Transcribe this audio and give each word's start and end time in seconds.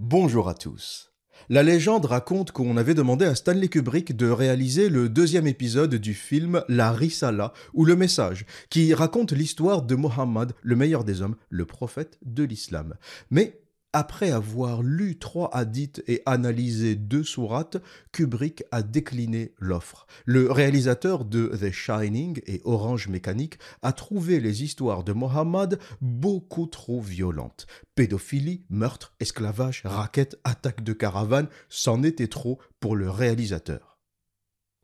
Bonjour 0.00 0.48
à 0.48 0.54
tous. 0.54 1.12
La 1.48 1.64
légende 1.64 2.04
raconte 2.04 2.52
qu'on 2.52 2.76
avait 2.76 2.94
demandé 2.94 3.24
à 3.24 3.34
Stanley 3.34 3.66
Kubrick 3.66 4.16
de 4.16 4.30
réaliser 4.30 4.90
le 4.90 5.08
deuxième 5.08 5.48
épisode 5.48 5.96
du 5.96 6.14
film 6.14 6.62
La 6.68 6.92
Risala, 6.92 7.52
ou 7.74 7.84
Le 7.84 7.96
Message, 7.96 8.46
qui 8.70 8.94
raconte 8.94 9.32
l'histoire 9.32 9.82
de 9.82 9.96
Mohammed, 9.96 10.52
le 10.62 10.76
meilleur 10.76 11.02
des 11.02 11.20
hommes, 11.20 11.34
le 11.50 11.64
prophète 11.64 12.16
de 12.24 12.44
l'islam. 12.44 12.94
Mais 13.32 13.60
après 13.98 14.30
avoir 14.30 14.84
lu 14.84 15.18
trois 15.18 15.50
hadiths 15.52 16.04
et 16.06 16.22
analysé 16.24 16.94
deux 16.94 17.24
sourates, 17.24 17.78
Kubrick 18.12 18.62
a 18.70 18.84
décliné 18.84 19.54
l'offre. 19.58 20.06
Le 20.24 20.52
réalisateur 20.52 21.24
de 21.24 21.48
The 21.48 21.72
Shining 21.72 22.40
et 22.46 22.60
Orange 22.64 23.08
Mécanique 23.08 23.58
a 23.82 23.92
trouvé 23.92 24.38
les 24.38 24.62
histoires 24.62 25.02
de 25.02 25.12
Mohammed 25.12 25.80
beaucoup 26.00 26.66
trop 26.66 27.00
violentes. 27.00 27.66
Pédophilie, 27.96 28.62
meurtre, 28.70 29.14
esclavage, 29.18 29.82
raquettes, 29.84 30.38
attaques 30.44 30.84
de 30.84 30.92
caravane, 30.92 31.48
c'en 31.68 32.04
était 32.04 32.28
trop 32.28 32.60
pour 32.78 32.94
le 32.94 33.10
réalisateur. 33.10 33.87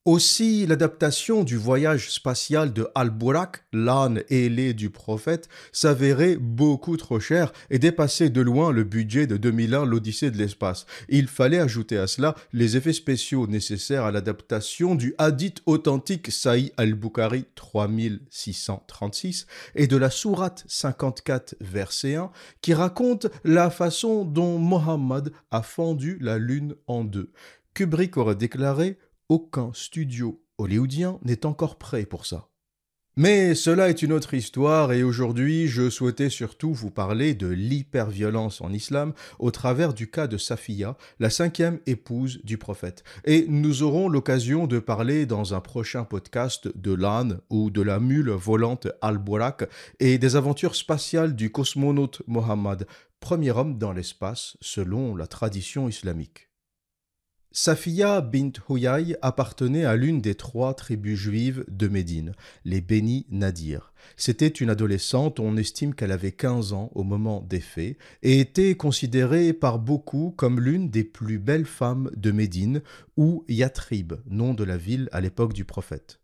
Aussi, 0.07 0.67
l'adaptation 0.67 1.45
du 1.45 1.57
voyage 1.57 2.11
spatial 2.11 2.75
de 2.75 2.87
Al-Burak, 2.95 3.65
l'âne 3.73 4.23
ailé 4.29 4.75
du 4.75 4.91
prophète, 4.91 5.49
s'avérait 5.73 6.37
beaucoup 6.37 6.99
trop 6.99 7.21
cher 7.21 7.55
et 7.71 7.79
dépassait 7.79 8.29
de 8.29 8.43
loin 8.43 8.71
le 8.71 8.85
budget 8.85 9.27
de 9.27 9.39
2001 9.39 9.87
l'Odyssée 9.87 10.31
de 10.31 10.37
l'espace. 10.37 10.85
Il 11.09 11.27
fallait 11.27 11.59
ajouter 11.59 11.97
à 11.97 12.07
cela 12.07 12.35
les 12.53 12.77
effets 12.77 12.93
spéciaux 12.93 13.47
nécessaires 13.47 14.05
à 14.05 14.13
l'adaptation 14.13 14.95
du 14.95 15.15
hadith 15.17 15.63
authentique 15.65 16.31
Saï 16.31 16.71
al-Bukhari 16.77 17.47
3636 17.55 19.47
et 19.75 19.87
de 19.87 19.97
la 19.97 20.11
sourate 20.11 20.65
54 20.69 21.57
verset 21.63 22.17
1 22.17 22.31
qui 22.61 22.75
raconte 22.75 23.29
la 23.43 23.71
façon 23.71 24.27
dont 24.27 24.59
Mohammed 24.59 25.33
a 25.51 25.63
fendu 25.63 26.19
la 26.21 26.37
lune 26.37 26.75
en 26.89 27.05
deux. 27.05 27.31
Kubrick 27.73 28.19
aurait 28.19 28.37
déclaré 28.37 28.99
aucun 29.29 29.71
studio 29.75 30.43
hollywoodien 30.59 31.19
n'est 31.23 31.47
encore 31.47 31.79
prêt 31.79 32.07
pour 32.07 32.27
ça. 32.27 32.49
Mais 33.17 33.55
cela 33.55 33.91
est 33.91 34.03
une 34.03 34.13
autre 34.13 34.35
histoire 34.35 34.93
et 34.93 35.05
aujourd'hui 35.05 35.69
je 35.69 35.89
souhaitais 35.89 36.31
surtout 36.31 36.75
vous 36.75 36.91
parler 36.91 37.35
de 37.35 37.47
l'hyperviolence 37.47 38.61
en 38.61 38.73
islam 38.73 39.13
au 39.39 39.53
travers 39.53 39.95
du 39.95 40.11
cas 40.11 40.27
de 40.27 40.37
Safiya, 40.37 40.97
la 41.21 41.31
cinquième 41.31 41.79
épouse 41.87 42.41
du 42.43 42.59
prophète. 42.59 43.05
Et 43.25 43.47
nous 43.49 43.85
aurons 43.85 44.09
l'occasion 44.09 44.67
de 44.67 44.81
parler 44.81 45.27
dans 45.27 45.55
un 45.55 45.61
prochain 45.61 46.03
podcast 46.03 46.77
de 46.77 46.93
l'âne 46.93 47.39
ou 47.51 47.71
de 47.71 47.83
la 47.83 48.01
mule 48.01 48.31
volante 48.31 48.89
Al-Burak 49.01 49.69
et 50.01 50.19
des 50.19 50.35
aventures 50.35 50.75
spatiales 50.75 51.37
du 51.37 51.53
cosmonaute 51.53 52.21
Mohammed, 52.27 52.85
premier 53.21 53.53
homme 53.53 53.79
dans 53.79 53.93
l'espace 53.93 54.57
selon 54.61 55.15
la 55.15 55.29
tradition 55.29 55.89
islamique. 55.89 56.49
Safiya 57.57 58.21
bint 58.21 58.51
Huyay 58.69 59.17
appartenait 59.23 59.85
à 59.85 59.95
l'une 59.95 60.21
des 60.21 60.35
trois 60.35 60.75
tribus 60.75 61.17
juives 61.17 61.65
de 61.69 61.87
Médine, 61.87 62.33
les 62.65 62.81
Béni 62.81 63.27
Nadir. 63.31 63.93
C'était 64.17 64.49
une 64.49 64.71
adolescente, 64.71 65.39
on 65.39 65.57
estime 65.57 65.95
qu'elle 65.95 66.11
avait 66.11 66.33
15 66.33 66.73
ans 66.73 66.91
au 66.97 67.05
moment 67.05 67.43
des 67.43 67.61
faits, 67.61 67.97
et 68.25 68.41
était 68.41 68.75
considérée 68.75 69.53
par 69.53 69.79
beaucoup 69.79 70.35
comme 70.37 70.59
l'une 70.59 70.91
des 70.91 71.05
plus 71.05 71.39
belles 71.39 71.65
femmes 71.65 72.11
de 72.17 72.33
Médine, 72.33 72.83
ou 73.17 73.45
Yatrib, 73.49 74.15
nom 74.27 74.53
de 74.53 74.65
la 74.65 74.77
ville 74.77 75.09
à 75.13 75.21
l'époque 75.21 75.53
du 75.53 75.65
prophète. 75.65 76.24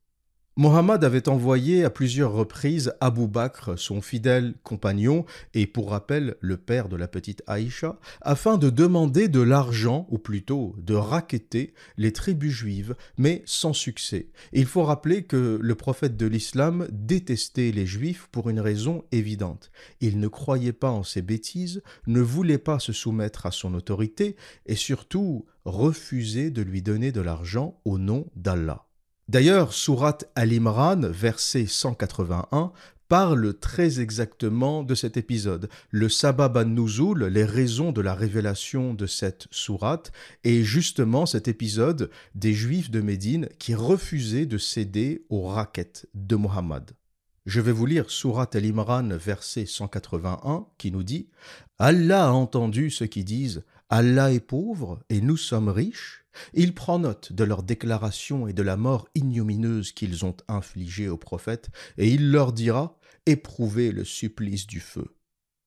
Mohammed 0.57 1.05
avait 1.05 1.29
envoyé 1.29 1.85
à 1.85 1.91
plusieurs 1.91 2.33
reprises 2.33 2.93
Abu 3.01 3.29
Bakr, 3.29 3.79
son 3.79 4.03
fidèle 4.03 4.55
compagnon 4.65 5.25
et 5.55 5.69
pour 5.69 5.91
rappel 5.91 6.37
le 6.41 6.57
père 6.57 6.89
de 6.89 6.97
la 6.97 7.07
petite 7.07 7.45
Aïcha, 7.47 8.01
afin 8.21 8.59
de 8.59 8.69
demander 8.69 9.29
de 9.29 9.41
l'argent, 9.41 10.09
ou 10.11 10.19
plutôt 10.19 10.75
de 10.77 10.95
raqueter 10.95 11.73
les 11.97 12.13
tribus 12.13 12.53
juives, 12.53 12.97
mais 13.17 13.43
sans 13.47 13.73
succès. 13.73 14.29
il 14.53 14.67
faut 14.67 14.83
rappeler 14.83 15.23
que 15.23 15.59
le 15.63 15.75
prophète 15.77 16.17
de 16.17 16.27
l'islam 16.27 16.89
détestait 16.91 17.71
les 17.71 17.87
juifs 17.87 18.29
pour 18.33 18.51
une 18.51 18.61
raison 18.61 19.05
évidente. 19.13 19.71
Il 20.01 20.19
ne 20.19 20.29
croyait 20.29 20.73
pas 20.73 20.91
en 20.91 21.05
ses 21.05 21.23
bêtises, 21.23 21.81
ne 22.09 22.21
voulait 22.21 22.59
pas 22.59 22.81
se 22.81 22.93
soumettre 22.93 23.47
à 23.47 23.53
son 23.53 23.73
autorité 23.73 24.35
et 24.67 24.75
surtout 24.75 25.47
refusait 25.65 26.51
de 26.51 26.63
lui 26.63 26.83
donner 26.83 27.13
de 27.13 27.21
l'argent 27.21 27.81
au 27.85 27.99
nom 27.99 28.27
d'Allah. 28.35 28.90
D'ailleurs, 29.31 29.73
Surat 29.73 30.19
Al-Imran, 30.35 31.03
verset 31.03 31.67
181, 31.67 32.73
parle 33.07 33.55
très 33.61 34.01
exactement 34.01 34.83
de 34.83 34.97
cet 34.97 35.17
épisode. 35.17 35.69
Le 35.91 36.09
sabab 36.09 36.57
an-nuzul, 36.57 37.27
les 37.27 37.45
raisons 37.45 37.93
de 37.93 38.01
la 38.01 38.15
révélation 38.15 38.93
de 38.93 39.07
cette 39.07 39.47
sourate, 39.53 40.11
est 40.43 40.65
justement 40.65 41.27
cet 41.27 41.47
épisode 41.47 42.11
des 42.35 42.55
Juifs 42.55 42.91
de 42.91 43.01
Médine 43.01 43.49
qui 43.61 43.77
refusaient 43.77 44.47
de 44.47 44.59
céder 44.59 45.25
aux 45.29 45.47
raquettes 45.47 46.09
de 46.15 46.35
Muhammad. 46.35 46.91
Je 47.47 47.61
vais 47.61 47.71
vous 47.71 47.87
lire 47.87 48.11
Surat 48.11 48.51
Al-Imran, 48.53 49.17
verset 49.17 49.65
181, 49.65 50.67
qui 50.77 50.91
nous 50.91 51.05
dit 51.05 51.29
Allah 51.79 52.27
a 52.27 52.33
entendu 52.33 52.91
ceux 52.91 53.07
qui 53.07 53.23
disent 53.23 53.63
Allah 53.91 54.33
est 54.33 54.41
pauvre 54.41 55.01
et 55.11 55.21
nous 55.21 55.37
sommes 55.37 55.69
riches 55.69 56.21
il 56.55 56.75
prend 56.75 56.99
note 56.99 57.33
de 57.33 57.45
leurs 57.45 57.63
déclarations 57.63 58.47
et 58.47 58.53
de 58.53 58.63
la 58.63 58.77
mort 58.77 59.09
ignomineuse 59.15 59.93
qu'ils 59.93 60.25
ont 60.25 60.37
infligée 60.49 61.09
aux 61.09 61.17
prophètes, 61.17 61.71
et 61.99 62.09
il 62.09 62.31
leur 62.31 62.53
dira 62.53 62.97
Éprouvez 63.27 63.93
le 63.93 64.05
supplice 64.05 64.67
du 64.67 64.81
feu. 64.81 65.15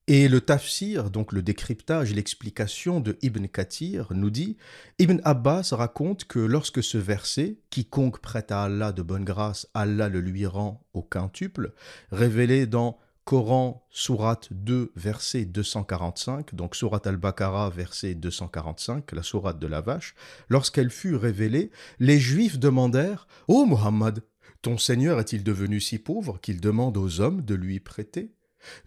Et 0.08 0.28
le 0.28 0.42
tafsir, 0.42 1.10
donc 1.10 1.32
le 1.32 1.42
décryptage, 1.42 2.14
l'explication 2.14 3.00
de 3.00 3.18
Ibn 3.22 3.46
Kathir, 3.46 4.08
nous 4.14 4.32
dit 4.32 4.58
Ibn 5.00 5.22
Abbas 5.24 5.70
raconte 5.72 6.26
que 6.26 6.40
lorsque 6.40 6.84
ce 6.84 6.98
verset, 6.98 7.60
quiconque 7.70 8.20
prête 8.20 8.52
à 8.52 8.64
Allah 8.64 8.92
de 8.92 9.02
bonne 9.02 9.24
grâce, 9.24 9.68
Allah 9.74 10.10
le 10.10 10.20
lui 10.20 10.46
rend 10.46 10.86
au 10.94 11.04
quintuple, 11.04 11.74
révélé 12.12 12.66
dans 12.66 12.98
Coran, 13.26 13.88
Sourate 13.90 14.52
2, 14.52 14.92
verset 14.98 15.46
245, 15.46 16.54
donc 16.56 16.76
Sourate 16.76 17.08
al-Baqarah, 17.08 17.70
verset 17.70 18.16
245, 18.16 19.10
la 19.14 19.24
Sourate 19.24 19.60
de 19.60 19.68
la 19.68 19.80
vache, 19.80 20.14
lorsqu'elle 20.50 20.90
fut 20.90 21.16
révélée, 21.16 21.72
les 22.00 22.20
Juifs 22.20 22.60
demandèrent 22.60 23.28
Ô 23.48 23.66
Mohammed, 23.66 24.24
ton 24.62 24.78
Seigneur 24.78 25.22
est-il 25.22 25.44
devenu 25.44 25.80
si 25.80 26.00
pauvre 26.00 26.40
qu'il 26.42 26.60
demande 26.60 26.98
aux 26.98 27.22
hommes 27.22 27.42
de 27.42 27.56
lui 27.56 27.80
prêter? 27.80 28.34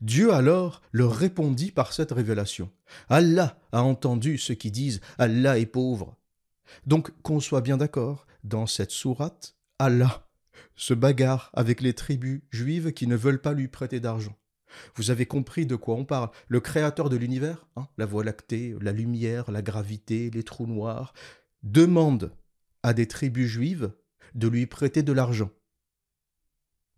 Dieu 0.03 0.33
alors 0.33 0.83
leur 0.93 1.15
répondit 1.15 1.71
par 1.71 1.93
cette 1.93 2.13
révélation. 2.13 2.71
Allah 3.09 3.59
a 3.73 3.83
entendu 3.83 4.37
ceux 4.39 4.55
qui 4.55 4.71
disent 4.71 5.01
Allah 5.19 5.59
est 5.59 5.67
pauvre. 5.67 6.17
Donc 6.87 7.11
qu'on 7.23 7.41
soit 7.41 7.61
bien 7.61 7.77
d'accord, 7.77 8.27
dans 8.45 8.67
cette 8.67 8.91
sourate, 8.91 9.57
Allah 9.79 10.26
se 10.75 10.95
bagarre 10.95 11.51
avec 11.55 11.81
les 11.81 11.95
tribus 11.95 12.43
juives 12.51 12.93
qui 12.93 13.07
ne 13.07 13.17
veulent 13.17 13.41
pas 13.41 13.53
lui 13.53 13.69
prêter 13.69 14.01
d'argent. 14.01 14.37
Vous 14.95 15.11
avez 15.11 15.27
compris 15.27 15.67
de 15.67 15.77
quoi 15.77 15.95
on 15.95 16.05
parle. 16.05 16.31
Le 16.49 16.61
créateur 16.61 17.09
de 17.09 17.17
l'univers, 17.17 17.67
hein, 17.77 17.89
la 17.99 18.07
voie 18.07 18.25
lactée, 18.25 18.75
la 18.81 18.93
lumière, 18.93 19.51
la 19.51 19.63
gravité, 19.63 20.31
les 20.31 20.43
trous 20.43 20.67
noirs, 20.67 21.15
demande 21.63 22.33
à 22.83 22.93
des 22.93 23.09
tribus 23.09 23.49
juives 23.49 23.93
de 24.35 24.49
lui 24.49 24.67
prêter 24.67 25.03
de 25.03 25.13
l'argent. 25.13 25.51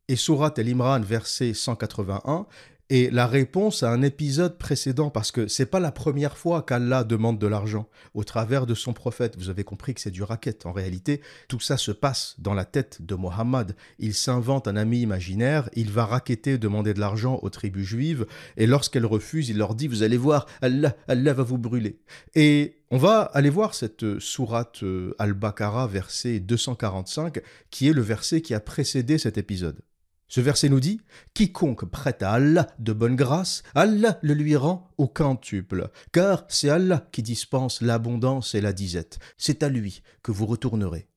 Et 0.08 0.16
Surat 0.16 0.54
el-Imran, 0.56 1.00
verset 1.00 1.54
181, 1.54 2.46
et 2.90 3.10
la 3.10 3.26
réponse 3.26 3.82
à 3.82 3.90
un 3.90 4.02
épisode 4.02 4.56
précédent, 4.56 5.10
parce 5.10 5.30
que 5.30 5.46
c'est 5.46 5.66
pas 5.66 5.80
la 5.80 5.92
première 5.92 6.38
fois 6.38 6.62
qu'Allah 6.62 7.04
demande 7.04 7.38
de 7.38 7.46
l'argent 7.46 7.86
au 8.14 8.24
travers 8.24 8.64
de 8.64 8.74
son 8.74 8.94
prophète. 8.94 9.36
Vous 9.36 9.50
avez 9.50 9.62
compris 9.64 9.92
que 9.94 10.00
c'est 10.00 10.10
du 10.10 10.22
racket. 10.22 10.64
En 10.64 10.72
réalité, 10.72 11.20
tout 11.48 11.60
ça 11.60 11.76
se 11.76 11.92
passe 11.92 12.34
dans 12.38 12.54
la 12.54 12.64
tête 12.64 13.02
de 13.02 13.14
Mohammed. 13.14 13.76
Il 13.98 14.14
s'invente 14.14 14.68
un 14.68 14.76
ami 14.76 15.00
imaginaire, 15.00 15.68
il 15.74 15.90
va 15.90 16.06
raqueter, 16.06 16.56
demander 16.56 16.94
de 16.94 17.00
l'argent 17.00 17.38
aux 17.42 17.50
tribus 17.50 17.86
juives, 17.86 18.26
et 18.56 18.66
lorsqu'elles 18.66 19.06
refusent, 19.06 19.50
il 19.50 19.58
leur 19.58 19.74
dit, 19.74 19.86
vous 19.86 20.02
allez 20.02 20.16
voir, 20.16 20.46
Allah, 20.62 20.96
Allah 21.08 21.34
va 21.34 21.42
vous 21.42 21.58
brûler. 21.58 22.00
Et 22.34 22.76
on 22.90 22.96
va 22.96 23.20
aller 23.20 23.50
voir 23.50 23.74
cette 23.74 24.18
sourate 24.18 24.82
euh, 24.82 25.14
Al-Baqarah, 25.18 25.86
verset 25.88 26.40
245, 26.40 27.42
qui 27.70 27.88
est 27.88 27.92
le 27.92 28.00
verset 28.00 28.40
qui 28.40 28.54
a 28.54 28.60
précédé 28.60 29.18
cet 29.18 29.36
épisode. 29.36 29.82
Ce 30.28 30.40
verset 30.40 30.68
nous 30.68 30.80
dit 30.80 31.00
Quiconque 31.34 31.86
prête 31.86 32.22
à 32.22 32.32
Allah 32.32 32.68
de 32.78 32.92
bonne 32.92 33.16
grâce, 33.16 33.62
Allah 33.74 34.18
le 34.22 34.34
lui 34.34 34.56
rend 34.56 34.90
au 34.98 35.08
quintuple, 35.08 35.90
car 36.12 36.44
c'est 36.48 36.68
Allah 36.68 37.08
qui 37.12 37.22
dispense 37.22 37.80
l'abondance 37.80 38.54
et 38.54 38.60
la 38.60 38.72
disette. 38.72 39.18
C'est 39.38 39.62
à 39.62 39.68
lui 39.68 40.02
que 40.22 40.30
vous 40.30 40.46
retournerez. 40.46 41.08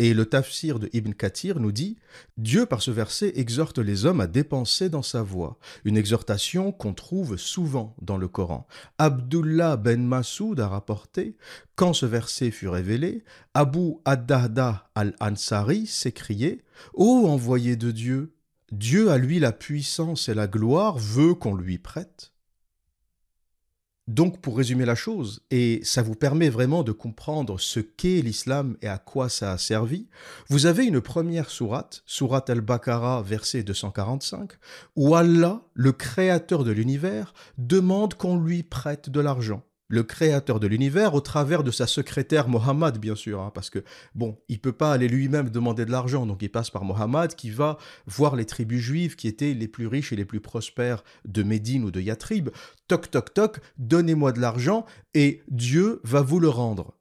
Et 0.00 0.12
le 0.12 0.26
tafsir 0.26 0.80
de 0.80 0.90
Ibn 0.92 1.12
Kathir 1.12 1.60
nous 1.60 1.70
dit 1.70 1.96
Dieu, 2.36 2.66
par 2.66 2.82
ce 2.82 2.90
verset, 2.90 3.32
exhorte 3.36 3.78
les 3.78 4.06
hommes 4.06 4.20
à 4.20 4.26
dépenser 4.26 4.88
dans 4.88 5.02
sa 5.02 5.22
voie, 5.22 5.56
une 5.84 5.96
exhortation 5.96 6.72
qu'on 6.72 6.94
trouve 6.94 7.36
souvent 7.36 7.94
dans 8.02 8.16
le 8.16 8.26
Coran. 8.26 8.66
Abdullah 8.98 9.76
ben 9.76 10.04
Masoud 10.04 10.58
a 10.58 10.66
rapporté 10.66 11.36
Quand 11.76 11.92
ce 11.92 12.06
verset 12.06 12.50
fut 12.50 12.68
révélé, 12.68 13.24
Abu 13.54 13.94
Ad-Dahda 14.04 14.90
al-Ansari 14.96 15.86
s'écriait 15.86 16.64
Ô 16.94 17.28
envoyé 17.28 17.76
de 17.76 17.92
Dieu, 17.92 18.33
Dieu 18.74 19.12
a 19.12 19.18
lui 19.18 19.38
la 19.38 19.52
puissance 19.52 20.28
et 20.28 20.34
la 20.34 20.48
gloire 20.48 20.98
veut 20.98 21.34
qu'on 21.34 21.54
lui 21.54 21.78
prête. 21.78 22.32
Donc, 24.08 24.40
pour 24.40 24.56
résumer 24.56 24.84
la 24.84 24.96
chose, 24.96 25.42
et 25.52 25.80
ça 25.84 26.02
vous 26.02 26.16
permet 26.16 26.48
vraiment 26.48 26.82
de 26.82 26.90
comprendre 26.90 27.60
ce 27.60 27.78
qu'est 27.78 28.20
l'islam 28.20 28.76
et 28.82 28.88
à 28.88 28.98
quoi 28.98 29.28
ça 29.28 29.52
a 29.52 29.58
servi, 29.58 30.08
vous 30.48 30.66
avez 30.66 30.84
une 30.86 31.00
première 31.00 31.50
sourate, 31.50 32.02
sourate 32.04 32.50
al-Baqarah, 32.50 33.22
verset 33.22 33.62
245, 33.62 34.50
où 34.96 35.14
Allah, 35.14 35.62
le 35.74 35.92
créateur 35.92 36.64
de 36.64 36.72
l'univers, 36.72 37.32
demande 37.56 38.14
qu'on 38.14 38.36
lui 38.36 38.64
prête 38.64 39.08
de 39.08 39.20
l'argent 39.20 39.62
le 39.88 40.02
créateur 40.02 40.60
de 40.60 40.66
l'univers 40.66 41.14
au 41.14 41.20
travers 41.20 41.62
de 41.62 41.70
sa 41.70 41.86
secrétaire 41.86 42.48
Mohammed, 42.48 42.98
bien 42.98 43.14
sûr, 43.14 43.40
hein, 43.40 43.50
parce 43.54 43.70
que, 43.70 43.84
bon, 44.14 44.38
il 44.48 44.60
peut 44.60 44.72
pas 44.72 44.92
aller 44.92 45.08
lui-même 45.08 45.50
demander 45.50 45.84
de 45.84 45.90
l'argent, 45.90 46.26
donc 46.26 46.42
il 46.42 46.50
passe 46.50 46.70
par 46.70 46.84
Mohammed 46.84 47.34
qui 47.34 47.50
va 47.50 47.78
voir 48.06 48.36
les 48.36 48.46
tribus 48.46 48.80
juives 48.80 49.16
qui 49.16 49.28
étaient 49.28 49.54
les 49.54 49.68
plus 49.68 49.86
riches 49.86 50.12
et 50.12 50.16
les 50.16 50.24
plus 50.24 50.40
prospères 50.40 51.04
de 51.26 51.42
Médine 51.42 51.84
ou 51.84 51.90
de 51.90 52.00
Yatrib. 52.00 52.50
Toc, 52.88 53.10
toc, 53.10 53.34
toc, 53.34 53.60
donnez-moi 53.78 54.32
de 54.32 54.40
l'argent 54.40 54.86
et 55.12 55.42
Dieu 55.48 56.00
va 56.04 56.22
vous 56.22 56.40
le 56.40 56.48
rendre. 56.48 56.94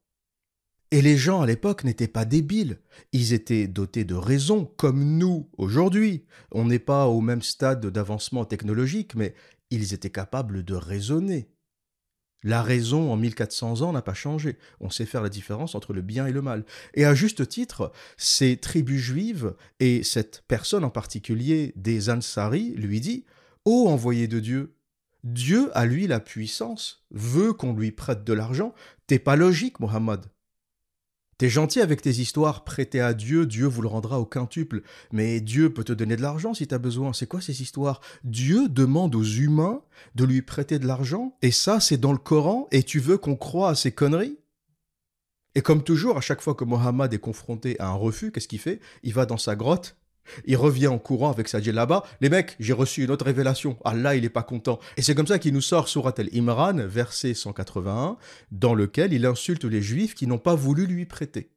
Et 0.92 1.02
les 1.02 1.18
gens 1.18 1.42
à 1.42 1.48
l'époque 1.48 1.86
n'étaient 1.86 2.08
pas 2.08 2.24
débiles, 2.24 2.80
ils 3.14 3.34
étaient 3.34 3.66
dotés 3.68 4.04
de 4.04 4.14
raison, 4.14 4.72
comme 4.78 5.18
nous 5.18 5.50
aujourd'hui. 5.58 6.26
On 6.52 6.66
n'est 6.66 6.78
pas 6.78 7.08
au 7.08 7.20
même 7.20 7.42
stade 7.42 7.84
d'avancement 7.88 8.46
technologique, 8.46 9.16
mais 9.16 9.34
ils 9.72 9.96
étaient 9.96 10.12
capables 10.12 10.64
de 10.64 10.76
raisonner. 10.76 11.50
La 12.44 12.62
raison 12.62 13.12
en 13.12 13.16
1400 13.16 13.82
ans 13.82 13.94
n'a 13.94 14.02
pas 14.02 14.14
changé. 14.14 14.58
On 14.80 14.90
sait 14.90 15.06
faire 15.06 15.22
la 15.22 15.30
différence 15.30 15.76
entre 15.76 15.94
le 15.94 16.02
bien 16.02 16.28
et 16.28 16.32
le 16.32 16.42
mal. 16.42 16.66
Et 16.94 17.06
à 17.06 17.14
juste 17.14 17.48
titre, 17.48 17.92
ces 18.18 18.58
tribus 18.58 19.02
juives, 19.02 19.56
et 19.80 20.04
cette 20.04 20.44
personne 20.48 20.84
en 20.84 20.90
particulier 20.90 21.74
des 21.76 22.10
Ansari, 22.10 22.74
lui 22.76 23.00
dit 23.00 23.26
Ô 23.66 23.88
envoyé 23.88 24.28
de 24.28 24.40
Dieu, 24.40 24.76
Dieu 25.24 25.70
a 25.74 25.86
lui 25.86 26.06
la 26.06 26.20
puissance, 26.20 27.06
veut 27.12 27.54
qu'on 27.54 27.74
lui 27.74 27.92
prête 27.92 28.26
de 28.26 28.34
l'argent. 28.34 28.74
T'es 29.08 29.20
pas 29.20 29.38
logique, 29.38 29.80
Mohammed. 29.80 30.26
T'es 31.44 31.50
gentil 31.50 31.82
avec 31.82 32.02
tes 32.02 32.22
histoires, 32.22 32.64
prêtez 32.64 33.02
à 33.02 33.14
Dieu, 33.14 33.46
Dieu 33.46 33.66
vous 33.66 33.82
le 33.82 33.90
rendra 33.90 34.18
au 34.18 34.24
quintuple. 34.24 34.82
Mais 35.12 35.42
Dieu 35.42 35.74
peut 35.74 35.84
te 35.84 35.92
donner 35.92 36.16
de 36.16 36.22
l'argent 36.22 36.54
si 36.54 36.68
t'as 36.68 36.78
besoin. 36.78 37.12
C'est 37.12 37.28
quoi 37.28 37.42
ces 37.42 37.62
histoires? 37.62 38.00
Dieu 38.24 38.70
demande 38.70 39.14
aux 39.14 39.26
humains 39.26 39.82
de 40.16 40.24
lui 40.24 40.42
prêter 40.42 40.80
de 40.80 40.88
l'argent, 40.88 41.38
et 41.42 41.52
ça 41.52 41.82
c'est 41.82 41.98
dans 41.98 42.14
le 42.14 42.18
Coran, 42.18 42.70
et 42.72 42.82
tu 42.82 43.00
veux 43.00 43.18
qu'on 43.18 43.36
croie 43.36 43.72
à 43.72 43.76
ces 43.76 43.92
conneries? 43.92 44.38
Et 45.54 45.62
comme 45.62 45.84
toujours, 45.84 46.16
à 46.16 46.22
chaque 46.22 46.40
fois 46.40 46.56
que 46.56 46.64
Mohammed 46.64 47.14
est 47.14 47.20
confronté 47.20 47.78
à 47.78 47.90
un 47.90 47.96
refus, 47.96 48.32
qu'est-ce 48.32 48.48
qu'il 48.48 48.60
fait? 48.60 48.80
Il 49.04 49.14
va 49.14 49.26
dans 49.26 49.38
sa 49.38 49.58
grotte, 49.58 49.98
il 50.46 50.58
revient 50.58 50.88
en 50.88 51.00
courant 51.00 51.32
avec 51.32 51.48
sa 51.48 51.60
là-bas. 51.60 52.04
Les 52.22 52.30
mecs, 52.30 52.56
j'ai 52.60 52.74
reçu 52.74 53.04
une 53.04 53.12
autre 53.12 53.26
révélation. 53.26 53.78
Allah, 53.84 54.16
il 54.16 54.26
est 54.26 54.30
pas 54.30 54.44
content. 54.44 54.80
Et 54.98 55.02
c'est 55.02 55.16
comme 55.16 55.28
ça 55.28 55.40
qu'il 55.40 55.54
nous 55.54 55.62
sort 55.62 55.88
Surat 55.88 56.14
al-Imran, 56.18 56.88
verset 56.88 57.34
181, 57.34 58.18
dans 58.52 58.74
lequel 58.74 59.14
il 59.14 59.26
insulte 59.26 59.66
les 59.66 59.82
juifs 59.82 60.16
qui 60.16 60.28
n'ont 60.28 60.38
pas 60.38 60.56
voulu 60.56 60.86
lui 60.86 61.06
prêter. 61.06 61.50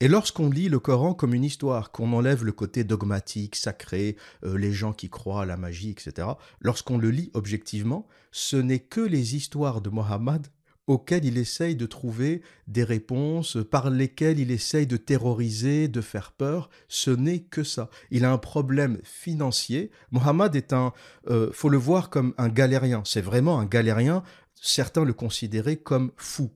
Et 0.00 0.08
lorsqu'on 0.08 0.50
lit 0.50 0.68
le 0.68 0.78
Coran 0.78 1.14
comme 1.14 1.32
une 1.32 1.44
histoire, 1.44 1.90
qu'on 1.90 2.12
enlève 2.12 2.44
le 2.44 2.52
côté 2.52 2.84
dogmatique, 2.84 3.56
sacré, 3.56 4.16
euh, 4.44 4.58
les 4.58 4.70
gens 4.70 4.92
qui 4.92 5.08
croient 5.08 5.42
à 5.42 5.46
la 5.46 5.56
magie, 5.56 5.90
etc., 5.90 6.28
lorsqu'on 6.60 6.98
le 6.98 7.10
lit 7.10 7.30
objectivement, 7.32 8.06
ce 8.30 8.56
n'est 8.56 8.80
que 8.80 9.00
les 9.00 9.36
histoires 9.36 9.80
de 9.80 9.88
Mohammed 9.88 10.48
auxquels 10.86 11.24
il 11.24 11.38
essaye 11.38 11.76
de 11.76 11.86
trouver 11.86 12.42
des 12.68 12.84
réponses, 12.84 13.58
par 13.70 13.90
lesquelles 13.90 14.38
il 14.38 14.50
essaye 14.50 14.86
de 14.86 14.96
terroriser, 14.96 15.88
de 15.88 16.00
faire 16.00 16.32
peur. 16.32 16.70
Ce 16.88 17.10
n'est 17.10 17.40
que 17.40 17.64
ça. 17.64 17.90
Il 18.10 18.24
a 18.24 18.32
un 18.32 18.38
problème 18.38 18.98
financier. 19.02 19.90
Mohammed 20.10 20.54
est 20.54 20.72
un, 20.72 20.92
euh, 21.28 21.50
faut 21.52 21.68
le 21.68 21.78
voir 21.78 22.10
comme 22.10 22.34
un 22.38 22.48
galérien. 22.48 23.02
C'est 23.04 23.20
vraiment 23.20 23.58
un 23.58 23.66
galérien. 23.66 24.22
Certains 24.54 25.04
le 25.04 25.12
considéraient 25.12 25.76
comme 25.76 26.12
fou 26.16 26.50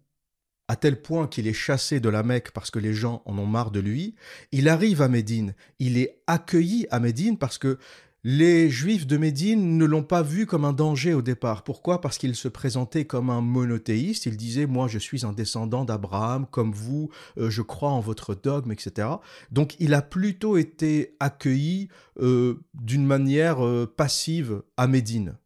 à 0.71 0.76
tel 0.76 1.03
point 1.03 1.26
qu'il 1.26 1.49
est 1.49 1.53
chassé 1.53 1.99
de 1.99 2.09
la 2.09 2.23
Mecque 2.23 2.53
parce 2.53 2.71
que 2.71 2.79
les 2.79 2.94
gens 2.94 3.23
en 3.25 3.37
ont 3.38 3.47
marre 3.47 3.73
de 3.73 3.81
lui. 3.81 4.15
Il 4.53 4.69
arrive 4.69 5.03
à 5.03 5.09
Médine. 5.09 5.56
Il 5.81 5.99
est 5.99 6.23
accueilli 6.29 6.87
à 6.93 7.00
Médine 7.00 7.38
parce 7.38 7.59
que 7.59 7.76
les 8.23 8.69
Juifs 8.69 9.07
de 9.07 9.17
Médine 9.17 9.79
ne 9.79 9.85
l'ont 9.87 10.03
pas 10.03 10.23
vu 10.23 10.45
comme 10.45 10.67
un 10.67 10.75
danger 10.75 11.15
au 11.15 11.23
départ. 11.23 11.65
Pourquoi? 11.65 12.01
Parce 12.01 12.19
qu'il 12.19 12.35
se 12.35 12.49
présentait 12.49 13.07
comme 13.07 13.31
un 13.31 13.41
monothéiste. 13.41 14.27
Il 14.27 14.37
disait 14.37 14.67
Moi, 14.67 14.89
je 14.89 14.99
suis 14.99 15.25
un 15.25 15.33
descendant 15.33 15.85
d'Abraham, 15.85 16.47
comme 16.51 16.73
vous, 16.73 17.11
euh, 17.39 17.49
je 17.49 17.63
crois 17.63 17.91
en 17.91 18.01
votre 18.01 18.35
dogme, 18.35 18.73
etc. 18.73 19.09
Donc, 19.51 19.75
il 19.79 19.95
a 19.95 20.03
plutôt 20.03 20.59
été 20.59 21.17
accueilli 21.19 21.89
euh, 22.21 22.61
d'une 22.75 23.07
manière 23.07 23.65
euh, 23.65 23.87
passive 23.87 24.63
à 24.77 24.87
Médine. 24.87 25.37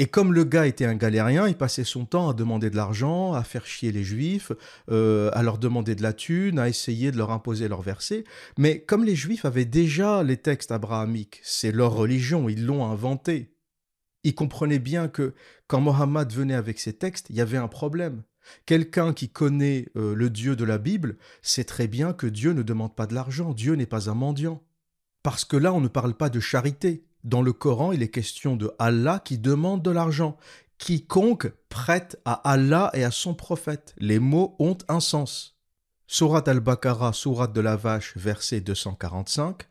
Et 0.00 0.06
comme 0.06 0.32
le 0.32 0.42
gars 0.42 0.66
était 0.66 0.86
un 0.86 0.96
galérien, 0.96 1.46
il 1.46 1.56
passait 1.56 1.84
son 1.84 2.04
temps 2.04 2.28
à 2.28 2.34
demander 2.34 2.68
de 2.68 2.74
l'argent, 2.74 3.32
à 3.32 3.44
faire 3.44 3.64
chier 3.64 3.92
les 3.92 4.02
juifs, 4.02 4.50
euh, 4.90 5.30
à 5.34 5.44
leur 5.44 5.56
demander 5.56 5.94
de 5.94 6.02
la 6.02 6.12
thune, 6.12 6.58
à 6.58 6.68
essayer 6.68 7.12
de 7.12 7.16
leur 7.16 7.30
imposer 7.30 7.68
leurs 7.68 7.82
versets. 7.82 8.24
Mais 8.58 8.80
comme 8.80 9.04
les 9.04 9.14
juifs 9.14 9.44
avaient 9.44 9.64
déjà 9.64 10.24
les 10.24 10.36
textes 10.36 10.72
abrahamiques, 10.72 11.40
c'est 11.44 11.70
leur 11.70 11.92
religion, 11.92 12.48
ils 12.48 12.66
l'ont 12.66 12.84
inventé. 12.84 13.54
Ils 14.24 14.34
comprenaient 14.34 14.80
bien 14.80 15.06
que 15.06 15.32
quand 15.68 15.80
Mohammed 15.80 16.32
venait 16.32 16.54
avec 16.54 16.80
ces 16.80 16.94
textes, 16.94 17.30
il 17.30 17.36
y 17.36 17.40
avait 17.40 17.56
un 17.56 17.68
problème. 17.68 18.24
Quelqu'un 18.66 19.12
qui 19.12 19.28
connaît 19.28 19.86
euh, 19.96 20.14
le 20.14 20.28
Dieu 20.28 20.56
de 20.56 20.64
la 20.64 20.78
Bible 20.78 21.18
sait 21.40 21.64
très 21.64 21.86
bien 21.86 22.12
que 22.12 22.26
Dieu 22.26 22.52
ne 22.52 22.62
demande 22.62 22.96
pas 22.96 23.06
de 23.06 23.14
l'argent, 23.14 23.52
Dieu 23.54 23.74
n'est 23.74 23.86
pas 23.86 24.10
un 24.10 24.14
mendiant. 24.14 24.60
Parce 25.22 25.44
que 25.44 25.56
là, 25.56 25.72
on 25.72 25.80
ne 25.80 25.88
parle 25.88 26.14
pas 26.14 26.30
de 26.30 26.40
charité, 26.40 27.04
dans 27.24 27.42
le 27.42 27.52
Coran, 27.52 27.92
il 27.92 28.02
est 28.02 28.10
question 28.10 28.54
de 28.54 28.70
Allah 28.78 29.20
qui 29.24 29.38
demande 29.38 29.82
de 29.82 29.90
l'argent. 29.90 30.36
Quiconque 30.78 31.50
prête 31.68 32.20
à 32.24 32.34
Allah 32.50 32.90
et 32.94 33.04
à 33.04 33.10
son 33.10 33.34
prophète. 33.34 33.94
Les 33.98 34.18
mots 34.18 34.54
ont 34.58 34.76
un 34.88 35.00
sens. 35.00 35.56
Surat 36.06 36.44
al-Baqarah, 36.46 37.12
Surat 37.12 37.46
de 37.46 37.60
la 37.60 37.76
Vache, 37.76 38.16
verset 38.16 38.60
245. 38.60 39.62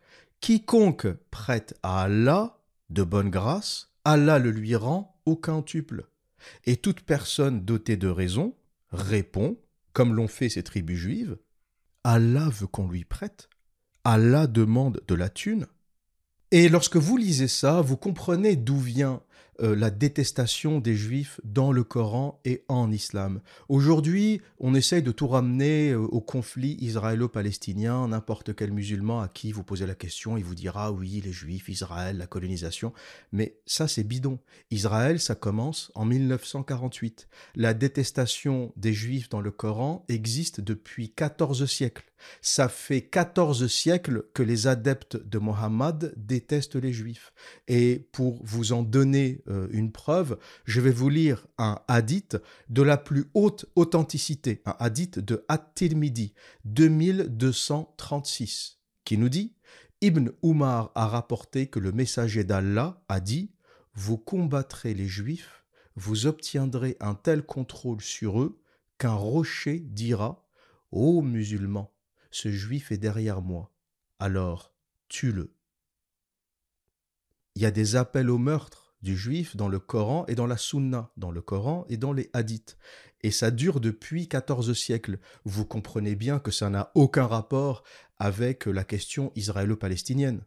Quiconque 0.42 1.08
prête 1.30 1.78
à 1.84 2.02
Allah 2.02 2.58
de 2.90 3.04
bonne 3.04 3.30
grâce, 3.30 3.92
Allah 4.04 4.40
le 4.40 4.52
lui 4.52 4.76
rend 4.76 5.20
au 5.26 5.36
quintuple. 5.36 6.08
Et 6.66 6.78
toute 6.78 7.02
personne 7.02 7.64
dotée 7.64 7.98
de 7.98 8.08
raison 8.08 8.56
répond, 8.92 9.58
comme 9.94 10.14
l'ont 10.14 10.28
fait 10.28 10.50
ces 10.50 10.64
tribus 10.64 11.00
juives, 11.00 11.38
Allah 12.04 12.50
veut 12.50 12.68
qu'on 12.68 12.90
lui 12.90 13.06
prête. 13.06 13.50
Allah 14.04 14.48
demande 14.48 15.02
de 15.08 15.16
la 15.16 15.30
thune. 15.30 15.68
Et 16.56 16.70
lorsque 16.70 16.98
vous 16.98 17.18
lisez 17.18 17.48
ça, 17.48 17.82
vous 17.82 17.98
comprenez 17.98 18.56
d'où 18.56 18.78
vient 18.78 19.24
euh, 19.64 19.76
la 19.76 19.90
détestation 19.90 20.78
des 20.78 20.94
juifs 20.94 21.42
dans 21.44 21.72
le 21.72 21.84
Coran 21.84 22.40
et 22.46 22.64
en 22.68 22.92
islam. 22.92 23.42
Aujourd'hui, 23.70 24.40
on 24.60 24.76
essaye 24.76 25.02
de 25.02 25.12
tout 25.12 25.28
ramener 25.28 25.90
euh, 25.90 25.98
au 25.98 26.22
conflit 26.22 26.78
israélo-palestinien. 26.80 28.08
N'importe 28.08 28.56
quel 28.56 28.72
musulman 28.72 29.22
à 29.22 29.30
qui 29.30 29.52
vous 29.52 29.64
posez 29.64 29.88
la 29.88 29.96
question, 29.96 30.38
il 30.38 30.44
vous 30.44 30.54
dira 30.54 30.92
oui, 30.92 31.24
les 31.26 31.32
juifs, 31.32 31.70
Israël, 31.70 32.18
la 32.20 32.28
colonisation. 32.28 32.94
Mais 33.32 33.58
ça, 33.66 33.88
c'est 33.88 34.04
bidon. 34.04 34.38
Israël, 34.70 35.20
ça 35.20 35.34
commence 35.34 35.92
en 35.96 36.06
1948. 36.06 37.30
La 37.56 37.74
détestation 37.74 38.72
des 38.76 38.94
juifs 38.94 39.28
dans 39.28 39.42
le 39.42 39.50
Coran 39.50 40.06
existe 40.08 40.62
depuis 40.62 41.10
14 41.10 41.66
siècles. 41.66 42.13
Ça 42.42 42.70
fait 42.70 43.02
14 43.02 43.68
siècles 43.68 44.24
que 44.34 44.44
les 44.44 44.68
adeptes 44.68 45.18
de 45.18 45.40
Mohammed 45.40 46.14
détestent 46.18 46.76
les 46.76 46.94
juifs. 46.94 47.34
Et 47.68 48.08
pour 48.12 48.40
vous 48.44 48.74
en 48.74 48.84
donner 48.84 49.42
euh, 49.48 49.68
une 49.72 49.92
preuve, 49.92 50.38
je 50.66 50.82
vais 50.82 50.92
vous 50.92 51.10
lire 51.10 51.48
un 51.58 51.80
hadith 51.88 52.38
de 52.70 52.82
la 52.82 52.98
plus 52.98 53.26
haute 53.34 53.66
authenticité, 53.76 54.62
un 54.66 54.76
hadith 54.80 55.20
de 55.20 55.46
At-Tirmidhi 55.48 56.34
2236, 56.66 58.80
qui 59.06 59.18
nous 59.18 59.30
dit 59.30 59.54
Ibn 60.02 60.32
Umar 60.44 60.92
a 60.96 61.08
rapporté 61.08 61.68
que 61.68 61.80
le 61.80 61.94
messager 61.94 62.44
d'Allah 62.44 63.02
a 63.08 63.22
dit 63.22 63.52
Vous 63.94 64.18
combattrez 64.18 64.94
les 64.94 65.08
Juifs, 65.08 65.64
vous 65.96 66.26
obtiendrez 66.26 66.98
un 67.00 67.16
tel 67.16 67.44
contrôle 67.44 68.02
sur 68.02 68.42
eux 68.42 68.60
qu'un 68.98 69.14
rocher 69.14 69.80
dira 69.80 70.46
Ô 70.92 71.22
musulmans, 71.22 71.93
ce 72.34 72.50
Juif 72.50 72.92
est 72.92 72.98
derrière 72.98 73.42
moi, 73.42 73.72
alors 74.20 74.74
tue-le. 75.08 75.56
Il 77.56 77.62
y 77.62 77.66
a 77.66 77.72
des 77.72 77.96
appels 77.96 78.32
au 78.32 78.40
meurtre 78.40 78.96
du 79.04 79.16
juif 79.16 79.56
dans 79.56 79.68
le 79.68 79.80
Coran 79.80 80.26
et 80.28 80.34
dans 80.34 80.48
la 80.48 80.58
Sunna, 80.58 81.12
dans 81.18 81.30
le 81.30 81.42
Coran 81.42 81.86
et 81.90 81.98
dans 81.98 82.14
les 82.14 82.32
hadiths. 82.34 82.78
Et 83.22 83.30
ça 83.30 83.52
dure 83.52 83.80
depuis 83.80 84.28
14 84.28 84.74
siècles. 84.74 85.20
Vous 85.46 85.66
comprenez 85.66 86.16
bien 86.16 86.40
que 86.40 86.50
ça 86.50 86.70
n'a 86.70 86.92
aucun 86.96 87.28
rapport 87.28 87.84
avec 88.18 88.66
la 88.66 88.84
question 88.84 89.32
israélo-palestinienne. 89.36 90.44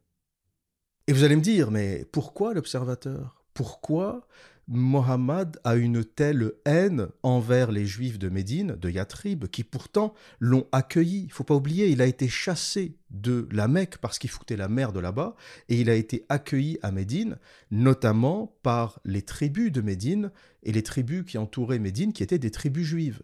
Et 1.07 1.12
vous 1.12 1.23
allez 1.23 1.37
me 1.37 1.43
dire, 1.43 1.71
mais 1.71 2.05
pourquoi 2.07 2.52
l'observateur? 2.55 3.45
Pourquoi 3.55 4.26
Mohammed 4.69 5.59
a 5.63 5.77
une 5.77 6.05
telle 6.05 6.53
haine 6.65 7.07
envers 7.23 7.71
les 7.71 7.87
juifs 7.87 8.19
de 8.19 8.29
Médine, 8.29 8.75
de 8.75 8.91
Yatrib, 8.91 9.47
qui 9.47 9.63
pourtant 9.63 10.13
l'ont 10.41 10.67
accueilli. 10.73 11.23
Il 11.25 11.33
faut 11.33 11.45
pas 11.45 11.55
oublier, 11.55 11.89
il 11.89 12.03
a 12.03 12.07
été 12.07 12.29
chassé 12.29 12.97
de 13.11 13.49
la 13.53 13.69
Mecque 13.69 13.99
parce 13.99 14.19
qu'il 14.19 14.31
foutait 14.31 14.57
la 14.57 14.69
merde 14.69 14.99
là-bas, 14.99 15.37
et 15.69 15.81
il 15.81 15.89
a 15.89 15.95
été 15.95 16.27
accueilli 16.29 16.79
à 16.83 16.91
Médine, 16.91 17.39
notamment 17.71 18.59
par 18.65 19.01
les 19.05 19.23
tribus 19.23 19.71
de 19.71 19.83
Médine 19.83 20.33
et 20.65 20.73
les 20.73 20.83
tribus 20.83 21.25
qui 21.25 21.39
entouraient 21.39 21.79
Médine, 21.79 22.13
qui 22.13 22.25
étaient 22.25 22.41
des 22.41 22.51
tribus 22.51 22.87
juives. 22.87 23.23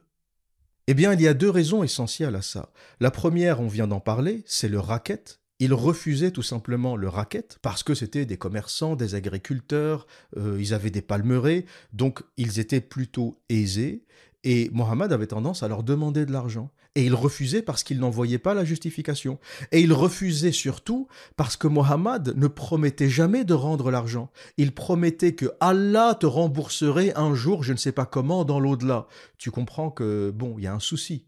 Eh 0.87 0.95
bien, 0.95 1.13
il 1.13 1.21
y 1.21 1.29
a 1.29 1.35
deux 1.35 1.51
raisons 1.51 1.83
essentielles 1.83 2.37
à 2.37 2.43
ça. 2.43 2.73
La 3.01 3.11
première, 3.11 3.61
on 3.61 3.69
vient 3.69 3.89
d'en 3.89 4.01
parler, 4.01 4.45
c'est 4.47 4.69
le 4.69 4.81
racket, 4.81 5.42
ils 5.63 5.75
refusaient 5.75 6.33
tout 6.33 6.43
simplement 6.43 6.97
le 6.97 7.09
racket 7.09 7.61
parce 7.63 7.85
que 7.85 7.95
c'était 7.95 8.27
des 8.27 8.37
commerçants, 8.37 8.97
des 8.97 9.15
agriculteurs, 9.15 10.09
euh, 10.37 10.57
ils 10.59 10.75
avaient 10.75 10.91
des 10.91 11.03
palmeraies, 11.03 11.67
donc 11.93 12.25
ils 12.37 12.59
étaient 12.59 12.81
plutôt 12.81 13.39
aisés. 13.49 14.03
Et 14.43 14.71
Mohammed 14.73 15.13
avait 15.13 15.29
tendance 15.29 15.63
à 15.63 15.69
leur 15.69 15.85
demander 15.85 16.27
de 16.27 16.33
l'argent. 16.33 16.73
Et 16.97 17.05
ils 17.07 17.15
refusaient 17.15 17.63
parce 17.63 17.85
qu'ils 17.85 18.01
n'en 18.01 18.11
voyaient 18.11 18.39
pas 18.39 18.55
la 18.55 18.65
justification. 18.65 19.39
Et 19.71 19.81
ils 19.81 19.93
refusaient 19.93 20.51
surtout 20.51 21.07
parce 21.37 21.57
que 21.57 21.69
Mohammed 21.69 22.35
ne 22.37 22.49
promettait 22.49 23.09
jamais 23.09 23.45
de 23.45 23.55
rendre 23.55 23.93
l'argent. 23.93 24.33
Il 24.57 24.73
promettait 24.73 25.37
que 25.37 25.47
Allah 25.61 26.17
te 26.19 26.27
rembourserait 26.27 27.15
un 27.15 27.37
jour, 27.37 27.63
je 27.63 27.73
ne 27.73 27.79
sais 27.79 27.93
pas 27.93 28.05
comment, 28.05 28.45
dans 28.45 28.59
l'au-delà. 28.59 29.07
Tu 29.39 29.53
comprends 29.53 29.93
que, 29.93 30.33
bon, 30.35 30.57
il 30.59 30.65
y 30.65 30.67
a 30.67 30.75
un 30.75 30.81
souci. 30.81 31.25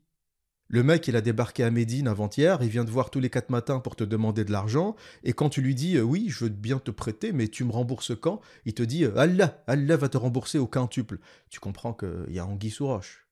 Le 0.68 0.83
mec, 0.83 1.06
il 1.09 1.16
a 1.16 1.21
débarqué 1.21 1.62
à 1.62 1.71
Médine 1.71 2.09
avant-hier, 2.09 2.59
il 2.62 2.68
vient 2.68 2.85
te 2.85 2.90
voir 2.90 3.11
tous 3.11 3.21
les 3.21 3.30
quatre 3.30 3.50
matins 3.50 3.80
pour 3.80 3.97
te 3.97 4.04
demander 4.04 4.44
de 4.44 4.52
l'argent, 4.52 4.97
et 5.23 5.33
quand 5.33 5.50
tu 5.50 5.61
lui 5.61 5.75
dis 5.75 5.97
euh, 5.97 6.02
oui, 6.02 6.26
je 6.28 6.44
veux 6.44 6.50
bien 6.50 6.78
te 6.78 6.90
prêter, 6.90 7.33
mais 7.33 7.49
tu 7.49 7.64
me 7.64 7.73
rembourses 7.73 8.12
quand 8.18 8.40
Il 8.64 8.75
te 8.75 8.83
dit 8.83 9.04
euh, 9.04 9.16
Allah, 9.16 9.62
Allah 9.66 9.97
va 9.97 10.09
te 10.09 10.16
rembourser 10.16 10.59
au 10.59 10.66
quintuple. 10.66 11.18
Tu 11.50 11.61
comprends 11.61 11.92
qu'il 11.92 12.30
y 12.30 12.38
a 12.38 12.47
anguille 12.47 12.71
sous 12.71 12.87
roche. 12.87 13.26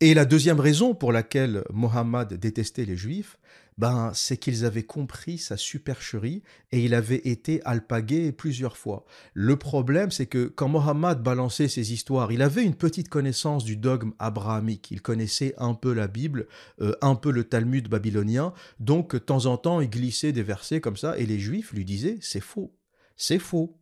Et 0.00 0.12
la 0.12 0.26
deuxième 0.26 0.60
raison 0.60 0.94
pour 0.94 1.10
laquelle 1.10 1.64
Mohammed 1.72 2.34
détestait 2.34 2.84
les 2.84 2.96
Juifs, 2.96 3.38
ben, 3.78 4.10
c'est 4.14 4.38
qu'ils 4.38 4.64
avaient 4.64 4.84
compris 4.84 5.38
sa 5.38 5.56
supercherie 5.56 6.42
et 6.72 6.84
il 6.84 6.94
avait 6.94 7.28
été 7.28 7.62
alpagué 7.64 8.32
plusieurs 8.32 8.76
fois. 8.76 9.04
Le 9.34 9.56
problème, 9.56 10.10
c'est 10.10 10.26
que 10.26 10.46
quand 10.46 10.68
Mohammed 10.68 11.18
balançait 11.18 11.68
ses 11.68 11.92
histoires, 11.92 12.32
il 12.32 12.40
avait 12.40 12.64
une 12.64 12.74
petite 12.74 13.08
connaissance 13.08 13.64
du 13.64 13.76
dogme 13.76 14.12
abrahamique. 14.18 14.90
Il 14.90 15.02
connaissait 15.02 15.54
un 15.58 15.74
peu 15.74 15.92
la 15.92 16.08
Bible, 16.08 16.46
euh, 16.80 16.94
un 17.02 17.14
peu 17.14 17.30
le 17.30 17.44
Talmud 17.44 17.88
babylonien. 17.88 18.54
Donc, 18.80 19.12
de 19.12 19.18
temps 19.18 19.46
en 19.46 19.58
temps, 19.58 19.80
il 19.80 19.90
glissait 19.90 20.32
des 20.32 20.42
versets 20.42 20.80
comme 20.80 20.96
ça 20.96 21.18
et 21.18 21.26
les 21.26 21.38
Juifs 21.38 21.72
lui 21.72 21.84
disaient 21.84 22.18
c'est 22.22 22.40
faux, 22.40 22.74
c'est 23.16 23.38
faux. 23.38 23.78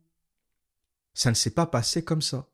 Ça 1.13 1.29
ne 1.29 1.35
s'est 1.35 1.51
pas 1.51 1.65
passé 1.65 2.03
comme 2.03 2.21
ça. 2.21 2.49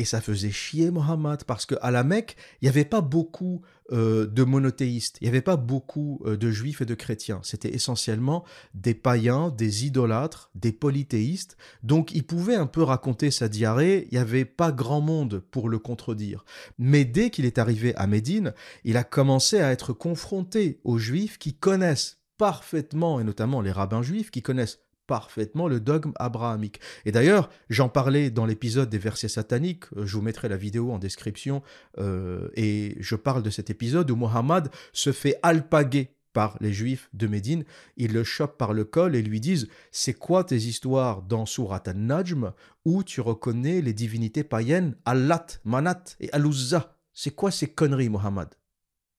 Et 0.00 0.06
ça 0.06 0.22
faisait 0.22 0.50
chier 0.50 0.90
Mohammed 0.90 1.44
parce 1.44 1.66
qu'à 1.66 1.90
la 1.90 2.04
Mecque, 2.04 2.34
il 2.62 2.64
n'y 2.64 2.68
avait 2.70 2.86
pas 2.86 3.02
beaucoup 3.02 3.60
euh, 3.92 4.26
de 4.26 4.44
monothéistes, 4.44 5.18
il 5.20 5.24
n'y 5.24 5.28
avait 5.28 5.42
pas 5.42 5.58
beaucoup 5.58 6.22
euh, 6.24 6.38
de 6.38 6.50
juifs 6.50 6.80
et 6.80 6.86
de 6.86 6.94
chrétiens. 6.94 7.40
C'était 7.42 7.74
essentiellement 7.74 8.46
des 8.72 8.94
païens, 8.94 9.50
des 9.50 9.84
idolâtres, 9.84 10.50
des 10.54 10.72
polythéistes. 10.72 11.58
Donc 11.82 12.12
il 12.14 12.24
pouvait 12.24 12.54
un 12.54 12.64
peu 12.64 12.82
raconter 12.82 13.30
sa 13.30 13.50
diarrhée, 13.50 14.08
il 14.10 14.14
n'y 14.14 14.22
avait 14.22 14.46
pas 14.46 14.72
grand 14.72 15.02
monde 15.02 15.42
pour 15.50 15.68
le 15.68 15.78
contredire. 15.78 16.46
Mais 16.78 17.04
dès 17.04 17.28
qu'il 17.28 17.44
est 17.44 17.58
arrivé 17.58 17.94
à 17.96 18.06
Médine, 18.06 18.54
il 18.84 18.96
a 18.96 19.04
commencé 19.04 19.60
à 19.60 19.70
être 19.70 19.92
confronté 19.92 20.80
aux 20.82 20.96
juifs 20.96 21.36
qui 21.36 21.52
connaissent 21.52 22.22
parfaitement, 22.38 23.20
et 23.20 23.24
notamment 23.24 23.60
les 23.60 23.70
rabbins 23.70 24.00
juifs, 24.00 24.30
qui 24.30 24.40
connaissent 24.40 24.78
parfaitement 25.10 25.66
le 25.66 25.80
dogme 25.80 26.12
abrahamique. 26.20 26.78
Et 27.04 27.10
d'ailleurs, 27.10 27.50
j'en 27.68 27.88
parlais 27.88 28.30
dans 28.30 28.46
l'épisode 28.46 28.88
des 28.88 28.98
versets 28.98 29.26
sataniques, 29.26 29.86
euh, 29.96 30.06
je 30.06 30.16
vous 30.16 30.22
mettrai 30.22 30.48
la 30.48 30.56
vidéo 30.56 30.92
en 30.92 31.00
description, 31.00 31.64
euh, 31.98 32.48
et 32.54 32.96
je 33.00 33.16
parle 33.16 33.42
de 33.42 33.50
cet 33.50 33.70
épisode 33.70 34.08
où 34.12 34.14
Mohammed 34.14 34.68
se 34.92 35.10
fait 35.10 35.34
alpaguer 35.42 36.14
par 36.32 36.56
les 36.60 36.72
juifs 36.72 37.10
de 37.12 37.26
Médine, 37.26 37.64
ils 37.96 38.12
le 38.12 38.22
chopent 38.22 38.56
par 38.56 38.72
le 38.72 38.84
col 38.84 39.16
et 39.16 39.22
lui 39.22 39.40
disent 39.40 39.66
C'est 39.90 40.14
quoi 40.14 40.44
tes 40.44 40.58
histoires 40.58 41.22
dans 41.22 41.44
Surat 41.44 41.82
al-Najm 41.86 42.52
où 42.84 43.02
tu 43.02 43.20
reconnais 43.20 43.80
les 43.80 43.92
divinités 43.92 44.44
païennes 44.44 44.94
Allat, 45.06 45.46
Manat 45.64 46.04
et 46.20 46.32
Aluzza? 46.32 46.96
C'est 47.12 47.34
quoi 47.34 47.50
ces 47.50 47.66
conneries, 47.66 48.10
Mohammed? 48.10 48.50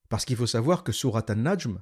Parce 0.07 0.23
qu'il 0.23 0.37
faut 0.37 0.47
savoir 0.47 0.85
que 0.85 0.93
Surat 0.93 1.25
al-Najm, 1.27 1.81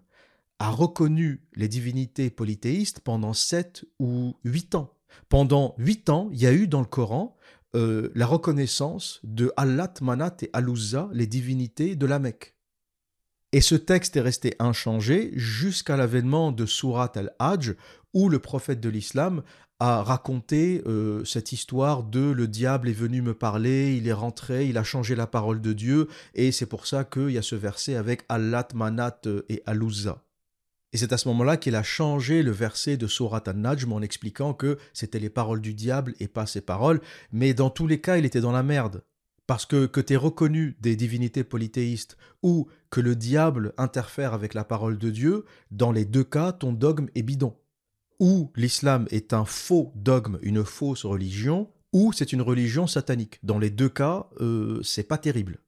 a 0.59 0.69
reconnu 0.69 1.41
les 1.55 1.67
divinités 1.67 2.29
polythéistes 2.29 2.99
pendant 2.99 3.33
sept 3.33 3.85
ou 3.99 4.35
huit 4.43 4.75
ans. 4.75 4.93
Pendant 5.29 5.73
huit 5.77 6.09
ans, 6.09 6.29
il 6.31 6.39
y 6.39 6.47
a 6.47 6.53
eu 6.53 6.67
dans 6.67 6.81
le 6.81 6.85
Coran 6.85 7.35
euh, 7.75 8.09
la 8.15 8.25
reconnaissance 8.25 9.19
de 9.23 9.51
Allat, 9.55 9.93
Manat 10.01 10.37
et 10.41 10.49
Aluzza, 10.53 11.09
les 11.13 11.27
divinités 11.27 11.95
de 11.95 12.05
la 12.07 12.17
Mecque. 12.17 12.55
Et 13.51 13.61
ce 13.61 13.75
texte 13.75 14.17
est 14.17 14.21
resté 14.21 14.55
inchangé 14.59 15.31
jusqu'à 15.35 15.95
l'avènement 15.95 16.51
de 16.51 16.65
Surat 16.65 17.11
al-Hajj, 17.15 17.75
où 18.13 18.29
le 18.29 18.39
prophète 18.39 18.79
de 18.79 18.89
l'islam 18.89 19.43
a 19.79 20.03
raconté 20.03 20.83
euh, 20.87 21.23
cette 21.25 21.51
histoire 21.51 22.03
de 22.03 22.31
le 22.31 22.47
diable 22.47 22.89
est 22.89 22.93
venu 22.93 23.21
me 23.21 23.33
parler, 23.33 23.95
il 23.95 24.07
est 24.07 24.13
rentré, 24.13 24.67
il 24.67 24.77
a 24.77 24.83
changé 24.83 25.15
la 25.15 25.27
parole 25.27 25.61
de 25.61 25.73
Dieu, 25.73 26.07
et 26.33 26.51
c'est 26.51 26.65
pour 26.65 26.85
ça 26.87 27.03
qu'il 27.03 27.31
y 27.31 27.37
a 27.37 27.43
ce 27.43 27.55
verset 27.55 27.95
avec 27.95 28.23
Allat, 28.29 28.67
Manat 28.73 29.21
et 29.47 29.61
Aluzza. 29.65 30.23
Et 30.91 30.97
c'est 30.97 31.13
à 31.13 31.17
ce 31.17 31.27
moment-là 31.27 31.57
qu'il 31.57 31.75
a 31.75 31.83
changé 31.83 32.41
le 32.41 32.51
verset 32.51 32.97
de 32.97 33.05
Surat 33.05 33.43
al-Najm 33.45 33.93
en 33.93 34.01
expliquant 34.01 34.53
que 34.53 34.77
c'était 34.93 35.19
les 35.19 35.29
paroles 35.29 35.61
du 35.61 35.73
diable 35.73 36.15
et 36.19 36.27
pas 36.27 36.47
ses 36.47 36.61
paroles, 36.61 36.99
mais 37.31 37.53
dans 37.53 37.69
tous 37.69 37.85
les 37.85 38.01
cas, 38.01 38.17
il 38.17 38.25
était 38.25 38.41
dans 38.41 38.51
la 38.51 38.63
merde. 38.63 39.03
Parce 39.45 39.65
que 39.65 39.87
que 39.87 40.01
tu 40.01 40.13
es 40.13 40.15
reconnu 40.15 40.77
des 40.79 40.95
divinités 40.95 41.43
polythéistes 41.43 42.17
ou 42.43 42.67
que 42.89 43.01
le 43.01 43.15
diable 43.15 43.73
interfère 43.77 44.33
avec 44.33 44.53
la 44.53 44.63
parole 44.63 44.97
de 44.97 45.09
Dieu, 45.09 45.45
dans 45.71 45.91
les 45.91 46.05
deux 46.05 46.23
cas, 46.23 46.51
ton 46.51 46.71
dogme 46.71 47.07
est 47.15 47.23
bidon. 47.23 47.55
Ou 48.19 48.51
l'islam 48.55 49.07
est 49.11 49.33
un 49.33 49.45
faux 49.45 49.91
dogme, 49.95 50.37
une 50.41 50.63
fausse 50.63 51.05
religion, 51.05 51.71
ou 51.93 52.13
c'est 52.13 52.33
une 52.33 52.41
religion 52.41 52.85
satanique. 52.85 53.39
Dans 53.43 53.57
les 53.57 53.69
deux 53.69 53.89
cas, 53.89 54.27
euh, 54.39 54.81
c'est 54.83 55.07
pas 55.07 55.17
terrible. 55.17 55.59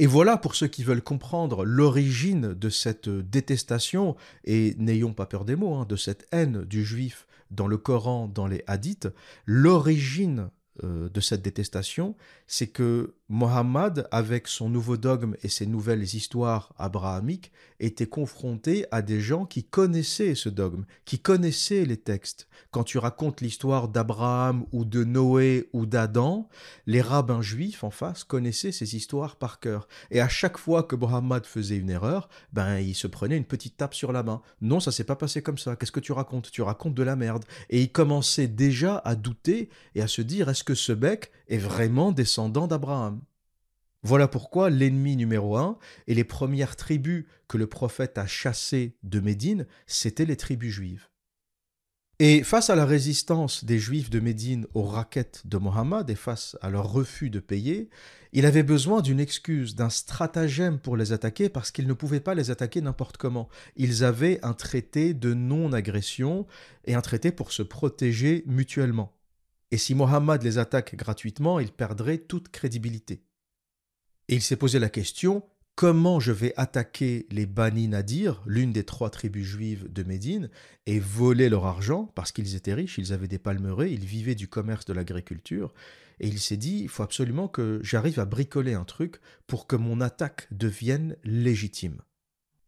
Et 0.00 0.06
voilà 0.06 0.36
pour 0.36 0.56
ceux 0.56 0.66
qui 0.66 0.82
veulent 0.82 1.02
comprendre 1.02 1.64
l'origine 1.64 2.52
de 2.52 2.68
cette 2.68 3.08
détestation, 3.08 4.16
et 4.44 4.74
n'ayons 4.78 5.14
pas 5.14 5.26
peur 5.26 5.44
des 5.44 5.54
mots, 5.54 5.74
hein, 5.74 5.86
de 5.88 5.96
cette 5.96 6.26
haine 6.32 6.64
du 6.64 6.84
juif 6.84 7.26
dans 7.52 7.68
le 7.68 7.76
Coran, 7.76 8.26
dans 8.26 8.48
les 8.48 8.64
hadiths, 8.66 9.08
l'origine 9.46 10.50
euh, 10.82 11.08
de 11.08 11.20
cette 11.20 11.42
détestation, 11.42 12.16
c'est 12.56 12.68
que 12.68 13.16
Mohammed, 13.28 14.06
avec 14.12 14.46
son 14.46 14.68
nouveau 14.68 14.96
dogme 14.96 15.34
et 15.42 15.48
ses 15.48 15.66
nouvelles 15.66 16.04
histoires 16.04 16.72
abrahamiques, 16.78 17.50
était 17.80 18.06
confronté 18.06 18.86
à 18.92 19.02
des 19.02 19.20
gens 19.20 19.44
qui 19.44 19.64
connaissaient 19.64 20.36
ce 20.36 20.50
dogme, 20.50 20.84
qui 21.04 21.18
connaissaient 21.18 21.84
les 21.84 21.96
textes. 21.96 22.46
Quand 22.70 22.84
tu 22.84 22.98
racontes 22.98 23.40
l'histoire 23.40 23.88
d'Abraham 23.88 24.66
ou 24.72 24.84
de 24.84 25.02
Noé 25.02 25.68
ou 25.72 25.84
d'Adam, 25.84 26.48
les 26.86 27.00
rabbins 27.00 27.42
juifs 27.42 27.82
en 27.82 27.90
face 27.90 28.22
connaissaient 28.22 28.72
ces 28.72 28.94
histoires 28.94 29.34
par 29.34 29.58
cœur. 29.58 29.88
Et 30.12 30.20
à 30.20 30.28
chaque 30.28 30.58
fois 30.58 30.84
que 30.84 30.94
Mohammed 30.94 31.46
faisait 31.46 31.78
une 31.78 31.90
erreur, 31.90 32.28
ben 32.52 32.78
il 32.78 32.94
se 32.94 33.08
prenait 33.08 33.36
une 33.36 33.44
petite 33.44 33.78
tape 33.78 33.94
sur 33.94 34.12
la 34.12 34.22
main. 34.22 34.42
Non, 34.60 34.78
ça 34.78 34.92
s'est 34.92 35.02
pas 35.02 35.16
passé 35.16 35.42
comme 35.42 35.58
ça. 35.58 35.74
Qu'est-ce 35.74 35.92
que 35.92 35.98
tu 35.98 36.12
racontes? 36.12 36.52
Tu 36.52 36.62
racontes 36.62 36.94
de 36.94 37.02
la 37.02 37.16
merde. 37.16 37.44
Et 37.70 37.80
il 37.80 37.90
commençait 37.90 38.48
déjà 38.48 38.98
à 39.04 39.16
douter 39.16 39.70
et 39.94 40.02
à 40.02 40.08
se 40.08 40.22
dire 40.22 40.48
est-ce 40.48 40.62
que 40.62 40.74
ce 40.74 40.92
bec 40.92 41.32
est 41.48 41.58
vraiment 41.58 42.12
descendant 42.12 42.66
d'Abraham. 42.66 43.20
Voilà 44.02 44.28
pourquoi 44.28 44.68
l'ennemi 44.68 45.16
numéro 45.16 45.56
un 45.56 45.78
et 46.06 46.14
les 46.14 46.24
premières 46.24 46.76
tribus 46.76 47.24
que 47.48 47.56
le 47.56 47.66
prophète 47.66 48.18
a 48.18 48.26
chassées 48.26 48.96
de 49.02 49.18
Médine, 49.18 49.66
c'étaient 49.86 50.26
les 50.26 50.36
tribus 50.36 50.74
juives. 50.74 51.08
Et 52.20 52.44
face 52.44 52.70
à 52.70 52.76
la 52.76 52.84
résistance 52.84 53.64
des 53.64 53.78
Juifs 53.78 54.10
de 54.10 54.20
Médine 54.20 54.66
aux 54.74 54.84
raquettes 54.84 55.42
de 55.46 55.56
Mohammed 55.56 56.08
et 56.10 56.14
face 56.14 56.56
à 56.60 56.70
leur 56.70 56.92
refus 56.92 57.28
de 57.28 57.40
payer, 57.40 57.88
il 58.32 58.46
avait 58.46 58.62
besoin 58.62 59.00
d'une 59.00 59.18
excuse, 59.18 59.74
d'un 59.74 59.90
stratagème 59.90 60.78
pour 60.78 60.96
les 60.96 61.12
attaquer 61.12 61.48
parce 61.48 61.70
qu'ils 61.70 61.88
ne 61.88 61.92
pouvaient 61.92 62.20
pas 62.20 62.34
les 62.34 62.50
attaquer 62.50 62.82
n'importe 62.82 63.16
comment. 63.16 63.48
Ils 63.76 64.04
avaient 64.04 64.38
un 64.44 64.52
traité 64.52 65.14
de 65.14 65.34
non-agression 65.34 66.46
et 66.84 66.94
un 66.94 67.00
traité 67.00 67.32
pour 67.32 67.52
se 67.52 67.62
protéger 67.62 68.44
mutuellement. 68.46 69.13
Et 69.74 69.76
si 69.76 69.96
Mohammed 69.96 70.40
les 70.44 70.58
attaque 70.58 70.94
gratuitement, 70.94 71.58
il 71.58 71.72
perdrait 71.72 72.18
toute 72.18 72.48
crédibilité. 72.48 73.24
Et 74.28 74.36
il 74.36 74.40
s'est 74.40 74.54
posé 74.54 74.78
la 74.78 74.88
question 74.88 75.42
comment 75.74 76.20
je 76.20 76.30
vais 76.30 76.54
attaquer 76.56 77.26
les 77.32 77.44
Bani 77.44 77.88
Nadir, 77.88 78.40
l'une 78.46 78.70
des 78.70 78.84
trois 78.84 79.10
tribus 79.10 79.44
juives 79.44 79.92
de 79.92 80.04
Médine, 80.04 80.48
et 80.86 81.00
voler 81.00 81.48
leur 81.48 81.66
argent, 81.66 82.04
parce 82.14 82.30
qu'ils 82.30 82.54
étaient 82.54 82.72
riches, 82.72 82.98
ils 82.98 83.12
avaient 83.12 83.26
des 83.26 83.40
palmeraies, 83.40 83.92
ils 83.92 84.04
vivaient 84.04 84.36
du 84.36 84.46
commerce 84.46 84.84
de 84.84 84.92
l'agriculture, 84.92 85.74
et 86.20 86.28
il 86.28 86.38
s'est 86.38 86.56
dit, 86.56 86.78
il 86.82 86.88
faut 86.88 87.02
absolument 87.02 87.48
que 87.48 87.80
j'arrive 87.82 88.20
à 88.20 88.26
bricoler 88.26 88.74
un 88.74 88.84
truc 88.84 89.16
pour 89.48 89.66
que 89.66 89.74
mon 89.74 90.00
attaque 90.00 90.46
devienne 90.52 91.16
légitime. 91.24 92.00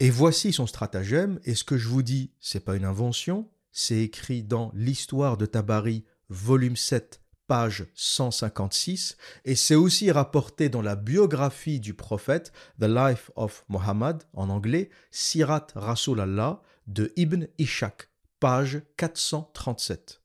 Et 0.01 0.11
voici 0.11 0.53
son 0.53 0.67
stratagème, 0.67 1.39
et 1.45 1.55
ce 1.55 1.63
que 1.63 1.79
je 1.79 1.87
vous 1.87 2.03
dis, 2.03 2.33
c'est 2.41 2.65
pas 2.65 2.75
une 2.75 2.85
invention, 2.85 3.49
c'est 3.71 4.01
écrit 4.01 4.43
dans 4.43 4.73
l'histoire 4.75 5.37
de 5.37 5.47
Tabari 5.47 6.05
volume 6.29 6.77
7, 6.77 7.21
page 7.47 7.87
156, 7.95 9.17
et 9.45 9.55
c'est 9.55 9.75
aussi 9.75 10.11
rapporté 10.11 10.69
dans 10.69 10.83
la 10.83 10.97
biographie 10.97 11.81
du 11.81 11.95
prophète, 11.95 12.53
The 12.81 12.85
Life 12.85 13.31
of 13.37 13.65
Muhammad, 13.69 14.25
en 14.33 14.49
anglais, 14.49 14.91
Sirat 15.11 15.69
Rasulallah, 15.75 16.63
de 16.87 17.13
Ibn 17.17 17.47
Ishaq, 17.59 18.09
page 18.41 18.83
437. 18.97 20.23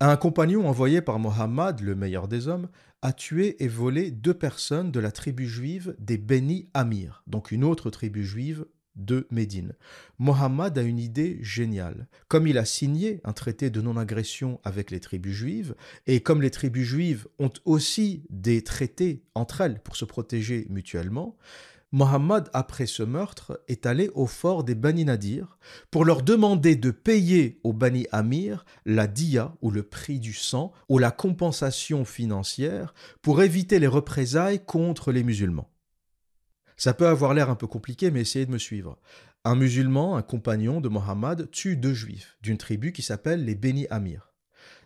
Un 0.00 0.16
compagnon 0.16 0.68
envoyé 0.68 1.00
par 1.00 1.18
Mohammed, 1.18 1.80
le 1.80 1.94
meilleur 1.94 2.28
des 2.28 2.48
hommes, 2.48 2.68
a 3.02 3.12
tué 3.12 3.62
et 3.62 3.68
volé 3.68 4.10
deux 4.10 4.34
personnes 4.34 4.90
de 4.90 5.00
la 5.00 5.10
tribu 5.10 5.46
juive 5.46 5.94
des 5.98 6.18
Beni 6.18 6.68
Amir, 6.74 7.22
donc 7.26 7.50
une 7.50 7.64
autre 7.64 7.90
tribu 7.90 8.24
juive 8.24 8.66
de 8.96 9.26
Médine. 9.30 9.74
Mohammed 10.18 10.76
a 10.78 10.82
une 10.82 10.98
idée 10.98 11.38
géniale. 11.42 12.08
Comme 12.28 12.46
il 12.46 12.58
a 12.58 12.64
signé 12.64 13.20
un 13.24 13.32
traité 13.32 13.70
de 13.70 13.80
non-agression 13.80 14.60
avec 14.64 14.90
les 14.90 15.00
tribus 15.00 15.34
juives, 15.34 15.74
et 16.06 16.20
comme 16.20 16.42
les 16.42 16.50
tribus 16.50 16.86
juives 16.86 17.26
ont 17.38 17.52
aussi 17.64 18.24
des 18.30 18.62
traités 18.62 19.22
entre 19.34 19.60
elles 19.60 19.80
pour 19.80 19.96
se 19.96 20.04
protéger 20.04 20.66
mutuellement, 20.70 21.36
Mohammed, 21.92 22.50
après 22.52 22.86
ce 22.86 23.04
meurtre, 23.04 23.60
est 23.68 23.86
allé 23.86 24.10
au 24.14 24.26
fort 24.26 24.64
des 24.64 24.74
Bani 24.74 25.04
Nadir 25.04 25.56
pour 25.90 26.04
leur 26.04 26.22
demander 26.22 26.74
de 26.74 26.90
payer 26.90 27.60
aux 27.62 27.72
Bani 27.72 28.06
Amir 28.10 28.64
la 28.84 29.06
dia 29.06 29.54
ou 29.62 29.70
le 29.70 29.84
prix 29.84 30.18
du 30.18 30.34
sang 30.34 30.72
ou 30.88 30.98
la 30.98 31.12
compensation 31.12 32.04
financière 32.04 32.92
pour 33.22 33.40
éviter 33.40 33.78
les 33.78 33.86
représailles 33.86 34.64
contre 34.64 35.12
les 35.12 35.22
musulmans. 35.22 35.70
Ça 36.76 36.92
peut 36.92 37.06
avoir 37.06 37.32
l'air 37.32 37.48
un 37.50 37.54
peu 37.54 37.66
compliqué, 37.66 38.10
mais 38.10 38.20
essayez 38.20 38.46
de 38.46 38.50
me 38.50 38.58
suivre. 38.58 38.98
Un 39.44 39.54
musulman, 39.54 40.16
un 40.16 40.22
compagnon 40.22 40.80
de 40.80 40.88
Mohammed, 40.88 41.50
tue 41.50 41.76
deux 41.76 41.94
juifs 41.94 42.36
d'une 42.42 42.58
tribu 42.58 42.92
qui 42.92 43.02
s'appelle 43.02 43.44
les 43.44 43.54
Beni 43.54 43.86
Amir. 43.88 44.32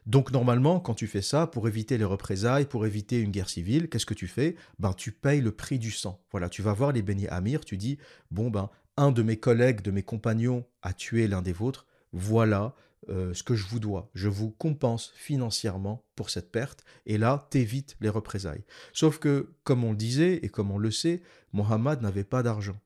Donc 0.06 0.32
normalement, 0.32 0.80
quand 0.80 0.94
tu 0.94 1.06
fais 1.06 1.22
ça, 1.22 1.46
pour 1.46 1.68
éviter 1.68 1.98
les 1.98 2.04
représailles, 2.04 2.66
pour 2.66 2.86
éviter 2.86 3.20
une 3.20 3.30
guerre 3.30 3.48
civile, 3.48 3.88
qu'est-ce 3.88 4.06
que 4.06 4.14
tu 4.14 4.28
fais? 4.28 4.56
Ben 4.78 4.92
tu 4.92 5.12
payes 5.12 5.40
le 5.40 5.52
prix 5.52 5.78
du 5.78 5.90
sang. 5.90 6.22
Voilà, 6.30 6.48
tu 6.48 6.62
vas 6.62 6.72
voir 6.72 6.92
les 6.92 7.02
Beni 7.02 7.26
Amir, 7.28 7.64
tu 7.64 7.76
dis 7.76 7.98
bon 8.30 8.50
ben 8.50 8.70
un 8.96 9.12
de 9.12 9.22
mes 9.22 9.36
collègues, 9.38 9.82
de 9.82 9.90
mes 9.90 10.02
compagnons 10.02 10.64
a 10.82 10.92
tué 10.92 11.26
l'un 11.26 11.42
des 11.42 11.52
vôtres. 11.52 11.86
Voilà 12.12 12.74
euh, 13.08 13.32
ce 13.32 13.42
que 13.42 13.54
je 13.54 13.66
vous 13.66 13.80
dois. 13.80 14.10
Je 14.14 14.28
vous 14.28 14.50
compense 14.50 15.12
financièrement 15.14 16.04
pour 16.16 16.28
cette 16.28 16.52
perte, 16.52 16.84
et 17.06 17.16
là, 17.16 17.48
t'évites 17.50 17.96
les 18.00 18.10
représailles. 18.10 18.64
Sauf 18.92 19.18
que, 19.18 19.54
comme 19.64 19.84
on 19.84 19.92
le 19.92 19.96
disait 19.96 20.40
et 20.42 20.48
comme 20.48 20.70
on 20.70 20.78
le 20.78 20.90
sait, 20.90 21.22
Mohammed 21.52 22.02
n'avait 22.02 22.24
pas 22.24 22.42
d'argent. 22.42 22.78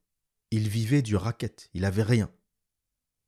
Il 0.51 0.69
vivait 0.69 1.03
du 1.03 1.17
racket, 1.17 1.69
il 1.75 1.85
avait 1.85 2.05
rien. 2.05 2.31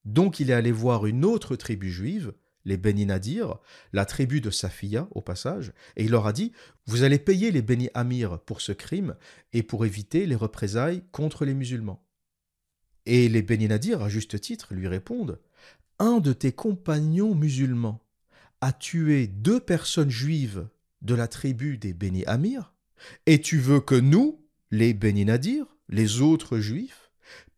Donc 0.04 0.38
il 0.38 0.50
est 0.50 0.54
allé 0.54 0.70
voir 0.70 1.06
une 1.06 1.24
autre 1.24 1.56
tribu 1.56 1.90
juive, 1.90 2.32
les 2.64 2.76
Beni 2.76 3.04
Nadir, 3.04 3.58
la 3.92 4.04
tribu 4.04 4.40
de 4.40 4.50
Safiya 4.50 5.08
au 5.10 5.20
passage, 5.20 5.72
et 5.96 6.04
il 6.04 6.12
leur 6.12 6.26
a 6.26 6.32
dit 6.32 6.52
Vous 6.86 7.02
allez 7.02 7.18
payer 7.18 7.50
les 7.50 7.62
Beni 7.62 7.90
Amir 7.94 8.40
pour 8.40 8.60
ce 8.60 8.72
crime 8.72 9.16
et 9.52 9.64
pour 9.64 9.84
éviter 9.84 10.26
les 10.26 10.36
représailles 10.36 11.02
contre 11.10 11.44
les 11.44 11.54
musulmans. 11.54 12.06
Et 13.06 13.28
les 13.28 13.42
Beni 13.42 13.68
Nadir, 13.68 14.02
à 14.02 14.08
juste 14.08 14.40
titre, 14.40 14.74
lui 14.74 14.88
répondent 14.88 15.40
un 15.98 16.18
de 16.18 16.32
tes 16.32 16.52
compagnons 16.52 17.34
musulmans 17.34 18.00
a 18.60 18.72
tué 18.72 19.26
deux 19.26 19.60
personnes 19.60 20.10
juives 20.10 20.68
de 21.02 21.14
la 21.14 21.28
tribu 21.28 21.78
des 21.78 21.92
Béni 21.92 22.24
Amir, 22.26 22.72
et 23.26 23.40
tu 23.40 23.58
veux 23.58 23.80
que 23.80 23.94
nous, 23.94 24.40
les 24.70 24.94
Béni 24.94 25.24
Nadir, 25.24 25.66
les 25.88 26.20
autres 26.20 26.58
juifs, 26.58 27.10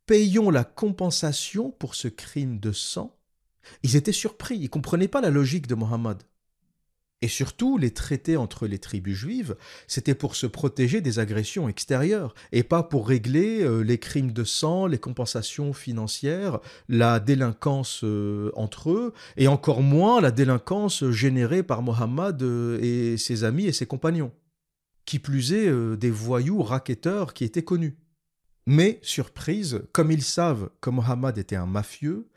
payions 0.06 0.50
la 0.50 0.64
compensation 0.64 1.70
pour 1.70 1.94
ce 1.94 2.08
crime 2.08 2.58
de 2.58 2.72
sang? 2.72 3.16
Ils 3.82 3.96
étaient 3.96 4.12
surpris, 4.12 4.56
ils 4.56 4.64
ne 4.64 4.68
comprenaient 4.68 5.08
pas 5.08 5.20
la 5.20 5.30
logique 5.30 5.66
de 5.66 5.74
Mohammed. 5.74 6.22
Et 7.20 7.28
surtout, 7.28 7.78
les 7.78 7.90
traités 7.90 8.36
entre 8.36 8.68
les 8.68 8.78
tribus 8.78 9.16
juives, 9.16 9.56
c'était 9.88 10.14
pour 10.14 10.36
se 10.36 10.46
protéger 10.46 11.00
des 11.00 11.18
agressions 11.18 11.68
extérieures, 11.68 12.32
et 12.52 12.62
pas 12.62 12.84
pour 12.84 13.08
régler 13.08 13.62
euh, 13.62 13.80
les 13.80 13.98
crimes 13.98 14.30
de 14.30 14.44
sang, 14.44 14.86
les 14.86 14.98
compensations 14.98 15.72
financières, 15.72 16.60
la 16.88 17.18
délinquance 17.18 18.02
euh, 18.04 18.52
entre 18.54 18.90
eux, 18.90 19.14
et 19.36 19.48
encore 19.48 19.82
moins 19.82 20.20
la 20.20 20.30
délinquance 20.30 21.10
générée 21.10 21.64
par 21.64 21.82
Mohammed 21.82 22.40
euh, 22.42 22.78
et 22.80 23.16
ses 23.16 23.42
amis 23.42 23.66
et 23.66 23.72
ses 23.72 23.86
compagnons. 23.86 24.30
Qui 25.04 25.18
plus 25.18 25.54
est, 25.54 25.96
des 25.96 26.10
voyous 26.10 26.62
racketteurs 26.62 27.32
qui 27.32 27.44
étaient 27.44 27.64
connus. 27.64 27.96
Mais, 28.66 28.98
surprise, 29.00 29.80
comme 29.92 30.12
ils 30.12 30.22
savent 30.22 30.68
que 30.82 30.90
Mohammed 30.90 31.38
était 31.38 31.56
un 31.56 31.64
mafieux, 31.64 32.28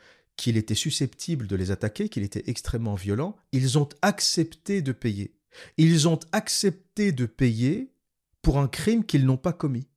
qu'il 0.41 0.57
était 0.57 0.73
susceptible 0.73 1.45
de 1.45 1.55
les 1.55 1.69
attaquer, 1.69 2.09
qu'il 2.09 2.23
était 2.23 2.45
extrêmement 2.47 2.95
violent, 2.95 3.35
ils 3.51 3.77
ont 3.77 3.87
accepté 4.01 4.81
de 4.81 4.91
payer. 4.91 5.35
Ils 5.77 6.07
ont 6.07 6.19
accepté 6.31 7.11
de 7.11 7.27
payer 7.27 7.91
pour 8.41 8.57
un 8.57 8.67
crime 8.67 9.05
qu'ils 9.05 9.27
n'ont 9.27 9.37
pas 9.37 9.53
commis. 9.53 9.87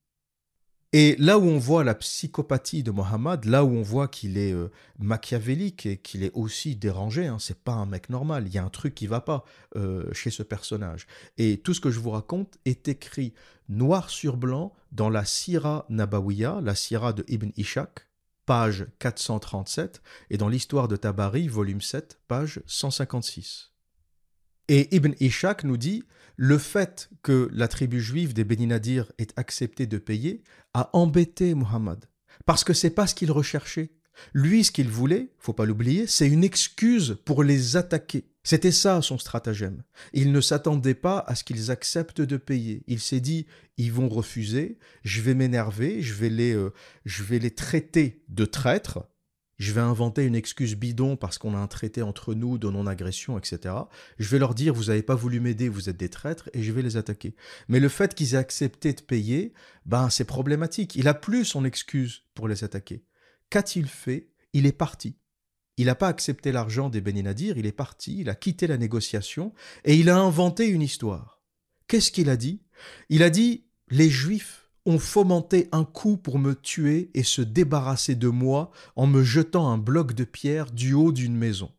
Et 0.92 1.16
là 1.18 1.38
où 1.38 1.44
on 1.44 1.56
voit 1.56 1.82
la 1.82 1.94
psychopathie 1.94 2.82
de 2.82 2.90
Mohammed, 2.90 3.46
là 3.46 3.64
où 3.64 3.70
on 3.70 3.80
voit 3.80 4.06
qu'il 4.06 4.36
est 4.36 4.52
euh, 4.52 4.70
machiavélique 4.98 5.86
et 5.86 5.96
qu'il 5.96 6.22
est 6.22 6.30
aussi 6.34 6.76
dérangé, 6.76 7.26
hein, 7.26 7.38
c'est 7.40 7.58
pas 7.58 7.72
un 7.72 7.86
mec 7.86 8.10
normal, 8.10 8.44
il 8.46 8.54
y 8.54 8.58
a 8.58 8.64
un 8.64 8.68
truc 8.68 8.94
qui 8.94 9.06
va 9.06 9.22
pas 9.22 9.46
euh, 9.76 10.12
chez 10.12 10.30
ce 10.30 10.42
personnage. 10.42 11.06
Et 11.38 11.56
tout 11.56 11.72
ce 11.72 11.80
que 11.80 11.90
je 11.90 12.00
vous 12.00 12.10
raconte 12.10 12.58
est 12.66 12.86
écrit 12.86 13.32
noir 13.70 14.10
sur 14.10 14.36
blanc 14.36 14.74
dans 14.92 15.08
la 15.08 15.24
Sira 15.24 15.86
Nabawiya, 15.88 16.60
la 16.62 16.74
Sira 16.74 17.14
de 17.14 17.24
Ibn 17.28 17.48
Ishaq, 17.56 18.06
page 18.46 18.86
437, 18.98 20.02
et 20.30 20.36
dans 20.36 20.48
l'histoire 20.48 20.88
de 20.88 20.96
Tabari, 20.96 21.48
volume 21.48 21.80
7, 21.80 22.20
page 22.28 22.62
156. 22.66 23.72
Et 24.68 24.94
Ibn 24.94 25.12
Ishaq 25.20 25.64
nous 25.64 25.76
dit 25.76 26.04
le 26.36 26.58
fait 26.58 27.10
que 27.22 27.48
la 27.52 27.68
tribu 27.68 28.00
juive 28.00 28.34
des 28.34 28.44
Béninadir 28.44 29.12
ait 29.18 29.28
accepté 29.36 29.86
de 29.86 29.98
payer 29.98 30.42
a 30.72 30.90
embêté 30.92 31.54
Muhammad, 31.54 32.06
parce 32.44 32.64
que 32.64 32.72
c'est 32.72 32.90
pas 32.90 33.06
ce 33.06 33.14
qu'il 33.14 33.30
recherchait. 33.30 33.92
Lui, 34.32 34.64
ce 34.64 34.72
qu'il 34.72 34.88
voulait, 34.88 35.28
faut 35.38 35.52
pas 35.52 35.66
l'oublier, 35.66 36.06
c'est 36.06 36.28
une 36.28 36.44
excuse 36.44 37.16
pour 37.24 37.42
les 37.42 37.76
attaquer. 37.76 38.24
C'était 38.42 38.72
ça 38.72 39.00
son 39.00 39.16
stratagème. 39.16 39.82
Il 40.12 40.30
ne 40.30 40.40
s'attendait 40.40 40.94
pas 40.94 41.18
à 41.26 41.34
ce 41.34 41.44
qu'ils 41.44 41.70
acceptent 41.70 42.20
de 42.20 42.36
payer. 42.36 42.82
Il 42.86 43.00
s'est 43.00 43.20
dit 43.20 43.46
ils 43.78 43.92
vont 43.92 44.08
refuser, 44.08 44.78
je 45.02 45.22
vais 45.22 45.34
m'énerver, 45.34 46.02
je 46.02 46.12
vais 46.12 46.28
les 46.28 46.54
euh, 46.54 46.72
je 47.06 47.22
vais 47.22 47.38
les 47.38 47.50
traiter 47.50 48.22
de 48.28 48.44
traîtres. 48.44 49.08
Je 49.56 49.72
vais 49.72 49.80
inventer 49.80 50.24
une 50.24 50.34
excuse 50.34 50.74
bidon 50.74 51.16
parce 51.16 51.38
qu'on 51.38 51.54
a 51.54 51.58
un 51.58 51.68
traité 51.68 52.02
entre 52.02 52.34
nous 52.34 52.58
de 52.58 52.68
non-agression, 52.68 53.38
etc. 53.38 53.72
Je 54.18 54.28
vais 54.28 54.40
leur 54.40 54.52
dire 54.52 54.74
vous 54.74 54.86
n'avez 54.86 55.02
pas 55.02 55.14
voulu 55.14 55.38
m'aider, 55.38 55.68
vous 55.68 55.88
êtes 55.88 55.96
des 55.96 56.08
traîtres, 56.08 56.50
et 56.54 56.62
je 56.62 56.72
vais 56.72 56.82
les 56.82 56.96
attaquer. 56.96 57.36
Mais 57.68 57.78
le 57.78 57.88
fait 57.88 58.14
qu'ils 58.14 58.34
aient 58.34 58.38
accepté 58.38 58.92
de 58.92 59.00
payer, 59.00 59.54
ben 59.86 60.10
c'est 60.10 60.24
problématique. 60.24 60.96
Il 60.96 61.06
a 61.06 61.14
plus 61.14 61.44
son 61.44 61.64
excuse 61.64 62.24
pour 62.34 62.48
les 62.48 62.64
attaquer. 62.64 63.04
Qu'a-t-il 63.50 63.86
fait? 63.86 64.28
Il 64.52 64.66
est 64.66 64.72
parti. 64.72 65.16
Il 65.76 65.86
n'a 65.86 65.94
pas 65.94 66.08
accepté 66.08 66.52
l'argent 66.52 66.88
des 66.88 67.00
Béninadir, 67.00 67.58
il 67.58 67.66
est 67.66 67.72
parti, 67.72 68.20
il 68.20 68.28
a 68.28 68.34
quitté 68.34 68.66
la 68.66 68.76
négociation 68.76 69.52
et 69.84 69.96
il 69.96 70.08
a 70.08 70.16
inventé 70.16 70.66
une 70.66 70.82
histoire. 70.82 71.40
Qu'est-ce 71.88 72.12
qu'il 72.12 72.30
a 72.30 72.36
dit? 72.36 72.62
Il 73.08 73.22
a 73.22 73.30
dit 73.30 73.64
Les 73.88 74.08
Juifs 74.08 74.70
ont 74.86 74.98
fomenté 74.98 75.68
un 75.72 75.84
coup 75.84 76.16
pour 76.16 76.38
me 76.38 76.54
tuer 76.54 77.10
et 77.14 77.22
se 77.22 77.42
débarrasser 77.42 78.14
de 78.14 78.28
moi 78.28 78.70
en 78.96 79.06
me 79.06 79.22
jetant 79.24 79.70
un 79.70 79.78
bloc 79.78 80.12
de 80.12 80.24
pierre 80.24 80.70
du 80.70 80.94
haut 80.94 81.12
d'une 81.12 81.36
maison. 81.36 81.72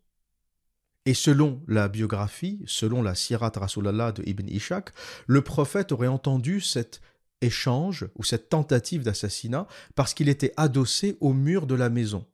Et 1.05 1.13
selon 1.13 1.61
la 1.67 1.87
biographie, 1.87 2.63
selon 2.65 3.03
la 3.03 3.13
Sirat 3.13 3.51
Rasulallah 3.55 4.11
de 4.11 4.23
Ibn 4.25 4.47
Ishaq, 4.47 4.89
le 5.27 5.41
prophète 5.41 5.91
aurait 5.91 6.07
entendu 6.07 6.61
cet 6.61 6.99
échange 7.41 8.07
ou 8.15 8.23
cette 8.23 8.49
tentative 8.49 9.03
d'assassinat 9.03 9.67
parce 9.95 10.13
qu'il 10.13 10.29
était 10.29 10.53
adossé 10.57 11.17
au 11.21 11.33
mur 11.33 11.67
de 11.67 11.75
la 11.75 11.89
maison. 11.89 12.25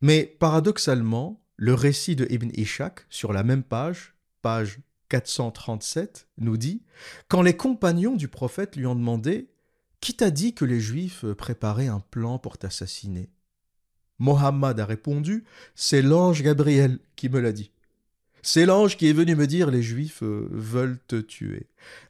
Mais 0.00 0.24
paradoxalement, 0.24 1.42
le 1.56 1.74
récit 1.74 2.16
de 2.16 2.26
Ibn 2.30 2.50
Ishaq, 2.54 3.04
sur 3.10 3.32
la 3.32 3.42
même 3.42 3.62
page, 3.62 4.14
page 4.40 4.80
437, 5.10 6.28
nous 6.38 6.56
dit 6.56 6.82
Quand 7.28 7.42
les 7.42 7.56
compagnons 7.56 8.16
du 8.16 8.28
prophète 8.28 8.76
lui 8.76 8.86
ont 8.86 8.94
demandé 8.94 9.50
Qui 10.00 10.14
t'a 10.14 10.30
dit 10.30 10.54
que 10.54 10.64
les 10.64 10.80
Juifs 10.80 11.26
préparaient 11.36 11.88
un 11.88 12.00
plan 12.00 12.38
pour 12.38 12.56
t'assassiner? 12.56 13.30
Mohammed 14.18 14.80
a 14.80 14.86
répondu 14.86 15.44
C'est 15.74 16.02
l'ange 16.02 16.42
Gabriel 16.42 16.98
qui 17.16 17.28
me 17.28 17.40
l'a 17.40 17.52
dit. 17.52 17.72
C'est 18.42 18.64
l'ange 18.64 18.96
qui 18.96 19.08
est 19.08 19.12
venu 19.12 19.34
me 19.34 19.46
dire 19.46 19.70
les 19.70 19.82
Juifs 19.82 20.22
euh, 20.22 20.48
veulent 20.50 20.98
te 21.06 21.16
tuer. 21.16 21.66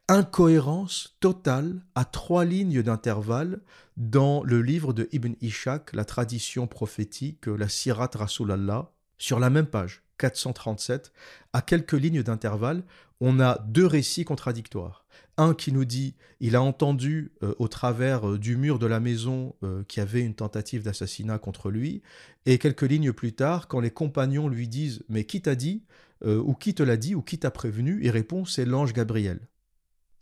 Incohérence 0.08 1.16
totale 1.20 1.82
à 1.94 2.04
trois 2.04 2.44
lignes 2.44 2.82
d'intervalle 2.82 3.60
dans 3.96 4.42
le 4.44 4.62
livre 4.62 4.92
de 4.92 5.08
Ibn 5.12 5.32
Ishaq, 5.40 5.92
la 5.92 6.04
tradition 6.04 6.66
prophétique, 6.66 7.46
la 7.46 7.68
Sirat 7.68 8.10
Rasulallah, 8.14 8.92
sur 9.18 9.40
la 9.40 9.50
même 9.50 9.66
page, 9.66 10.02
437, 10.18 11.12
à 11.52 11.62
quelques 11.62 11.92
lignes 11.92 12.22
d'intervalle, 12.22 12.84
on 13.20 13.40
a 13.40 13.58
deux 13.68 13.86
récits 13.86 14.24
contradictoires. 14.24 15.04
Un 15.36 15.52
qui 15.52 15.72
nous 15.72 15.84
dit 15.84 16.14
il 16.40 16.56
a 16.56 16.62
entendu 16.62 17.32
euh, 17.42 17.54
au 17.58 17.68
travers 17.68 18.30
euh, 18.30 18.38
du 18.38 18.56
mur 18.56 18.78
de 18.78 18.86
la 18.86 19.00
maison 19.00 19.54
qu'il 19.88 20.00
y 20.00 20.02
avait 20.02 20.22
une 20.22 20.34
tentative 20.34 20.82
d'assassinat 20.82 21.38
contre 21.38 21.70
lui, 21.70 22.02
et 22.46 22.58
quelques 22.58 22.82
lignes 22.82 23.12
plus 23.12 23.32
tard, 23.32 23.68
quand 23.68 23.80
les 23.80 23.90
compagnons 23.90 24.48
lui 24.48 24.68
disent 24.68 25.02
Mais 25.08 25.24
qui 25.24 25.42
t'a 25.42 25.54
dit? 25.54 25.82
Euh, 26.24 26.38
ou 26.38 26.54
qui 26.54 26.74
te 26.74 26.82
l'a 26.82 26.96
dit, 26.96 27.14
ou 27.14 27.22
qui 27.22 27.38
t'a 27.38 27.50
prévenu 27.50 28.00
Il 28.02 28.10
répond 28.10 28.44
c'est 28.44 28.64
l'ange 28.64 28.92
Gabriel. 28.92 29.40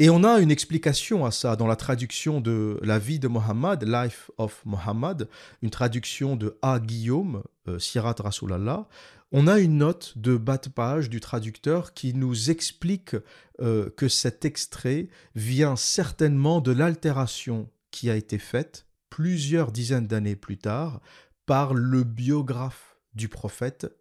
Et 0.00 0.10
on 0.10 0.22
a 0.22 0.38
une 0.38 0.52
explication 0.52 1.26
à 1.26 1.32
ça 1.32 1.56
dans 1.56 1.66
la 1.66 1.74
traduction 1.74 2.40
de 2.40 2.78
La 2.82 3.00
vie 3.00 3.18
de 3.18 3.26
Mohammed, 3.26 3.82
Life 3.82 4.30
of 4.38 4.62
Muhammad, 4.64 5.28
une 5.60 5.70
traduction 5.70 6.36
de 6.36 6.56
A. 6.62 6.78
Guillaume, 6.78 7.42
euh, 7.66 7.80
Sirat 7.80 8.14
Rasulallah. 8.20 8.86
On 9.32 9.48
a 9.48 9.58
une 9.58 9.78
note 9.78 10.16
de 10.16 10.36
bas 10.36 10.58
de 10.58 10.68
page 10.68 11.10
du 11.10 11.18
traducteur 11.18 11.94
qui 11.94 12.14
nous 12.14 12.48
explique 12.48 13.16
euh, 13.60 13.90
que 13.90 14.08
cet 14.08 14.44
extrait 14.44 15.08
vient 15.34 15.74
certainement 15.74 16.60
de 16.60 16.70
l'altération 16.70 17.68
qui 17.90 18.08
a 18.08 18.14
été 18.14 18.38
faite 18.38 18.86
plusieurs 19.10 19.72
dizaines 19.72 20.06
d'années 20.06 20.36
plus 20.36 20.58
tard 20.58 21.00
par 21.44 21.74
le 21.74 22.04
biographe 22.04 22.96
du 23.14 23.28
prophète 23.28 23.92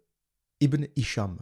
Ibn 0.60 0.84
Isham. 0.94 1.38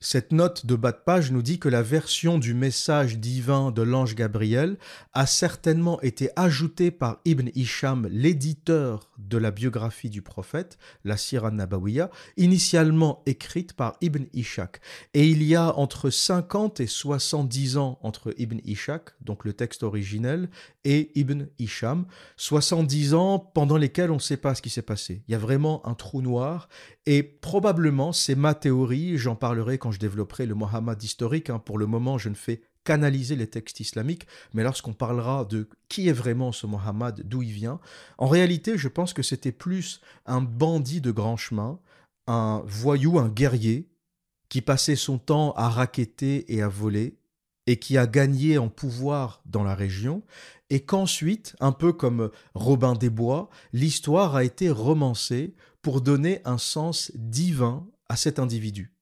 Cette 0.00 0.30
note 0.30 0.64
de 0.64 0.76
bas 0.76 0.92
de 0.92 0.98
page 1.04 1.32
nous 1.32 1.42
dit 1.42 1.58
que 1.58 1.68
la 1.68 1.82
version 1.82 2.38
du 2.38 2.54
message 2.54 3.18
divin 3.18 3.72
de 3.72 3.82
l'ange 3.82 4.14
Gabriel 4.14 4.78
a 5.12 5.26
certainement 5.26 6.00
été 6.02 6.30
ajoutée 6.36 6.92
par 6.92 7.18
Ibn 7.24 7.48
Hisham, 7.56 8.06
l'éditeur 8.08 9.10
de 9.18 9.38
la 9.38 9.50
biographie 9.50 10.08
du 10.08 10.22
prophète, 10.22 10.78
la 11.02 11.16
Sirah 11.16 11.50
Nabawiya, 11.50 12.10
initialement 12.36 13.24
écrite 13.26 13.72
par 13.72 13.96
Ibn 14.00 14.22
Ishaq. 14.34 14.80
Et 15.14 15.26
il 15.26 15.42
y 15.42 15.56
a 15.56 15.76
entre 15.76 16.10
50 16.10 16.78
et 16.78 16.86
70 16.86 17.76
ans 17.76 17.98
entre 18.00 18.32
Ibn 18.38 18.58
Ishaq, 18.64 19.10
donc 19.20 19.44
le 19.44 19.52
texte 19.52 19.82
originel, 19.82 20.48
et 20.84 21.10
Ibn 21.16 21.46
Hisham, 21.58 22.06
70 22.36 23.14
ans 23.14 23.40
pendant 23.40 23.76
lesquels 23.76 24.12
on 24.12 24.14
ne 24.14 24.20
sait 24.20 24.36
pas 24.36 24.54
ce 24.54 24.62
qui 24.62 24.70
s'est 24.70 24.80
passé. 24.80 25.24
Il 25.26 25.32
y 25.32 25.34
a 25.34 25.38
vraiment 25.38 25.84
un 25.88 25.94
trou 25.94 26.22
noir 26.22 26.68
et 27.10 27.22
probablement, 27.22 28.12
c'est 28.12 28.34
ma 28.34 28.52
théorie, 28.52 29.16
j'en 29.16 29.34
parlerai 29.34 29.78
quand 29.78 29.90
je 29.90 29.98
développerai 29.98 30.44
le 30.44 30.54
Mohammed 30.54 31.02
historique. 31.02 31.48
Hein. 31.48 31.58
Pour 31.58 31.78
le 31.78 31.86
moment, 31.86 32.18
je 32.18 32.28
ne 32.28 32.34
fais 32.34 32.60
qu'analyser 32.84 33.34
les 33.34 33.46
textes 33.46 33.80
islamiques, 33.80 34.26
mais 34.52 34.62
lorsqu'on 34.62 34.92
parlera 34.92 35.46
de 35.46 35.70
qui 35.88 36.08
est 36.08 36.12
vraiment 36.12 36.52
ce 36.52 36.66
Mohammed, 36.66 37.22
d'où 37.24 37.40
il 37.40 37.50
vient, 37.50 37.80
en 38.18 38.26
réalité, 38.26 38.76
je 38.76 38.88
pense 38.88 39.14
que 39.14 39.22
c'était 39.22 39.52
plus 39.52 40.02
un 40.26 40.42
bandit 40.42 41.00
de 41.00 41.10
grand 41.10 41.38
chemin, 41.38 41.80
un 42.26 42.62
voyou, 42.66 43.18
un 43.18 43.30
guerrier, 43.30 43.88
qui 44.50 44.60
passait 44.60 44.94
son 44.94 45.16
temps 45.16 45.52
à 45.52 45.70
raqueter 45.70 46.52
et 46.54 46.60
à 46.60 46.68
voler, 46.68 47.16
et 47.66 47.78
qui 47.78 47.96
a 47.96 48.06
gagné 48.06 48.58
en 48.58 48.68
pouvoir 48.68 49.40
dans 49.46 49.64
la 49.64 49.74
région, 49.74 50.22
et 50.68 50.80
qu'ensuite, 50.80 51.56
un 51.60 51.72
peu 51.72 51.94
comme 51.94 52.30
Robin 52.52 52.92
des 52.92 53.08
Bois, 53.08 53.48
l'histoire 53.72 54.36
a 54.36 54.44
été 54.44 54.68
romancée 54.68 55.54
pour 55.82 56.00
donner 56.00 56.40
un 56.44 56.58
sens 56.58 57.12
divin 57.14 57.86
à 58.08 58.16
cet 58.16 58.38
individu. 58.38 58.92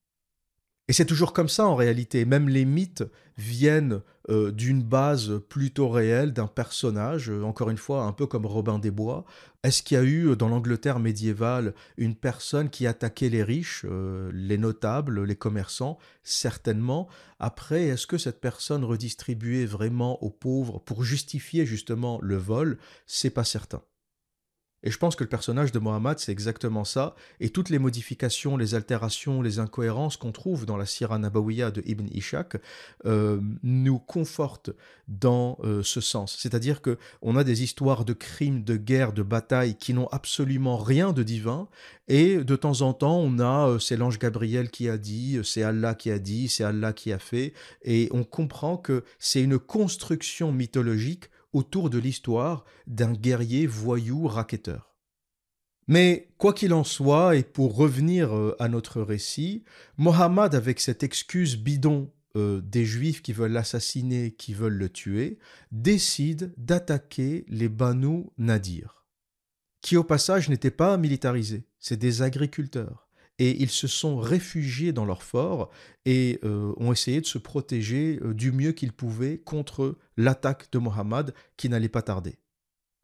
Et 0.88 0.92
c'est 0.92 1.04
toujours 1.04 1.32
comme 1.32 1.48
ça 1.48 1.66
en 1.66 1.74
réalité. 1.74 2.24
Même 2.24 2.48
les 2.48 2.64
mythes 2.64 3.02
viennent 3.36 4.02
euh, 4.30 4.52
d'une 4.52 4.84
base 4.84 5.40
plutôt 5.48 5.88
réelle, 5.88 6.32
d'un 6.32 6.46
personnage, 6.46 7.28
euh, 7.28 7.42
encore 7.42 7.70
une 7.70 7.76
fois, 7.76 8.04
un 8.04 8.12
peu 8.12 8.26
comme 8.26 8.46
Robin 8.46 8.78
des 8.78 8.92
Bois. 8.92 9.24
Est-ce 9.64 9.82
qu'il 9.82 9.96
y 9.96 10.00
a 10.00 10.04
eu 10.04 10.28
euh, 10.28 10.36
dans 10.36 10.48
l'Angleterre 10.48 11.00
médiévale 11.00 11.74
une 11.96 12.14
personne 12.14 12.70
qui 12.70 12.86
attaquait 12.86 13.28
les 13.28 13.42
riches, 13.42 13.84
les 14.32 14.58
notables, 14.58 15.24
les 15.24 15.36
commerçants? 15.36 15.98
Certainement. 16.22 17.08
Après, 17.40 17.86
est-ce 17.86 18.06
que 18.06 18.18
cette 18.18 18.40
personne 18.40 18.84
redistribuait 18.84 19.66
vraiment 19.66 20.22
aux 20.22 20.30
pauvres 20.30 20.78
pour 20.78 21.02
justifier 21.02 21.66
justement 21.66 22.20
le 22.22 22.36
vol? 22.36 22.78
C'est 23.06 23.30
pas 23.30 23.44
certain. 23.44 23.82
Et 24.86 24.90
je 24.92 24.98
pense 24.98 25.16
que 25.16 25.24
le 25.24 25.28
personnage 25.28 25.72
de 25.72 25.80
Mohammed, 25.80 26.20
c'est 26.20 26.30
exactement 26.30 26.84
ça. 26.84 27.16
Et 27.40 27.50
toutes 27.50 27.70
les 27.70 27.80
modifications, 27.80 28.56
les 28.56 28.76
altérations, 28.76 29.42
les 29.42 29.58
incohérences 29.58 30.16
qu'on 30.16 30.30
trouve 30.30 30.64
dans 30.64 30.76
la 30.76 30.86
Sirah 30.86 31.18
Nabawiya 31.18 31.72
de 31.72 31.82
Ibn 31.84 32.06
Ishaq 32.12 32.58
euh, 33.04 33.40
nous 33.64 33.98
confortent 33.98 34.70
dans 35.08 35.58
euh, 35.64 35.82
ce 35.82 36.00
sens. 36.00 36.36
C'est-à-dire 36.38 36.82
que 36.82 36.98
on 37.20 37.34
a 37.34 37.42
des 37.42 37.64
histoires 37.64 38.04
de 38.04 38.12
crimes, 38.12 38.62
de 38.62 38.76
guerres, 38.76 39.12
de 39.12 39.24
batailles 39.24 39.74
qui 39.74 39.92
n'ont 39.92 40.06
absolument 40.12 40.76
rien 40.76 41.12
de 41.12 41.24
divin. 41.24 41.66
Et 42.06 42.36
de 42.36 42.54
temps 42.54 42.82
en 42.82 42.92
temps, 42.92 43.18
on 43.18 43.40
a 43.40 43.68
euh, 43.68 43.78
c'est 43.80 43.96
l'ange 43.96 44.20
Gabriel 44.20 44.70
qui 44.70 44.88
a 44.88 44.98
dit, 44.98 45.40
c'est 45.42 45.64
Allah 45.64 45.96
qui 45.96 46.12
a 46.12 46.20
dit, 46.20 46.46
c'est 46.46 46.62
Allah 46.62 46.92
qui 46.92 47.12
a 47.12 47.18
fait. 47.18 47.54
Et 47.82 48.08
on 48.12 48.22
comprend 48.22 48.76
que 48.76 49.02
c'est 49.18 49.42
une 49.42 49.58
construction 49.58 50.52
mythologique 50.52 51.28
autour 51.56 51.88
de 51.88 51.98
l'histoire 51.98 52.66
d'un 52.86 53.14
guerrier 53.14 53.66
voyou 53.66 54.26
racketteur. 54.26 54.94
Mais 55.88 56.28
quoi 56.36 56.52
qu'il 56.52 56.74
en 56.74 56.84
soit, 56.84 57.36
et 57.36 57.44
pour 57.44 57.76
revenir 57.76 58.36
euh, 58.36 58.54
à 58.58 58.68
notre 58.68 59.00
récit, 59.00 59.64
Mohammed, 59.96 60.54
avec 60.54 60.80
cette 60.80 61.02
excuse 61.02 61.56
bidon 61.56 62.12
euh, 62.36 62.60
des 62.60 62.84
Juifs 62.84 63.22
qui 63.22 63.32
veulent 63.32 63.52
l'assassiner, 63.52 64.32
qui 64.32 64.52
veulent 64.52 64.76
le 64.76 64.90
tuer, 64.90 65.38
décide 65.72 66.52
d'attaquer 66.58 67.46
les 67.48 67.70
Banu 67.70 68.26
Nadir, 68.36 69.06
qui 69.80 69.96
au 69.96 70.04
passage 70.04 70.50
n'étaient 70.50 70.70
pas 70.70 70.98
militarisés, 70.98 71.66
c'est 71.78 71.96
des 71.96 72.20
agriculteurs 72.20 73.05
et 73.38 73.62
ils 73.62 73.70
se 73.70 73.86
sont 73.86 74.18
réfugiés 74.18 74.92
dans 74.92 75.04
leur 75.04 75.22
fort 75.22 75.70
et 76.04 76.38
euh, 76.44 76.72
ont 76.78 76.92
essayé 76.92 77.20
de 77.20 77.26
se 77.26 77.38
protéger 77.38 78.18
euh, 78.22 78.34
du 78.34 78.52
mieux 78.52 78.72
qu'ils 78.72 78.92
pouvaient 78.92 79.38
contre 79.38 79.98
l'attaque 80.16 80.70
de 80.72 80.78
Mohammed 80.78 81.34
qui 81.56 81.68
n'allait 81.68 81.88
pas 81.88 82.02
tarder. 82.02 82.38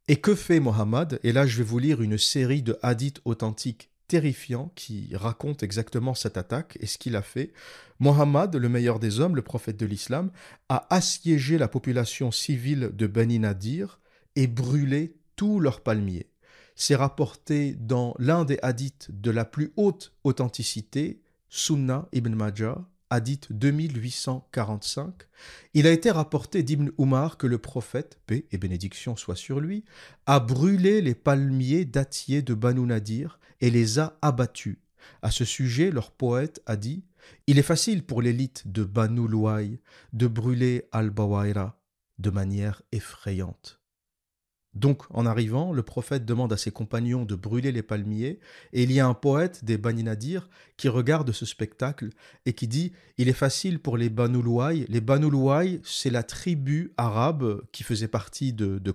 Et 0.07 0.17
que 0.17 0.35
fait 0.35 0.59
Mohammed? 0.59 1.19
Et 1.23 1.31
là, 1.31 1.45
je 1.45 1.57
vais 1.57 1.63
vous 1.63 1.79
lire 1.79 2.01
une 2.01 2.17
série 2.17 2.61
de 2.61 2.77
hadiths 2.81 3.21
authentiques 3.25 3.89
terrifiants 4.07 4.71
qui 4.75 5.15
racontent 5.15 5.65
exactement 5.65 6.13
cette 6.13 6.37
attaque 6.37 6.77
et 6.81 6.87
ce 6.87 6.97
qu'il 6.97 7.15
a 7.15 7.21
fait. 7.21 7.53
Mohammed, 7.99 8.55
le 8.55 8.69
meilleur 8.69 8.99
des 8.99 9.19
hommes, 9.19 9.35
le 9.35 9.41
prophète 9.41 9.77
de 9.77 9.85
l'islam, 9.85 10.31
a 10.67 10.93
assiégé 10.93 11.57
la 11.57 11.69
population 11.69 12.31
civile 12.31 12.91
de 12.93 13.07
Bani 13.07 13.39
Nadir 13.39 13.99
et 14.35 14.47
brûlé 14.47 15.15
tous 15.35 15.59
leurs 15.59 15.81
palmiers 15.81 16.27
c'est 16.75 16.95
rapporté 16.95 17.75
dans 17.75 18.15
l'un 18.19 18.45
des 18.45 18.59
hadiths 18.61 19.09
de 19.11 19.31
la 19.31 19.45
plus 19.45 19.73
haute 19.75 20.13
authenticité, 20.23 21.21
Sunna 21.49 22.07
ibn 22.13 22.33
Majah, 22.33 22.83
hadith 23.13 23.51
2845. 23.51 25.13
Il 25.75 25.85
a 25.85 25.91
été 25.91 26.09
rapporté 26.09 26.63
d'Ibn 26.63 26.89
Umar 26.97 27.37
que 27.37 27.45
le 27.45 27.59
prophète, 27.59 28.19
paix 28.25 28.45
et 28.51 28.57
bénédiction 28.57 29.15
soit 29.15 29.35
sur 29.35 29.59
lui, 29.59 29.85
a 30.25 30.39
brûlé 30.39 31.01
les 31.01 31.13
palmiers 31.13 31.85
dattiers 31.85 32.41
de 32.41 32.55
Banu 32.55 32.87
Nadir 32.87 33.39
et 33.61 33.69
les 33.69 33.99
a 33.99 34.17
abattus. 34.21 34.77
À 35.21 35.29
ce 35.29 35.45
sujet, 35.45 35.91
leur 35.91 36.11
poète 36.11 36.61
a 36.65 36.75
dit 36.75 37.03
Il 37.45 37.59
est 37.59 37.63
facile 37.63 38.03
pour 38.03 38.21
l'élite 38.21 38.63
de 38.65 38.83
Banu 38.83 39.27
Louaï 39.27 39.79
de 40.13 40.27
brûler 40.27 40.85
Al-Bawaira 40.91 41.79
de 42.17 42.29
manière 42.29 42.81
effrayante. 42.91 43.82
Donc, 44.75 45.03
en 45.11 45.25
arrivant, 45.25 45.71
le 45.71 45.83
prophète 45.83 46.25
demande 46.25 46.51
à 46.51 46.57
ses 46.57 46.71
compagnons 46.71 47.25
de 47.25 47.35
brûler 47.35 47.71
les 47.71 47.83
palmiers, 47.83 48.39
et 48.71 48.83
il 48.83 48.91
y 48.91 48.99
a 48.99 49.07
un 49.07 49.13
poète 49.13 49.63
des 49.63 49.77
Bani 49.77 50.03
Nadir 50.03 50.49
qui 50.77 50.89
regarde 50.89 51.31
ce 51.31 51.45
spectacle 51.45 52.09
et 52.47 52.53
qui 52.53 52.67
dit 52.67 52.91
Il 53.19 53.29
est 53.29 53.33
facile 53.33 53.79
pour 53.79 53.97
les 53.97 54.09
Banu 54.09 54.41
Les 54.89 55.01
Banu 55.01 55.29
c'est 55.83 56.09
la 56.09 56.23
tribu 56.23 56.91
arabe 56.97 57.61
qui 57.71 57.83
faisait 57.83 58.07
partie 58.07 58.51
de, 58.51 58.79
de 58.79 58.93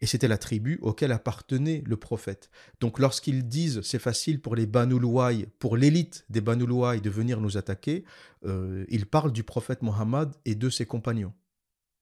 et 0.00 0.06
c'était 0.06 0.28
la 0.28 0.38
tribu 0.38 0.78
auquel 0.82 1.12
appartenait 1.12 1.82
le 1.86 1.96
prophète. 1.96 2.50
Donc, 2.80 2.98
lorsqu'ils 2.98 3.46
disent 3.46 3.82
C'est 3.82 4.00
facile 4.00 4.40
pour 4.40 4.56
les 4.56 4.66
Banu 4.66 4.98
pour 5.60 5.76
l'élite 5.76 6.24
des 6.28 6.40
Banu 6.40 6.66
de 6.66 7.10
venir 7.10 7.40
nous 7.40 7.56
attaquer, 7.56 8.04
euh, 8.44 8.84
ils 8.88 9.06
parlent 9.06 9.32
du 9.32 9.44
prophète 9.44 9.82
Mohammed 9.82 10.30
et 10.44 10.56
de 10.56 10.70
ses 10.70 10.86
compagnons 10.86 11.32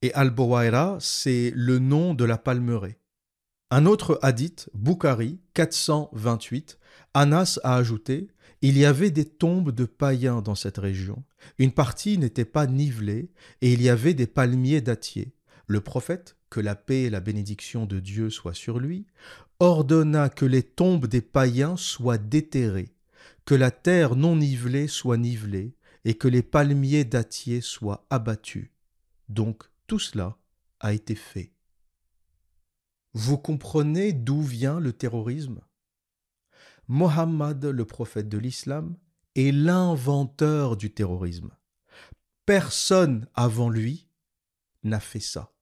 et 0.02 0.12
Al-Bowaira, 0.14 0.98
c'est 1.00 1.52
le 1.54 1.78
nom 1.78 2.14
de 2.14 2.24
la 2.24 2.38
palmeraie. 2.38 2.98
Un 3.70 3.86
autre 3.86 4.18
hadith, 4.22 4.68
Bukhari 4.74 5.40
428, 5.54 6.78
Anas 7.14 7.60
a 7.62 7.76
ajouté 7.76 8.28
Il 8.62 8.78
y 8.78 8.84
avait 8.84 9.10
des 9.10 9.26
tombes 9.26 9.72
de 9.72 9.84
païens 9.84 10.42
dans 10.42 10.54
cette 10.54 10.78
région. 10.78 11.22
Une 11.58 11.72
partie 11.72 12.18
n'était 12.18 12.44
pas 12.44 12.66
nivelée 12.66 13.30
et 13.60 13.72
il 13.72 13.82
y 13.82 13.88
avait 13.88 14.14
des 14.14 14.26
palmiers 14.26 14.80
dattiers. 14.80 15.34
Le 15.66 15.80
prophète, 15.80 16.36
que 16.48 16.60
la 16.60 16.74
paix 16.74 17.02
et 17.02 17.10
la 17.10 17.20
bénédiction 17.20 17.86
de 17.86 18.00
Dieu 18.00 18.28
soient 18.28 18.54
sur 18.54 18.80
lui, 18.80 19.06
ordonna 19.60 20.28
que 20.28 20.44
les 20.44 20.64
tombes 20.64 21.06
des 21.06 21.20
païens 21.20 21.76
soient 21.76 22.18
déterrées, 22.18 22.92
que 23.44 23.54
la 23.54 23.70
terre 23.70 24.16
non 24.16 24.34
nivelée 24.34 24.88
soit 24.88 25.16
nivelée 25.16 25.76
et 26.04 26.14
que 26.14 26.26
les 26.26 26.42
palmiers 26.42 27.04
dattiers 27.04 27.60
soient 27.60 28.04
abattus. 28.10 28.70
Donc 29.28 29.69
tout 29.90 29.98
cela 29.98 30.38
a 30.78 30.92
été 30.92 31.16
fait. 31.16 31.52
Vous 33.12 33.36
comprenez 33.36 34.12
d'où 34.12 34.40
vient 34.40 34.78
le 34.78 34.92
terrorisme? 34.92 35.62
Mohammed, 36.86 37.64
le 37.64 37.84
prophète 37.84 38.28
de 38.28 38.38
l'islam, 38.38 38.96
est 39.34 39.50
l'inventeur 39.50 40.76
du 40.76 40.94
terrorisme. 40.94 41.50
Personne 42.46 43.26
avant 43.34 43.68
lui 43.68 44.06
n'a 44.84 45.00
fait 45.00 45.18
ça. 45.18 45.52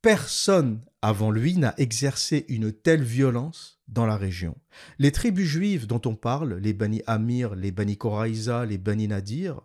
Personne 0.00 0.84
avant 1.00 1.30
lui 1.30 1.56
n'a 1.56 1.74
exercé 1.78 2.44
une 2.48 2.72
telle 2.72 3.04
violence 3.04 3.80
dans 3.86 4.04
la 4.04 4.16
région. 4.16 4.58
Les 4.98 5.12
tribus 5.12 5.46
juives 5.46 5.86
dont 5.86 6.02
on 6.06 6.16
parle, 6.16 6.54
les 6.54 6.72
Bani 6.72 7.02
Amir, 7.06 7.54
les 7.54 7.70
Bani 7.70 7.96
Koraïza, 7.96 8.66
les 8.66 8.78
Bani 8.78 9.06
Nadir, 9.06 9.60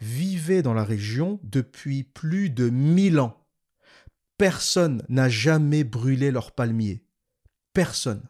vivaient 0.00 0.62
dans 0.62 0.74
la 0.74 0.84
région 0.84 1.40
depuis 1.42 2.04
plus 2.04 2.50
de 2.50 2.70
mille 2.70 3.20
ans. 3.20 3.46
Personne 4.38 5.04
n'a 5.08 5.28
jamais 5.28 5.84
brûlé 5.84 6.30
leurs 6.30 6.52
palmiers. 6.52 7.04
Personne. 7.72 8.22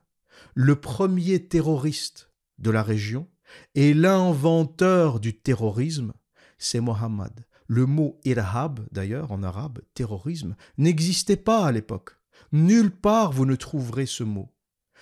Le 0.55 0.77
premier 0.77 1.47
terroriste 1.47 2.33
de 2.59 2.71
la 2.71 2.83
région 2.83 3.29
et 3.75 3.95
l'inventeur 3.95 5.21
du 5.21 5.35
terrorisme, 5.35 6.13
c'est 6.59 6.81
Mohammed. 6.81 7.47
Le 7.67 7.87
mot 7.87 8.19
irhab, 8.25 8.81
d'ailleurs, 8.91 9.31
en 9.31 9.43
arabe, 9.45 9.81
terrorisme, 9.95 10.57
n'existait 10.77 11.37
pas 11.37 11.65
à 11.65 11.73
l'époque. 11.73 12.17
Nulle 12.53 12.91
part 12.91 13.31
vous 13.31 13.47
ne 13.47 13.55
trouverez 13.55 14.07
ce 14.07 14.25
mot. 14.25 14.53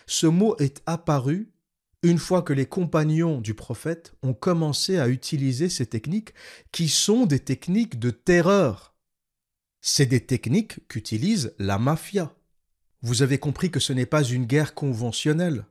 Ce 0.07 0.26
mot 0.26 0.54
est 0.59 0.83
apparu 0.85 1.50
une 2.02 2.18
fois 2.18 2.42
que 2.42 2.52
les 2.52 2.66
compagnons 2.66 3.40
du 3.40 3.54
prophète 3.54 4.14
ont 4.22 4.34
commencé 4.34 4.98
à 4.98 5.08
utiliser 5.08 5.68
ces 5.68 5.87
techniques 5.87 6.32
qui 6.70 6.88
sont 6.88 7.26
des 7.26 7.40
techniques 7.40 7.98
de 7.98 8.11
terreur. 8.11 8.94
C'est 9.80 10.06
des 10.06 10.24
techniques 10.24 10.87
qu'utilise 10.88 11.54
la 11.58 11.78
mafia. 11.78 12.34
Vous 13.02 13.22
avez 13.22 13.38
compris 13.38 13.70
que 13.70 13.80
ce 13.80 13.92
n'est 13.92 14.06
pas 14.06 14.22
une 14.22 14.46
guerre 14.46 14.74
conventionnelle. 14.74 15.66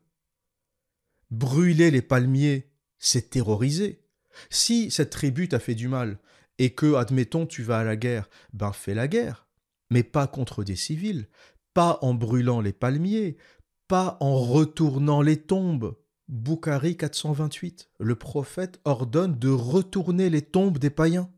Brûler 1.29 1.91
les 1.91 2.01
palmiers, 2.01 2.71
c'est 2.99 3.29
terroriser. 3.29 4.01
Si 4.49 4.91
cette 4.91 5.09
tribu 5.09 5.47
t'a 5.47 5.59
fait 5.59 5.75
du 5.75 5.87
mal, 5.87 6.19
et 6.57 6.73
que, 6.73 6.95
admettons, 6.95 7.45
tu 7.45 7.63
vas 7.63 7.79
à 7.79 7.83
la 7.83 7.95
guerre, 7.95 8.29
ben 8.53 8.71
fais 8.71 8.93
la 8.93 9.07
guerre, 9.07 9.47
mais 9.89 10.03
pas 10.03 10.27
contre 10.27 10.63
des 10.63 10.75
civils, 10.75 11.27
pas 11.73 11.99
en 12.01 12.13
brûlant 12.13 12.61
les 12.61 12.73
palmiers, 12.73 13.37
pas 13.87 14.17
en 14.19 14.37
retournant 14.39 15.21
les 15.21 15.37
tombes. 15.37 15.95
Boukhari 16.27 16.97
428, 16.97 17.89
le 17.99 18.15
prophète 18.15 18.81
ordonne 18.83 19.39
de 19.39 19.49
retourner 19.49 20.29
les 20.29 20.41
tombes 20.41 20.77
des 20.77 20.89
païens. 20.89 21.31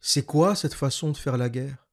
C'est 0.00 0.24
quoi 0.24 0.54
cette 0.54 0.74
façon 0.74 1.10
de 1.10 1.16
faire 1.16 1.36
la 1.36 1.50
guerre? 1.50 1.86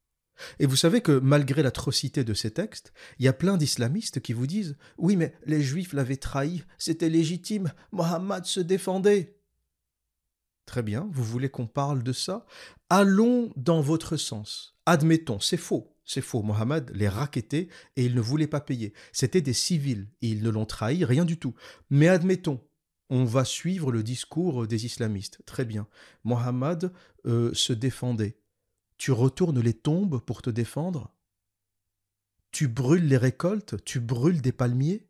Et 0.60 0.66
vous 0.66 0.76
savez 0.76 1.02
que 1.02 1.20
malgré 1.20 1.62
l'atrocité 1.62 2.24
de 2.24 2.34
ces 2.34 2.52
textes, 2.52 2.94
il 3.20 3.26
y 3.26 3.28
a 3.28 3.34
plein 3.34 3.58
d'islamistes 3.58 4.22
qui 4.22 4.34
vous 4.34 4.48
disent 4.48 4.78
Oui, 4.98 5.16
mais 5.16 5.36
les 5.46 5.62
juifs 5.62 5.94
l'avaient 5.94 6.16
trahi, 6.16 6.64
c'était 6.78 7.10
légitime, 7.10 7.72
Mohammed 7.92 8.46
se 8.46 8.60
défendait. 8.60 9.38
Très 10.66 10.84
bien, 10.84 11.10
vous 11.12 11.24
voulez 11.24 11.50
qu'on 11.50 11.68
parle 11.68 12.02
de 12.02 12.14
ça? 12.14 12.46
Allons 12.90 13.52
dans 13.58 13.82
votre 13.82 14.16
sens. 14.16 14.76
Admettons, 14.86 15.40
c'est 15.40 15.58
faux. 15.58 15.93
C'est 16.06 16.22
faux. 16.22 16.42
Mohammed 16.42 16.92
les 16.94 17.08
raquettait 17.08 17.68
et 17.96 18.06
il 18.06 18.16
ne 18.16 18.22
voulait 18.22 18.48
pas 18.48 18.62
payer. 18.62 18.94
C'était 19.12 19.42
des 19.42 19.54
civils 19.54 20.10
et 20.22 20.30
ils 20.30 20.44
ne 20.44 20.50
l'ont 20.50 20.66
trahi, 20.66 21.06
rien 21.06 21.26
du 21.26 21.38
tout. 21.38 21.54
Mais 21.90 22.08
admettons, 22.08 22.62
on 23.10 23.26
va 23.26 23.46
suivre 23.46 23.92
le 23.92 24.04
discours 24.04 24.68
des 24.68 24.86
islamistes. 24.86 25.42
Très 25.46 25.66
bien. 25.66 25.88
Mohammed 26.24 26.92
euh, 27.26 27.54
se 27.54 27.74
défendait. 27.74 28.38
Tu 28.98 29.12
retournes 29.12 29.60
les 29.60 29.74
tombes 29.74 30.20
pour 30.22 30.42
te 30.42 30.50
défendre? 30.50 31.14
Tu 32.52 32.68
brûles 32.68 33.08
les 33.08 33.18
récoltes? 33.18 33.84
Tu 33.84 34.00
brûles 34.00 34.42
des 34.42 34.52
palmiers? 34.52 35.08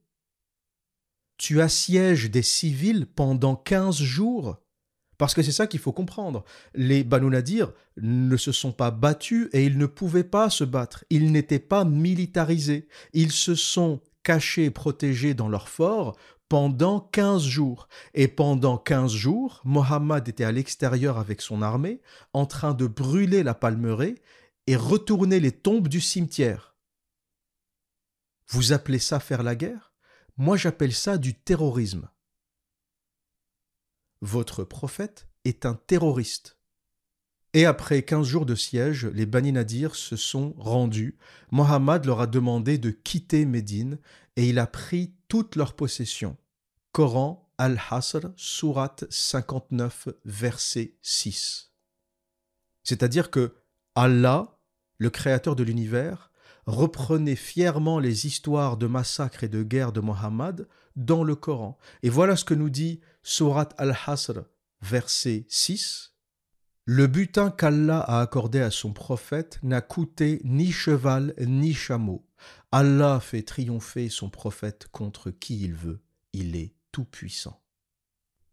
Tu 1.38 1.62
assièges 1.62 2.30
des 2.30 2.42
civils 2.42 3.06
pendant 3.06 3.56
quinze 3.56 4.02
jours? 4.02 4.63
Parce 5.24 5.36
que 5.36 5.42
c'est 5.42 5.54
ça 5.54 5.68
qu'il 5.68 5.80
faut 5.80 5.94
comprendre. 5.94 6.44
Les 6.76 7.06
Banu 7.06 7.28
Nadir 7.28 7.72
ne 7.96 8.36
se 8.36 8.52
sont 8.52 8.74
pas 8.74 8.92
battus 8.92 9.48
et 9.54 9.64
ils 9.64 9.78
ne 9.78 9.86
pouvaient 9.86 10.26
pas 10.26 10.50
se 10.50 10.66
battre. 10.66 11.06
Ils 11.10 11.32
n'étaient 11.32 11.60
pas 11.60 11.86
militarisés. 11.86 12.90
Ils 13.14 13.32
se 13.32 13.56
sont 13.56 14.02
cachés 14.24 14.66
et 14.66 14.70
protégés 14.70 15.34
dans 15.34 15.48
leur 15.48 15.70
fort 15.70 16.18
pendant 16.50 17.00
15 17.00 17.42
jours. 17.42 17.88
Et 18.14 18.28
pendant 18.28 18.78
15 18.78 19.14
jours, 19.14 19.62
Mohammed 19.64 20.28
était 20.28 20.44
à 20.44 20.52
l'extérieur 20.52 21.18
avec 21.18 21.40
son 21.40 21.62
armée, 21.62 22.02
en 22.34 22.46
train 22.46 22.74
de 22.74 22.86
brûler 22.86 23.44
la 23.44 23.54
palmeraie 23.54 24.16
et 24.68 24.76
retourner 24.76 25.40
les 25.40 25.54
tombes 25.54 25.88
du 25.88 26.02
cimetière. 26.02 26.76
Vous 28.50 28.74
appelez 28.74 29.00
ça 29.00 29.22
faire 29.22 29.42
la 29.42 29.56
guerre? 29.56 29.94
Moi 30.36 30.58
j'appelle 30.58 30.92
ça 30.92 31.18
du 31.18 31.34
terrorisme 31.34 32.10
votre 34.24 34.64
prophète 34.64 35.28
est 35.44 35.66
un 35.66 35.74
terroriste. 35.74 36.58
Et 37.54 37.66
après 37.66 38.04
quinze 38.04 38.26
jours 38.26 38.46
de 38.46 38.56
siège, 38.56 39.06
les 39.06 39.26
Bani 39.26 39.52
Nadir 39.52 39.96
se 39.96 40.16
sont 40.16 40.56
rendus. 40.58 41.18
Mohammed 41.52 42.06
leur 42.06 42.22
a 42.22 42.28
demandé 42.28 42.78
de 42.78 42.90
quitter 42.90 43.46
Médine 43.46 44.00
et 44.38 44.48
il 44.48 44.60
a 44.60 44.66
pris 44.66 45.14
toutes 45.28 45.58
leurs 45.58 45.76
possessions. 45.76 46.38
Coran 46.94 47.52
Al-Hasr, 47.58 48.32
Sourate 48.38 49.04
59, 49.10 50.08
verset 50.26 50.96
6. 51.02 51.74
C'est-à-dire 52.84 53.30
que 53.30 53.54
Allah, 53.94 54.58
le 54.98 55.10
créateur 55.10 55.56
de 55.56 55.64
l'univers, 55.64 56.32
reprenait 56.66 57.36
fièrement 57.36 58.00
les 58.00 58.26
histoires 58.26 58.78
de 58.78 58.88
massacres 58.88 59.44
et 59.44 59.50
de 59.50 59.64
guerres 59.64 59.92
de 59.92 60.02
Mohammed 60.02 60.68
dans 60.96 61.24
le 61.24 61.36
Coran. 61.36 61.78
Et 62.04 62.10
voilà 62.10 62.36
ce 62.36 62.46
que 62.46 62.54
nous 62.54 62.70
dit 62.70 63.02
Surat 63.24 63.70
al-Hasr, 63.78 64.44
verset 64.82 65.46
6. 65.50 66.14
Le 66.86 67.08
butin 67.08 67.50
qu'Allah 67.50 68.00
a 68.00 68.20
accordé 68.20 68.60
à 68.60 68.70
son 68.70 68.92
prophète 68.92 69.60
n'a 69.64 69.82
coûté 69.82 70.42
ni 70.44 70.72
cheval 70.72 71.34
ni 71.40 71.74
chameau. 71.74 72.28
Allah 72.72 73.20
fait 73.22 73.44
triompher 73.44 74.10
son 74.10 74.30
prophète 74.30 74.88
contre 74.92 75.32
qui 75.32 75.62
il 75.62 75.74
veut. 75.74 76.02
Il 76.34 76.56
est 76.56 76.74
tout-puissant. 76.92 77.62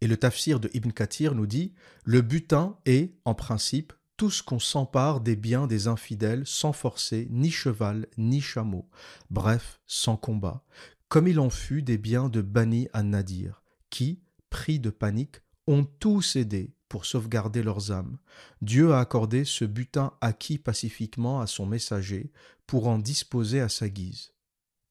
Et 0.01 0.07
le 0.07 0.17
tafsir 0.17 0.61
de 0.61 0.71
Ibn 0.73 0.91
Kathir 0.91 1.35
nous 1.35 1.47
dit 1.47 1.75
Le 2.05 2.21
butin 2.21 2.79
est, 2.87 3.15
en 3.25 3.35
principe, 3.35 3.93
tout 4.21 4.31
ce 4.31 4.43
qu'on 4.43 4.59
s'empare 4.59 5.23
des 5.23 5.35
biens 5.35 5.67
des 5.67 5.89
infidèles 5.89 6.43
sans 6.45 6.75
forcer 6.75 7.27
ni 7.31 7.51
cheval 7.51 8.07
ni 8.19 8.43
chameau, 8.43 8.87
bref, 9.31 9.81
sans 9.87 10.19
combat, 10.19 10.63
comme 11.09 11.27
il 11.27 11.41
en 11.41 11.49
fut 11.49 11.81
des 11.81 11.97
biens 11.97 12.29
de 12.29 12.43
Bani 12.43 12.87
an-Nadir, 12.93 13.63
qui, 13.89 14.21
pris 14.51 14.79
de 14.79 14.91
panique, 14.91 15.37
ont 15.67 15.85
tout 15.85 16.21
cédé 16.21 16.75
pour 16.91 17.07
sauvegarder 17.07 17.63
leurs 17.63 17.93
âmes. 17.93 18.19
Dieu 18.61 18.93
a 18.93 19.01
accordé 19.01 19.47
ce 19.47 19.65
butin 19.65 20.13
acquis 20.21 20.59
pacifiquement 20.59 21.41
à 21.41 21.47
son 21.47 21.65
messager 21.65 22.31
pour 22.67 22.89
en 22.89 22.99
disposer 22.99 23.63
à 23.63 23.71
sa 23.71 23.89
guise. 23.89 24.35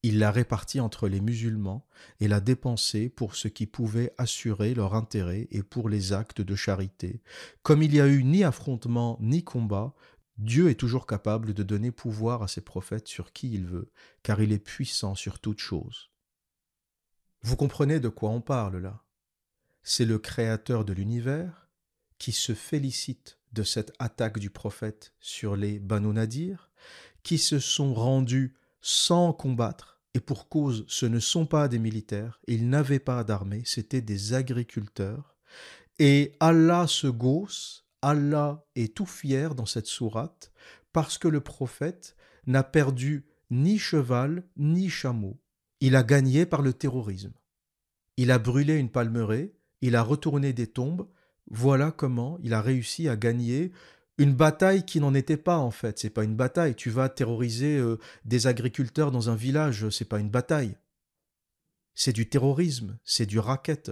Il 0.02 0.20
l'a 0.20 0.32
réparti 0.32 0.80
entre 0.80 1.10
les 1.10 1.20
musulmans 1.20 1.86
et 2.22 2.30
l'a 2.30 2.40
dépensé 2.40 3.10
pour 3.10 3.36
ce 3.36 3.50
qui 3.50 3.66
pouvait 3.66 4.14
assurer 4.18 4.74
leur 4.74 4.96
intérêt 4.96 5.48
et 5.52 5.62
pour 5.62 5.90
les 5.90 6.14
actes 6.14 6.42
de 6.42 6.56
charité. 6.56 7.22
Comme 7.64 7.84
il 7.84 7.92
n'y 7.92 8.00
a 8.00 8.08
eu 8.08 8.24
ni 8.24 8.44
affrontement 8.44 9.18
ni 9.20 9.44
combat, 9.44 9.94
Dieu 10.38 10.70
est 10.70 10.80
toujours 10.80 11.06
capable 11.06 11.54
de 11.54 11.64
donner 11.64 11.92
pouvoir 11.92 12.44
à 12.44 12.48
ses 12.48 12.62
prophètes 12.62 13.10
sur 13.10 13.34
qui 13.34 13.52
il 13.52 13.66
veut, 13.66 13.92
car 14.24 14.42
il 14.42 14.54
est 14.54 14.64
puissant 14.64 15.16
sur 15.16 15.40
toute 15.40 15.60
chose. 15.60 16.12
Vous 17.42 17.58
comprenez 17.58 18.00
de 18.00 18.08
quoi 18.08 18.30
on 18.30 18.40
parle 18.40 18.78
là? 18.78 19.04
C'est 19.84 20.06
le 20.06 20.18
Créateur 20.18 20.86
de 20.86 20.94
l'univers 20.94 21.68
qui 22.20 22.32
se 22.32 22.54
félicite 22.54 23.38
de 23.52 23.64
cette 23.64 23.94
attaque 24.00 24.40
du 24.40 24.50
prophète 24.50 25.14
sur 25.20 25.58
les 25.58 25.80
Banu 25.80 26.14
Nadir, 26.14 26.70
qui 27.24 27.38
se 27.38 27.60
sont 27.60 27.94
rendus 27.94 28.56
sans 28.82 29.34
combattre, 29.34 30.02
et 30.13 30.20
pour 30.20 30.50
cause 30.50 30.86
ce 30.88 31.06
ne 31.06 31.20
sont 31.20 31.46
pas 31.46 31.68
des 31.68 31.80
militaires, 31.80 32.39
ils 32.48 32.70
n'avaient 32.70 33.00
pas 33.00 33.24
d'armée, 33.24 33.63
c'étaient 33.65 34.02
des 34.02 34.34
agriculteurs, 34.34 35.36
et 36.00 36.34
Allah 36.39 36.88
se 36.88 37.08
gausse 37.08 37.86
Allah 38.02 38.65
est 38.76 38.96
tout 38.96 39.06
fier 39.06 39.56
dans 39.56 39.65
cette 39.65 39.88
sourate 39.88 40.52
parce 40.94 41.18
que 41.18 41.28
le 41.28 41.42
prophète 41.42 42.15
n'a 42.48 42.63
perdu 42.63 43.26
ni 43.52 43.78
cheval 43.78 44.44
ni 44.58 44.89
chameau. 44.89 45.39
Il 45.82 45.96
a 45.96 46.04
gagné 46.04 46.46
par 46.46 46.62
le 46.62 46.74
terrorisme. 46.74 47.34
Il 48.18 48.32
a 48.32 48.39
brûlé 48.39 48.76
une 48.76 48.89
palmeraie, 48.89 49.54
il 49.82 49.96
a 49.96 50.02
retourné 50.02 50.54
des 50.54 50.68
tombes. 50.68 51.08
Voilà 51.52 51.92
comment 51.92 52.38
il 52.42 52.54
a 52.54 52.62
réussi 52.62 53.10
à 53.10 53.15
gagner 53.15 53.72
une 54.20 54.34
bataille 54.34 54.86
qui 54.86 55.00
n'en 55.00 55.16
était 55.16 55.38
pas 55.38 55.58
en 55.58 55.72
fait. 55.72 55.98
C'est 55.98 56.10
pas 56.10 56.24
une 56.24 56.36
bataille. 56.36 56.76
Tu 56.76 56.90
vas 56.90 57.10
terroriser 57.10 57.78
euh, 57.78 57.98
des 58.26 58.46
agriculteurs 58.48 59.12
dans 59.12 59.30
un 59.30 59.36
village, 59.36 59.90
c'est 59.90 60.08
pas 60.08 60.20
une 60.20 60.30
bataille. 60.30 60.78
C'est 61.96 62.14
du 62.14 62.30
terrorisme, 62.30 62.98
c'est 63.04 63.26
du 63.26 63.40
racket. 63.40 63.92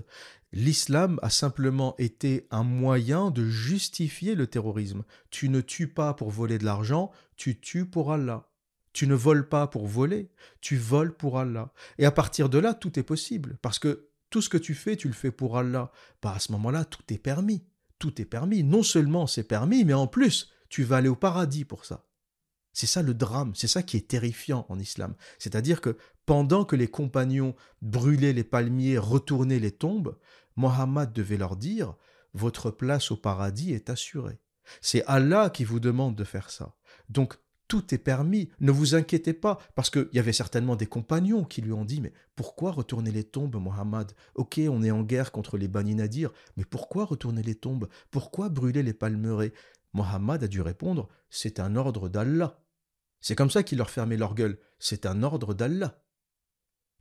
L'islam 0.54 1.20
a 1.22 1.30
simplement 1.30 1.96
été 1.98 2.48
un 2.52 2.64
moyen 2.64 3.32
de 3.32 3.46
justifier 3.48 4.36
le 4.36 4.48
terrorisme. 4.48 5.04
Tu 5.30 5.50
ne 5.50 5.62
tues 5.62 5.90
pas 5.90 6.14
pour 6.14 6.30
voler 6.30 6.58
de 6.58 6.66
l'argent, 6.66 7.12
tu 7.36 7.60
tues 7.60 7.86
pour 7.86 8.14
Allah. 8.14 8.50
Tu 8.94 9.08
ne 9.08 9.16
voles 9.16 9.48
pas 9.48 9.68
pour 9.68 9.88
voler, 9.88 10.32
tu 10.62 10.78
voles 10.78 11.16
pour 11.16 11.38
Allah. 11.38 11.74
Et 11.98 12.06
à 12.06 12.12
partir 12.12 12.50
de 12.50 12.58
là, 12.58 12.74
tout 12.74 12.98
est 12.98 13.04
possible, 13.04 13.58
parce 13.62 13.78
que 13.78 14.10
tout 14.30 14.42
ce 14.42 14.50
que 14.50 14.58
tu 14.58 14.74
fais, 14.74 14.96
tu 14.96 15.08
le 15.08 15.14
fais 15.14 15.32
pour 15.32 15.58
Allah. 15.58 15.92
Bah 16.22 16.34
à 16.34 16.40
ce 16.40 16.52
moment-là, 16.54 16.86
tout 16.86 17.04
est 17.14 17.18
permis. 17.18 17.64
Tout 18.00 18.22
est 18.22 18.26
permis. 18.26 18.64
Non 18.64 18.84
seulement 18.84 19.28
c'est 19.28 19.44
permis, 19.44 19.84
mais 19.84 19.94
en 19.94 20.08
plus, 20.08 20.52
tu 20.70 20.84
vas 20.84 20.98
aller 20.98 21.10
au 21.10 21.16
paradis 21.16 21.66
pour 21.66 21.86
ça. 21.86 22.06
C'est 22.74 22.86
ça 22.86 23.02
le 23.02 23.16
drame, 23.16 23.54
c'est 23.56 23.68
ça 23.68 23.82
qui 23.82 23.98
est 23.98 24.08
terrifiant 24.08 24.68
en 24.70 24.78
islam. 24.78 25.16
C'est-à-dire 25.40 25.82
que 25.82 25.98
pendant 26.28 26.64
que 26.64 26.76
les 26.76 26.88
compagnons 26.88 27.56
brûlaient 27.82 28.34
les 28.34 28.44
palmiers, 28.44 29.00
retournaient 29.00 29.60
les 29.60 29.72
tombes, 29.72 30.18
Mohammed 30.58 31.12
devait 31.12 31.38
leur 31.38 31.56
dire 31.56 31.96
Votre 32.34 32.70
place 32.70 33.10
au 33.10 33.18
paradis 33.18 33.74
est 33.74 33.90
assurée. 33.90 34.40
C'est 34.82 35.04
Allah 35.06 35.50
qui 35.50 35.64
vous 35.64 35.80
demande 35.80 36.16
de 36.16 36.24
faire 36.24 36.52
ça. 36.52 36.76
Donc 37.10 37.40
tout 37.68 37.94
est 37.94 37.98
permis, 37.98 38.50
ne 38.60 38.72
vous 38.72 38.96
inquiétez 38.96 39.34
pas, 39.34 39.60
parce 39.76 39.90
qu'il 39.90 40.10
y 40.14 40.20
avait 40.20 40.34
certainement 40.34 40.76
des 40.76 40.88
compagnons 40.88 41.44
qui 41.44 41.62
lui 41.62 41.74
ont 41.74 41.86
dit 41.86 42.02
Mais 42.02 42.14
pourquoi 42.36 42.72
retourner 42.72 43.12
les 43.12 43.24
tombes, 43.24 43.56
Mohammed? 43.56 44.12
Ok, 44.36 44.60
on 44.70 44.84
est 44.84 44.92
en 44.92 45.04
guerre 45.04 45.32
contre 45.32 45.58
les 45.58 45.68
Bani 45.68 45.96
Nadir, 45.96 46.32
mais 46.56 46.66
pourquoi 46.66 47.06
retourner 47.06 47.44
les 47.44 47.56
tombes? 47.56 47.88
Pourquoi 48.12 48.50
brûler 48.50 48.84
les 48.84 48.94
palmeraies 48.94 49.54
Mohammed 49.94 50.44
a 50.44 50.48
dû 50.48 50.62
répondre 50.62 51.10
C'est 51.30 51.60
un 51.60 51.76
ordre 51.76 52.10
d'Allah. 52.10 52.64
C'est 53.20 53.36
comme 53.36 53.50
ça 53.50 53.64
qu'il 53.64 53.80
leur 53.80 53.90
fermait 53.90 54.18
leur 54.18 54.36
gueule 54.36 54.60
C'est 54.80 55.06
un 55.06 55.24
ordre 55.24 55.54
d'Allah. 55.54 56.04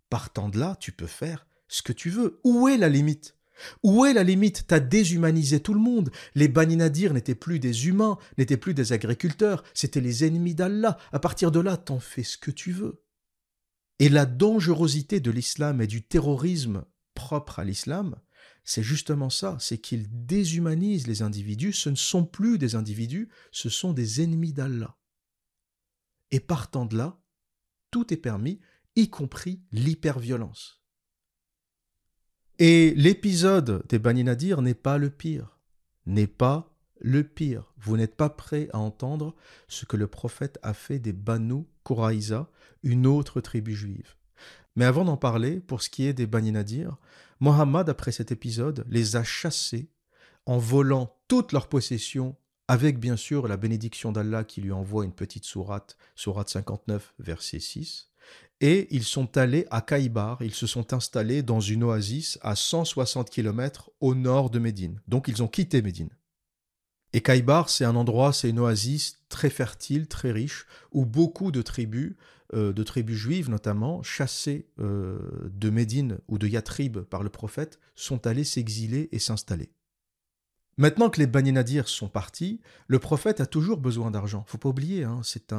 Partant 0.08 0.48
de 0.48 0.58
là, 0.58 0.76
tu 0.80 0.92
peux 0.92 1.06
faire 1.06 1.46
ce 1.68 1.82
que 1.82 1.92
tu 1.92 2.10
veux. 2.10 2.40
Où 2.44 2.68
est 2.68 2.78
la 2.78 2.88
limite? 2.88 3.35
Où 3.82 4.04
est 4.04 4.12
la 4.12 4.22
limite? 4.22 4.64
T'as 4.66 4.80
déshumanisé 4.80 5.60
tout 5.60 5.74
le 5.74 5.80
monde. 5.80 6.10
Les 6.34 6.48
Bani 6.48 6.76
Nadir 6.76 7.12
n'étaient 7.14 7.34
plus 7.34 7.58
des 7.58 7.88
humains, 7.88 8.18
n'étaient 8.38 8.56
plus 8.56 8.74
des 8.74 8.92
agriculteurs, 8.92 9.64
c'étaient 9.74 10.00
les 10.00 10.24
ennemis 10.24 10.54
d'Allah. 10.54 10.98
À 11.12 11.18
partir 11.18 11.50
de 11.50 11.60
là, 11.60 11.76
t'en 11.76 12.00
fais 12.00 12.22
ce 12.22 12.38
que 12.38 12.50
tu 12.50 12.72
veux. 12.72 13.02
Et 13.98 14.08
la 14.08 14.26
dangerosité 14.26 15.20
de 15.20 15.30
l'islam 15.30 15.80
et 15.80 15.86
du 15.86 16.02
terrorisme 16.02 16.84
propre 17.14 17.58
à 17.58 17.64
l'islam, 17.64 18.16
c'est 18.62 18.82
justement 18.82 19.30
ça, 19.30 19.56
c'est 19.60 19.78
qu'il 19.78 20.06
déshumanise 20.26 21.06
les 21.06 21.22
individus, 21.22 21.72
ce 21.72 21.88
ne 21.88 21.94
sont 21.94 22.26
plus 22.26 22.58
des 22.58 22.74
individus, 22.74 23.30
ce 23.52 23.68
sont 23.68 23.92
des 23.92 24.22
ennemis 24.22 24.52
d'Allah. 24.52 24.98
Et 26.30 26.40
partant 26.40 26.84
de 26.84 26.96
là, 26.96 27.22
tout 27.90 28.12
est 28.12 28.18
permis, 28.18 28.60
y 28.96 29.08
compris 29.08 29.62
l'hyperviolence. 29.70 30.82
Et 32.58 32.94
l'épisode 32.96 33.84
des 33.86 33.98
Bani 33.98 34.24
Nadir 34.24 34.62
n'est 34.62 34.72
pas 34.72 34.96
le 34.96 35.10
pire. 35.10 35.58
N'est 36.06 36.26
pas 36.26 36.74
le 36.98 37.22
pire. 37.22 37.74
Vous 37.76 37.98
n'êtes 37.98 38.16
pas 38.16 38.30
prêt 38.30 38.70
à 38.72 38.78
entendre 38.78 39.34
ce 39.68 39.84
que 39.84 39.98
le 39.98 40.06
prophète 40.06 40.58
a 40.62 40.72
fait 40.72 40.98
des 40.98 41.12
Banu 41.12 41.66
Koraïza, 41.82 42.48
une 42.82 43.06
autre 43.06 43.42
tribu 43.42 43.74
juive. 43.74 44.14
Mais 44.74 44.86
avant 44.86 45.04
d'en 45.04 45.18
parler, 45.18 45.60
pour 45.60 45.82
ce 45.82 45.90
qui 45.90 46.06
est 46.06 46.14
des 46.14 46.26
Bani 46.26 46.50
Nadir, 46.50 46.96
Mohammed, 47.40 47.90
après 47.90 48.12
cet 48.12 48.32
épisode, 48.32 48.86
les 48.88 49.16
a 49.16 49.24
chassés 49.24 49.90
en 50.46 50.56
volant 50.56 51.14
toutes 51.28 51.52
leurs 51.52 51.68
possessions, 51.68 52.36
avec 52.68 52.98
bien 52.98 53.16
sûr 53.16 53.48
la 53.48 53.58
bénédiction 53.58 54.12
d'Allah 54.12 54.44
qui 54.44 54.62
lui 54.62 54.72
envoie 54.72 55.04
une 55.04 55.12
petite 55.12 55.44
sourate, 55.44 55.98
sourate 56.14 56.48
59, 56.48 57.14
verset 57.18 57.60
6, 57.60 58.08
et 58.60 58.88
ils 58.90 59.04
sont 59.04 59.36
allés 59.36 59.66
à 59.70 59.80
Kaïbar, 59.80 60.38
ils 60.40 60.54
se 60.54 60.66
sont 60.66 60.94
installés 60.94 61.42
dans 61.42 61.60
une 61.60 61.84
oasis 61.84 62.38
à 62.40 62.56
160 62.56 63.28
km 63.28 63.90
au 64.00 64.14
nord 64.14 64.50
de 64.50 64.58
Médine. 64.58 65.00
Donc 65.08 65.28
ils 65.28 65.42
ont 65.42 65.48
quitté 65.48 65.82
Médine. 65.82 66.10
Et 67.12 67.20
Kaïbar, 67.20 67.70
c'est 67.70 67.84
un 67.84 67.96
endroit, 67.96 68.32
c'est 68.32 68.50
une 68.50 68.58
oasis 68.58 69.20
très 69.28 69.50
fertile, 69.50 70.08
très 70.08 70.32
riche, 70.32 70.66
où 70.90 71.04
beaucoup 71.04 71.50
de 71.50 71.62
tribus, 71.62 72.16
euh, 72.54 72.72
de 72.72 72.82
tribus 72.82 73.16
juives 73.16 73.50
notamment, 73.50 74.02
chassées 74.02 74.68
euh, 74.80 75.18
de 75.50 75.70
Médine 75.70 76.18
ou 76.28 76.38
de 76.38 76.46
Yatrib 76.46 77.00
par 77.00 77.22
le 77.22 77.30
prophète, 77.30 77.78
sont 77.94 78.26
allés 78.26 78.44
s'exiler 78.44 79.08
et 79.12 79.18
s'installer. 79.18 79.70
Maintenant 80.78 81.08
que 81.08 81.20
les 81.20 81.26
Bani 81.26 81.52
Nadir 81.52 81.88
sont 81.88 82.08
partis, 82.08 82.60
le 82.86 82.98
prophète 82.98 83.40
a 83.40 83.46
toujours 83.46 83.78
besoin 83.78 84.10
d'argent. 84.10 84.44
Faut 84.46 84.58
pas 84.58 84.68
oublier, 84.68 85.04
hein, 85.04 85.20
c'est 85.24 85.54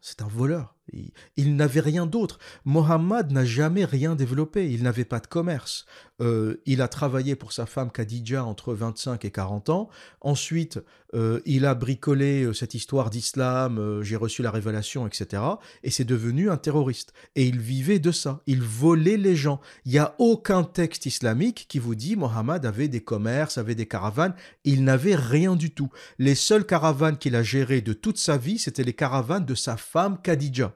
c'est 0.00 0.22
un 0.22 0.28
voleur. 0.28 0.75
Il, 1.36 1.56
n'avait 1.56 1.80
rien 1.80 2.06
d'autre. 2.06 2.38
Mohammed 2.64 3.32
n'a 3.32 3.44
jamais 3.44 3.84
rien 3.84 4.14
développé. 4.14 4.70
Il 4.70 4.82
n'avait 4.84 5.04
pas 5.04 5.20
de 5.20 5.26
commerce. 5.26 5.84
Euh, 6.22 6.62
il 6.64 6.80
a 6.80 6.88
travaillé 6.88 7.34
pour 7.34 7.52
sa 7.52 7.66
femme 7.66 7.90
Khadija 7.90 8.44
entre 8.44 8.72
25 8.72 9.24
et 9.24 9.30
40 9.30 9.68
ans. 9.68 9.88
Ensuite, 10.20 10.78
euh, 11.14 11.40
il 11.44 11.66
a 11.66 11.74
bricolé 11.74 12.44
euh, 12.44 12.52
cette 12.52 12.74
histoire 12.74 13.10
d'islam, 13.10 14.02
j'ai 14.02 14.16
reçu 14.16 14.42
la 14.42 14.50
révélation, 14.50 15.06
etc. 15.06 15.42
Et 15.82 15.90
c'est 15.90 16.04
devenu 16.04 16.50
un 16.50 16.56
terroriste. 16.56 17.12
Et 17.34 17.46
il 17.46 17.58
vivait 17.58 17.98
de 17.98 18.12
ça. 18.12 18.40
Il 18.46 18.62
volait 18.62 19.16
les 19.16 19.36
gens. 19.36 19.60
Il 19.84 19.92
n'y 19.92 19.98
a 19.98 20.14
aucun 20.18 20.62
texte 20.62 21.06
islamique 21.06 21.66
qui 21.68 21.78
vous 21.78 21.94
dit 21.94 22.16
Mohammed 22.16 22.64
avait 22.64 22.88
des 22.88 23.02
commerces, 23.02 23.58
avait 23.58 23.74
des 23.74 23.86
caravanes. 23.86 24.34
Il 24.64 24.84
n'avait 24.84 25.16
rien 25.16 25.56
du 25.56 25.72
tout. 25.72 25.90
Les 26.18 26.34
seules 26.34 26.64
caravanes 26.64 27.18
qu'il 27.18 27.34
a 27.36 27.42
gérées 27.42 27.80
de 27.80 27.92
toute 27.92 28.18
sa 28.18 28.36
vie, 28.36 28.58
c'était 28.58 28.84
les 28.84 28.94
caravanes 28.94 29.44
de 29.44 29.54
sa 29.54 29.76
femme 29.76 30.18
Khadija. 30.22 30.75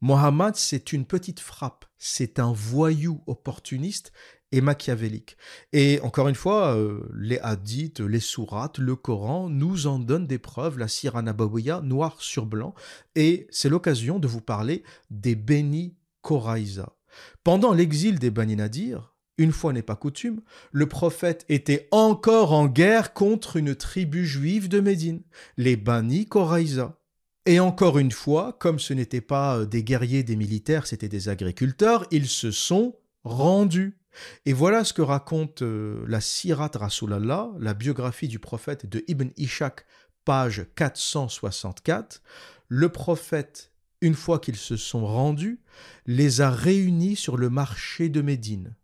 Mohammed, 0.00 0.56
c'est 0.56 0.92
une 0.92 1.04
petite 1.04 1.40
frappe, 1.40 1.84
c'est 1.98 2.38
un 2.38 2.52
voyou 2.52 3.22
opportuniste 3.26 4.12
et 4.52 4.60
machiavélique. 4.60 5.36
Et 5.72 6.00
encore 6.00 6.28
une 6.28 6.34
fois, 6.34 6.74
euh, 6.74 7.08
les 7.14 7.38
hadiths, 7.38 8.00
les 8.00 8.20
sourates, 8.20 8.78
le 8.78 8.96
Coran 8.96 9.48
nous 9.48 9.86
en 9.86 9.98
donnent 9.98 10.26
des 10.26 10.38
preuves, 10.38 10.78
la 10.78 10.88
Sira 10.88 11.22
Nabawiya, 11.22 11.82
noir 11.82 12.16
sur 12.20 12.46
blanc, 12.46 12.74
et 13.14 13.46
c'est 13.50 13.68
l'occasion 13.68 14.18
de 14.18 14.26
vous 14.26 14.40
parler 14.40 14.82
des 15.10 15.34
Beni 15.34 15.96
Koraïza. 16.22 16.96
Pendant 17.44 17.72
l'exil 17.72 18.18
des 18.18 18.30
Bani 18.30 18.56
Nadir, 18.56 19.14
une 19.38 19.52
fois 19.52 19.72
n'est 19.72 19.82
pas 19.82 19.96
coutume, 19.96 20.42
le 20.72 20.86
prophète 20.86 21.44
était 21.48 21.88
encore 21.90 22.52
en 22.52 22.66
guerre 22.66 23.14
contre 23.14 23.56
une 23.56 23.74
tribu 23.74 24.26
juive 24.26 24.68
de 24.68 24.80
Médine, 24.80 25.22
les 25.56 25.76
Bani 25.76 26.26
Koraïza. 26.26 26.99
Et 27.46 27.58
encore 27.58 27.98
une 27.98 28.12
fois, 28.12 28.52
comme 28.58 28.78
ce 28.78 28.92
n'étaient 28.92 29.22
pas 29.22 29.58
euh, 29.58 29.66
des 29.66 29.82
guerriers, 29.82 30.22
des 30.22 30.36
militaires, 30.36 30.86
c'était 30.86 31.08
des 31.08 31.28
agriculteurs, 31.28 32.06
ils 32.10 32.28
se 32.28 32.50
sont 32.50 32.96
rendus. 33.24 33.98
Et 34.44 34.52
voilà 34.52 34.84
ce 34.84 34.92
que 34.92 35.02
raconte 35.02 35.62
euh, 35.62 36.04
la 36.06 36.20
Sirat 36.20 36.72
Rasulallah, 36.74 37.50
la 37.58 37.74
biographie 37.74 38.28
du 38.28 38.38
prophète 38.38 38.86
de 38.86 39.04
Ibn 39.08 39.28
Ishaq, 39.36 39.86
page 40.24 40.66
464. 40.76 42.22
Le 42.68 42.88
prophète, 42.90 43.72
une 44.02 44.14
fois 44.14 44.38
qu'ils 44.38 44.56
se 44.56 44.76
sont 44.76 45.06
rendus, 45.06 45.62
les 46.06 46.42
a 46.42 46.50
réunis 46.50 47.16
sur 47.16 47.38
le 47.38 47.48
marché 47.48 48.10
de 48.10 48.20
Médine. 48.20 48.76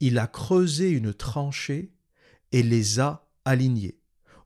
Il 0.00 0.18
a 0.18 0.26
creusé 0.26 0.90
une 0.90 1.14
tranchée 1.14 1.92
et 2.50 2.62
les 2.62 2.98
a 2.98 3.28
alignés 3.44 3.98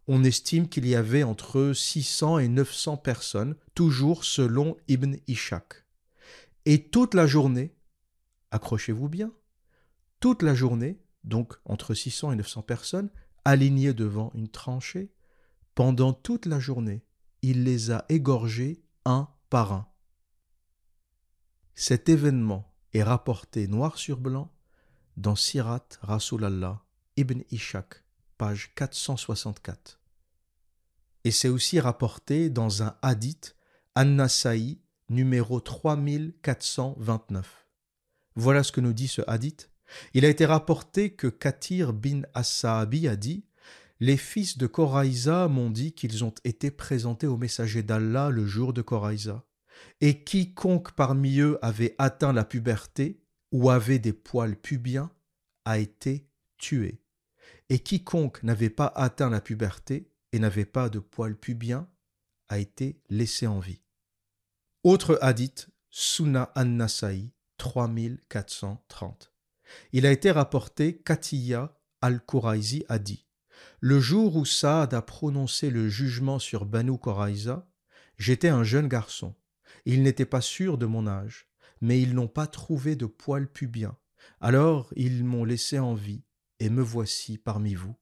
on 0.08 0.24
estime 0.24 0.68
qu'il 0.68 0.86
y 0.86 0.94
avait 0.94 1.22
entre 1.22 1.72
600 1.72 2.38
et 2.38 2.48
900 2.48 2.96
personnes, 2.98 3.56
toujours 3.74 4.24
selon 4.24 4.76
Ibn 4.88 5.16
Ishaq. 5.28 5.84
Et 6.64 6.88
toute 6.88 7.14
la 7.14 7.26
journée, 7.26 7.74
accrochez-vous 8.50 9.08
bien, 9.08 9.32
toute 10.20 10.42
la 10.42 10.54
journée, 10.54 11.00
donc 11.24 11.54
entre 11.64 11.94
600 11.94 12.32
et 12.32 12.36
900 12.36 12.62
personnes, 12.62 13.10
alignées 13.44 13.94
devant 13.94 14.30
une 14.34 14.48
tranchée, 14.48 15.12
pendant 15.74 16.12
toute 16.12 16.46
la 16.46 16.60
journée, 16.60 17.04
il 17.42 17.64
les 17.64 17.90
a 17.90 18.04
égorgés 18.08 18.84
un 19.04 19.28
par 19.50 19.72
un. 19.72 19.88
Cet 21.74 22.08
événement 22.08 22.72
est 22.92 23.02
rapporté 23.02 23.66
noir 23.66 23.98
sur 23.98 24.18
blanc 24.18 24.52
dans 25.16 25.36
Sirat 25.36 25.88
Rasulallah 26.02 26.84
Ibn 27.16 27.40
Ishaq, 27.50 28.01
page 28.42 28.74
464. 28.74 30.00
Et 31.22 31.30
c'est 31.30 31.48
aussi 31.48 31.78
rapporté 31.78 32.50
dans 32.50 32.82
un 32.82 32.96
hadith, 33.00 33.54
An-Nasa'i, 33.94 34.80
numéro 35.08 35.60
3429. 35.60 37.68
Voilà 38.34 38.64
ce 38.64 38.72
que 38.72 38.80
nous 38.80 38.92
dit 38.92 39.06
ce 39.06 39.22
hadith. 39.28 39.70
Il 40.12 40.24
a 40.24 40.28
été 40.28 40.44
rapporté 40.44 41.14
que 41.14 41.28
Katir 41.28 41.92
bin 41.92 42.22
As-Sa'abi 42.34 43.06
a 43.06 43.14
dit 43.14 43.44
Les 44.00 44.16
fils 44.16 44.58
de 44.58 44.66
Koraïza 44.66 45.46
m'ont 45.46 45.70
dit 45.70 45.92
qu'ils 45.92 46.24
ont 46.24 46.34
été 46.42 46.72
présentés 46.72 47.28
au 47.28 47.36
messager 47.36 47.84
d'Allah 47.84 48.30
le 48.30 48.44
jour 48.44 48.72
de 48.72 48.82
Koraïza. 48.82 49.44
Et 50.00 50.24
quiconque 50.24 50.96
parmi 50.96 51.38
eux 51.38 51.60
avait 51.62 51.94
atteint 51.98 52.32
la 52.32 52.44
puberté 52.44 53.22
ou 53.52 53.70
avait 53.70 54.00
des 54.00 54.12
poils 54.12 54.56
pubiens 54.56 55.12
a 55.64 55.78
été 55.78 56.26
tué 56.58 57.01
et 57.72 57.78
quiconque 57.78 58.42
n'avait 58.42 58.68
pas 58.68 58.92
atteint 58.94 59.30
la 59.30 59.40
puberté 59.40 60.12
et 60.32 60.38
n'avait 60.38 60.66
pas 60.66 60.90
de 60.90 60.98
poils 60.98 61.38
pubiens 61.38 61.88
a 62.50 62.58
été 62.58 63.00
laissé 63.08 63.46
en 63.46 63.60
vie. 63.60 63.80
Autre 64.84 65.18
hadith, 65.22 65.70
Sunna 65.88 66.52
an-Nasa'i 66.54 67.32
3430. 67.56 69.32
Il 69.92 70.04
a 70.04 70.12
été 70.12 70.30
rapporté 70.30 70.98
qu'Atiya 70.98 71.74
al-Quraizi 72.02 72.84
a 72.90 72.98
dit 72.98 73.26
Le 73.80 74.00
jour 74.00 74.36
où 74.36 74.44
Saad 74.44 74.92
a 74.92 75.00
prononcé 75.00 75.70
le 75.70 75.88
jugement 75.88 76.38
sur 76.38 76.66
Banu 76.66 76.98
Quraiza, 76.98 77.66
j'étais 78.18 78.50
un 78.50 78.64
jeune 78.64 78.88
garçon. 78.88 79.34
Ils 79.86 80.02
n'étaient 80.02 80.26
pas 80.26 80.42
sûrs 80.42 80.76
de 80.76 80.84
mon 80.84 81.06
âge, 81.06 81.48
mais 81.80 82.02
ils 82.02 82.14
n'ont 82.14 82.28
pas 82.28 82.46
trouvé 82.46 82.96
de 82.96 83.06
poils 83.06 83.50
pubiens. 83.50 83.96
Alors 84.42 84.92
ils 84.94 85.24
m'ont 85.24 85.46
laissé 85.46 85.78
en 85.78 85.94
vie 85.94 86.22
et 86.62 86.70
me 86.70 86.82
voici 86.82 87.38
parmi 87.38 87.74
vous. 87.74 87.96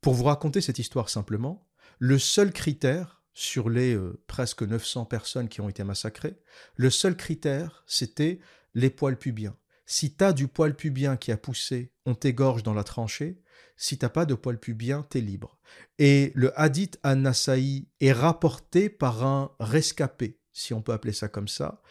Pour 0.00 0.14
vous 0.14 0.24
raconter 0.24 0.62
cette 0.62 0.78
histoire 0.78 1.10
simplement, 1.10 1.68
le 1.98 2.18
seul 2.18 2.52
critère 2.52 3.22
sur 3.34 3.68
les 3.68 3.94
euh, 3.94 4.18
presque 4.26 4.62
900 4.62 5.04
personnes 5.04 5.50
qui 5.50 5.60
ont 5.60 5.68
été 5.68 5.84
massacrées, 5.84 6.40
le 6.76 6.88
seul 6.88 7.18
critère, 7.18 7.84
c'était 7.86 8.40
les 8.72 8.88
poils 8.88 9.18
pubiens. 9.18 9.54
Si 9.84 10.14
t'as 10.14 10.32
du 10.32 10.48
poil 10.48 10.74
pubien 10.74 11.18
qui 11.18 11.30
a 11.30 11.36
poussé, 11.36 11.92
on 12.06 12.14
t'égorge 12.14 12.62
dans 12.62 12.72
la 12.72 12.84
tranchée. 12.84 13.42
Si 13.76 13.98
t'as 13.98 14.08
pas 14.08 14.24
de 14.24 14.34
poil 14.34 14.58
pubien, 14.58 15.02
t'es 15.02 15.20
libre. 15.20 15.58
Et 15.98 16.32
le 16.34 16.58
hadith 16.58 16.98
an-Nasa'i 17.04 17.88
est 18.00 18.12
rapporté 18.12 18.88
par 18.88 19.26
un 19.26 19.54
rescapé, 19.60 20.40
si 20.52 20.72
on 20.72 20.80
peut 20.80 20.92
appeler 20.92 21.12
ça 21.12 21.28
comme 21.28 21.48
ça. 21.48 21.82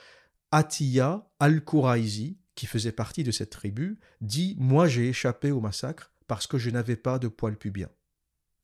Atiya 0.51 1.29
al-Quraizi, 1.39 2.39
qui 2.57 2.65
faisait 2.65 2.91
partie 2.91 3.23
de 3.23 3.31
cette 3.31 3.51
tribu, 3.51 3.97
dit 4.19 4.57
Moi 4.59 4.89
j'ai 4.89 5.07
échappé 5.07 5.51
au 5.51 5.61
massacre 5.61 6.11
parce 6.27 6.47
que 6.47 6.57
je 6.57 6.69
n'avais 6.69 6.97
pas 6.97 7.19
de 7.19 7.29
poil 7.29 7.55
pubien. 7.55 7.87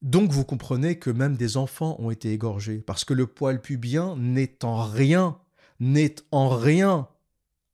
Donc 0.02 0.32
vous 0.32 0.44
comprenez 0.44 1.00
que 1.00 1.10
même 1.10 1.38
des 1.38 1.56
enfants 1.56 1.96
ont 2.00 2.12
été 2.12 2.34
égorgés, 2.34 2.80
parce 2.80 3.06
que 3.06 3.14
le 3.14 3.26
poil 3.26 3.62
pubien 3.62 4.18
n'est 4.18 4.66
en 4.66 4.84
rien, 4.84 5.40
n'est 5.80 6.16
en 6.32 6.50
rien 6.50 7.08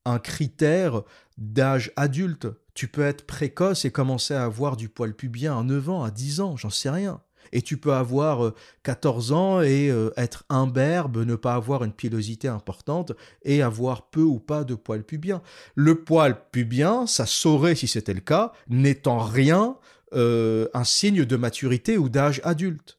un 0.04 0.20
critère 0.20 1.02
d'âge 1.38 1.90
adulte. 1.96 2.46
Tu 2.74 2.86
peux 2.86 3.02
être 3.02 3.26
précoce 3.26 3.84
et 3.84 3.90
commencer 3.90 4.34
à 4.34 4.44
avoir 4.44 4.76
du 4.76 4.88
poil 4.88 5.14
pubien 5.14 5.58
à 5.58 5.64
9 5.64 5.88
ans, 5.88 6.04
à 6.04 6.12
10 6.12 6.40
ans, 6.40 6.56
j'en 6.56 6.70
sais 6.70 6.90
rien. 6.90 7.20
Et 7.52 7.62
tu 7.62 7.76
peux 7.76 7.92
avoir 7.92 8.52
14 8.82 9.32
euh, 9.32 9.34
ans 9.34 9.60
et 9.62 9.90
euh, 9.90 10.10
être 10.16 10.44
imberbe, 10.48 11.18
ne 11.18 11.34
pas 11.34 11.54
avoir 11.54 11.84
une 11.84 11.92
pilosité 11.92 12.48
importante 12.48 13.12
et 13.42 13.62
avoir 13.62 14.10
peu 14.10 14.22
ou 14.22 14.38
pas 14.38 14.64
de 14.64 14.74
poil 14.74 15.02
pubien. 15.02 15.42
Le 15.74 16.04
poil 16.04 16.40
pubien, 16.50 17.06
ça 17.06 17.26
saurait 17.26 17.74
si 17.74 17.88
c'était 17.88 18.14
le 18.14 18.20
cas, 18.20 18.52
n'étant 18.68 19.18
rien 19.18 19.76
euh, 20.12 20.68
un 20.74 20.84
signe 20.84 21.24
de 21.24 21.36
maturité 21.36 21.96
ou 21.96 22.08
d'âge 22.08 22.40
adulte. 22.44 22.98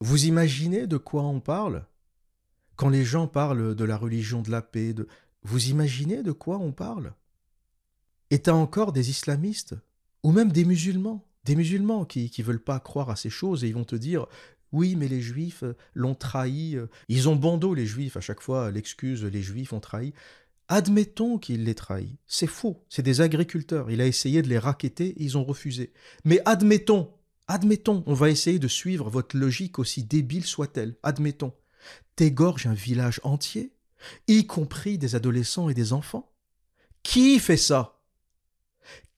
Vous 0.00 0.26
imaginez 0.26 0.86
de 0.86 0.96
quoi 0.96 1.22
on 1.22 1.40
parle? 1.40 1.86
Quand 2.76 2.88
les 2.88 3.04
gens 3.04 3.26
parlent 3.26 3.74
de 3.74 3.84
la 3.84 3.96
religion 3.96 4.42
de 4.42 4.50
la 4.50 4.62
paix, 4.62 4.94
de... 4.94 5.06
vous 5.42 5.68
imaginez 5.68 6.22
de 6.22 6.32
quoi 6.32 6.58
on 6.58 6.72
parle? 6.72 7.12
Et 8.30 8.40
t'as 8.40 8.52
encore 8.52 8.92
des 8.92 9.10
islamistes, 9.10 9.74
ou 10.22 10.32
même 10.32 10.52
des 10.52 10.64
musulmans, 10.64 11.26
des 11.44 11.56
musulmans 11.56 12.04
qui 12.04 12.32
ne 12.36 12.44
veulent 12.44 12.62
pas 12.62 12.80
croire 12.80 13.10
à 13.10 13.16
ces 13.16 13.30
choses 13.30 13.64
et 13.64 13.68
ils 13.68 13.74
vont 13.74 13.84
te 13.84 13.96
dire 13.96 14.26
oui, 14.72 14.94
mais 14.94 15.08
les 15.08 15.20
juifs 15.20 15.64
l'ont 15.94 16.14
trahi. 16.14 16.76
Ils 17.08 17.28
ont 17.28 17.36
dos, 17.36 17.74
les 17.74 17.86
juifs, 17.86 18.16
à 18.16 18.20
chaque 18.20 18.40
fois, 18.40 18.70
l'excuse, 18.70 19.24
les 19.24 19.42
juifs 19.42 19.72
ont 19.72 19.80
trahi. 19.80 20.12
Admettons 20.68 21.38
qu'il 21.38 21.64
les 21.64 21.74
trahit. 21.74 22.16
C'est 22.28 22.46
faux. 22.46 22.84
C'est 22.88 23.02
des 23.02 23.20
agriculteurs. 23.20 23.90
Il 23.90 24.00
a 24.00 24.06
essayé 24.06 24.42
de 24.42 24.48
les 24.48 24.58
raqueter, 24.58 25.14
ils 25.16 25.36
ont 25.36 25.42
refusé. 25.42 25.92
Mais 26.24 26.40
admettons, 26.44 27.12
admettons, 27.48 28.04
on 28.06 28.14
va 28.14 28.30
essayer 28.30 28.60
de 28.60 28.68
suivre 28.68 29.10
votre 29.10 29.36
logique 29.36 29.80
aussi 29.80 30.04
débile 30.04 30.44
soit-elle. 30.44 30.94
Admettons. 31.02 31.52
T'égorges 32.14 32.66
un 32.66 32.74
village 32.74 33.20
entier, 33.24 33.72
y 34.28 34.46
compris 34.46 34.98
des 34.98 35.16
adolescents 35.16 35.68
et 35.68 35.74
des 35.74 35.92
enfants. 35.92 36.30
Qui 37.02 37.40
fait 37.40 37.56
ça? 37.56 37.99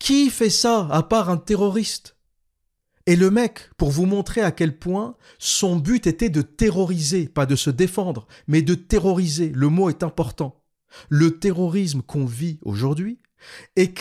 Qui 0.03 0.30
fait 0.30 0.50
ça 0.50 0.88
à 0.90 1.05
part 1.05 1.30
un 1.30 1.36
terroriste? 1.36 2.16
Et 3.07 3.14
le 3.14 3.30
mec, 3.30 3.70
pour 3.76 3.92
vous 3.92 4.05
montrer 4.05 4.40
à 4.40 4.50
quel 4.50 4.76
point 4.76 5.16
son 5.38 5.76
but 5.76 6.09
était 6.09 6.28
de 6.28 6.42
terroriser, 6.42 7.28
pas 7.28 7.46
de 7.46 7.55
se 7.55 7.70
défendre, 7.70 8.26
mais 8.48 8.62
de 8.62 8.74
terroriser, 8.74 9.50
le 9.50 9.68
mot 9.68 9.90
est 9.90 10.03
important. 10.03 10.61
Le 11.09 11.38
terrorisme 11.38 12.03
qu'on 12.03 12.24
vit 12.24 12.59
aujourd'hui 12.62 13.20
est 13.76 13.96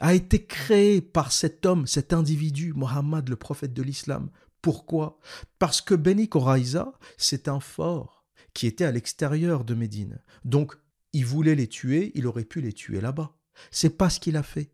a 0.00 0.14
été 0.14 0.42
créé 0.42 1.02
par 1.02 1.32
cet 1.32 1.66
homme, 1.66 1.86
cet 1.86 2.14
individu, 2.14 2.72
Mohammed, 2.72 3.28
le 3.28 3.36
prophète 3.36 3.74
de 3.74 3.82
l'islam. 3.82 4.30
Pourquoi? 4.62 5.18
Parce 5.58 5.82
que 5.82 5.94
Beni 5.94 6.30
Koraïza, 6.30 6.94
c'est 7.18 7.46
un 7.46 7.60
fort 7.60 8.24
qui 8.54 8.66
était 8.66 8.86
à 8.86 8.90
l'extérieur 8.90 9.64
de 9.64 9.74
Médine. 9.74 10.22
Donc, 10.46 10.78
il 11.12 11.26
voulait 11.26 11.56
les 11.56 11.68
tuer, 11.68 12.10
il 12.14 12.26
aurait 12.26 12.46
pu 12.46 12.62
les 12.62 12.72
tuer 12.72 13.02
là-bas. 13.02 13.36
C'est 13.70 13.98
pas 13.98 14.08
ce 14.08 14.18
qu'il 14.18 14.38
a 14.38 14.42
fait. 14.42 14.72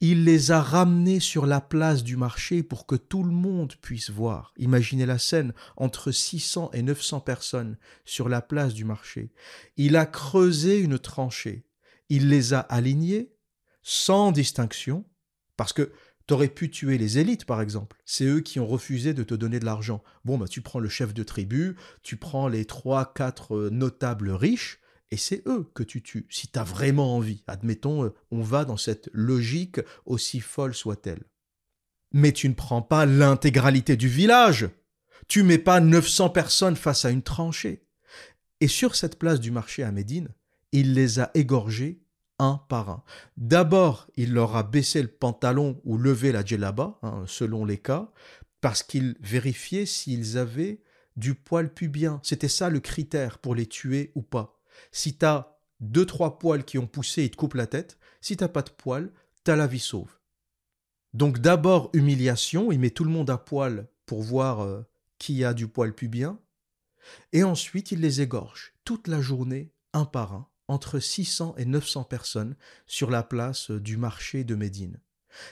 Il 0.00 0.24
les 0.24 0.50
a 0.50 0.60
ramenés 0.60 1.20
sur 1.20 1.46
la 1.46 1.60
place 1.60 2.04
du 2.04 2.16
marché 2.16 2.62
pour 2.62 2.86
que 2.86 2.96
tout 2.96 3.22
le 3.22 3.32
monde 3.32 3.74
puisse 3.80 4.10
voir. 4.10 4.52
Imaginez 4.56 5.06
la 5.06 5.18
scène 5.18 5.52
entre 5.76 6.12
600 6.12 6.70
et 6.72 6.82
900 6.82 7.20
personnes 7.20 7.76
sur 8.04 8.28
la 8.28 8.40
place 8.40 8.74
du 8.74 8.84
marché. 8.84 9.32
Il 9.76 9.96
a 9.96 10.06
creusé 10.06 10.78
une 10.78 10.98
tranchée. 10.98 11.66
Il 12.08 12.28
les 12.28 12.54
a 12.54 12.60
alignés 12.60 13.32
sans 13.82 14.32
distinction 14.32 15.04
parce 15.56 15.72
que 15.72 15.92
T'aurais 16.26 16.48
pu 16.48 16.70
tuer 16.70 16.98
les 16.98 17.18
élites, 17.18 17.44
par 17.44 17.60
exemple. 17.60 17.96
C'est 18.04 18.24
eux 18.24 18.40
qui 18.40 18.58
ont 18.58 18.66
refusé 18.66 19.14
de 19.14 19.22
te 19.22 19.34
donner 19.34 19.60
de 19.60 19.64
l'argent. 19.64 20.02
Bon, 20.24 20.38
bah, 20.38 20.48
tu 20.48 20.60
prends 20.60 20.80
le 20.80 20.88
chef 20.88 21.14
de 21.14 21.22
tribu, 21.22 21.76
tu 22.02 22.16
prends 22.16 22.48
les 22.48 22.64
trois, 22.64 23.12
quatre 23.14 23.54
euh, 23.54 23.70
notables 23.70 24.30
riches, 24.30 24.80
et 25.10 25.16
c'est 25.16 25.42
eux 25.46 25.70
que 25.74 25.82
tu 25.82 26.02
tues, 26.02 26.26
si 26.30 26.48
tu 26.48 26.58
as 26.58 26.64
vraiment 26.64 27.16
envie. 27.16 27.44
Admettons, 27.46 28.04
euh, 28.04 28.14
on 28.30 28.42
va 28.42 28.64
dans 28.64 28.76
cette 28.76 29.08
logique, 29.12 29.80
aussi 30.04 30.40
folle 30.40 30.74
soit-elle. 30.74 31.22
Mais 32.12 32.32
tu 32.32 32.48
ne 32.48 32.54
prends 32.54 32.82
pas 32.82 33.06
l'intégralité 33.06 33.96
du 33.96 34.08
village. 34.08 34.68
Tu 35.28 35.42
mets 35.42 35.58
pas 35.58 35.80
900 35.80 36.30
personnes 36.30 36.76
face 36.76 37.04
à 37.04 37.10
une 37.10 37.22
tranchée. 37.22 37.86
Et 38.60 38.68
sur 38.68 38.96
cette 38.96 39.18
place 39.18 39.40
du 39.40 39.50
marché 39.50 39.82
à 39.82 39.92
Médine, 39.92 40.28
il 40.72 40.94
les 40.94 41.20
a 41.20 41.30
égorgés 41.34 42.00
un 42.38 42.60
par 42.68 42.90
un. 42.90 43.04
D'abord, 43.36 44.08
il 44.16 44.32
leur 44.32 44.56
a 44.56 44.62
baissé 44.62 45.02
le 45.02 45.08
pantalon 45.08 45.80
ou 45.84 45.98
levé 45.98 46.32
la 46.32 46.44
djellaba, 46.44 46.98
hein, 47.02 47.24
selon 47.26 47.64
les 47.64 47.78
cas, 47.78 48.10
parce 48.60 48.82
qu'il 48.82 49.16
vérifiait 49.20 49.86
s'ils 49.86 50.36
avaient 50.36 50.82
du 51.16 51.34
poil 51.34 51.72
pubien. 51.72 52.20
C'était 52.22 52.48
ça 52.48 52.68
le 52.68 52.80
critère 52.80 53.38
pour 53.38 53.54
les 53.54 53.66
tuer 53.66 54.12
ou 54.14 54.22
pas. 54.22 54.55
Si 54.92 55.16
t'as 55.16 55.56
deux, 55.80 56.06
trois 56.06 56.38
poils 56.38 56.64
qui 56.64 56.78
ont 56.78 56.86
poussé 56.86 57.24
et 57.24 57.30
te 57.30 57.36
coupent 57.36 57.54
la 57.54 57.66
tête, 57.66 57.98
si 58.20 58.36
t'as 58.36 58.48
pas 58.48 58.62
de 58.62 58.70
poils, 58.70 59.12
t'as 59.44 59.56
la 59.56 59.66
vie 59.66 59.80
sauve. 59.80 60.18
Donc 61.14 61.38
d'abord 61.38 61.90
humiliation, 61.92 62.72
il 62.72 62.80
met 62.80 62.90
tout 62.90 63.04
le 63.04 63.10
monde 63.10 63.30
à 63.30 63.38
poil 63.38 63.88
pour 64.04 64.22
voir 64.22 64.60
euh, 64.60 64.86
qui 65.18 65.44
a 65.44 65.54
du 65.54 65.68
poil 65.68 65.94
pubien, 65.94 66.38
et 67.32 67.42
ensuite 67.42 67.92
il 67.92 68.00
les 68.00 68.20
égorge 68.20 68.74
toute 68.84 69.08
la 69.08 69.20
journée, 69.20 69.72
un 69.92 70.04
par 70.04 70.34
un, 70.34 70.48
entre 70.68 70.98
600 70.98 71.54
et 71.58 71.64
900 71.64 72.04
personnes 72.04 72.56
sur 72.86 73.10
la 73.10 73.22
place 73.22 73.70
euh, 73.70 73.80
du 73.80 73.96
marché 73.96 74.44
de 74.44 74.54
Médine. 74.54 75.00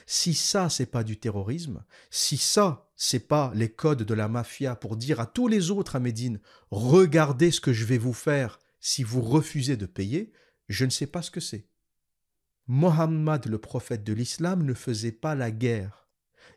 Si 0.05 0.33
ça, 0.33 0.69
c'est 0.69 0.87
pas 0.87 1.03
du 1.03 1.17
terrorisme, 1.17 1.83
si 2.09 2.37
ça, 2.37 2.89
c'est 2.95 3.27
pas 3.27 3.51
les 3.53 3.71
codes 3.71 4.03
de 4.03 4.13
la 4.13 4.27
mafia 4.27 4.75
pour 4.75 4.97
dire 4.97 5.19
à 5.19 5.25
tous 5.25 5.47
les 5.47 5.69
autres 5.69 5.95
à 5.95 5.99
Médine, 5.99 6.39
regardez 6.71 7.51
ce 7.51 7.61
que 7.61 7.73
je 7.73 7.85
vais 7.85 7.99
vous 7.99 8.13
faire 8.13 8.59
si 8.85 9.01
vous 9.01 9.21
refusez 9.21 9.77
de 9.77 9.87
payer, 9.87 10.31
je 10.69 10.85
ne 10.85 10.91
sais 10.91 11.07
pas 11.07 11.23
ce 11.23 11.31
que 11.31 11.39
c'est. 11.39 11.67
Mohammed, 12.67 13.47
le 13.47 13.57
prophète 13.57 14.03
de 14.03 14.13
l'islam, 14.13 14.61
ne 14.61 14.75
faisait 14.75 15.11
pas 15.11 15.33
la 15.33 15.49
guerre. 15.49 16.07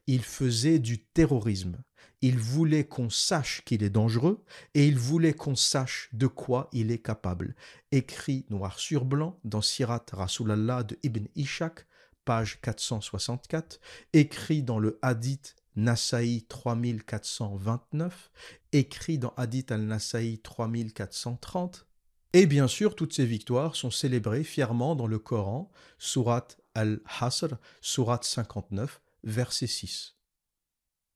Il 0.06 0.22
faisait 0.22 0.78
du 0.78 1.02
terrorisme. 1.02 1.82
Il 2.20 2.36
voulait 2.36 2.86
qu'on 2.86 3.08
sache 3.08 3.62
qu'il 3.64 3.82
est 3.82 3.88
dangereux 3.88 4.44
et 4.74 4.86
il 4.86 4.98
voulait 4.98 5.32
qu'on 5.32 5.56
sache 5.56 6.10
de 6.12 6.26
quoi 6.26 6.68
il 6.72 6.90
est 6.90 7.00
capable. 7.00 7.56
Écrit 7.92 8.44
noir 8.50 8.78
sur 8.78 9.06
blanc 9.06 9.40
dans 9.44 9.62
Sirat 9.62 10.04
Rasulallah 10.12 10.82
de 10.82 10.98
Ibn 11.02 11.24
Ishaq, 11.34 11.86
page 12.26 12.60
464, 12.60 13.80
écrit 14.12 14.62
dans 14.62 14.78
le 14.78 14.98
Hadith 15.00 15.56
Nasaï 15.76 16.42
3429, 16.42 18.30
écrit 18.72 19.16
dans 19.16 19.32
Hadith 19.38 19.72
al-Nasaï 19.72 20.40
3430, 20.40 21.87
et 22.34 22.46
bien 22.46 22.68
sûr, 22.68 22.94
toutes 22.94 23.14
ces 23.14 23.24
victoires 23.24 23.74
sont 23.74 23.90
célébrées 23.90 24.44
fièrement 24.44 24.94
dans 24.94 25.06
le 25.06 25.18
Coran, 25.18 25.70
Surat 25.98 26.48
al-Hasr, 26.74 27.56
Surat 27.80 28.20
59, 28.22 29.00
verset 29.24 29.66
6. 29.66 30.16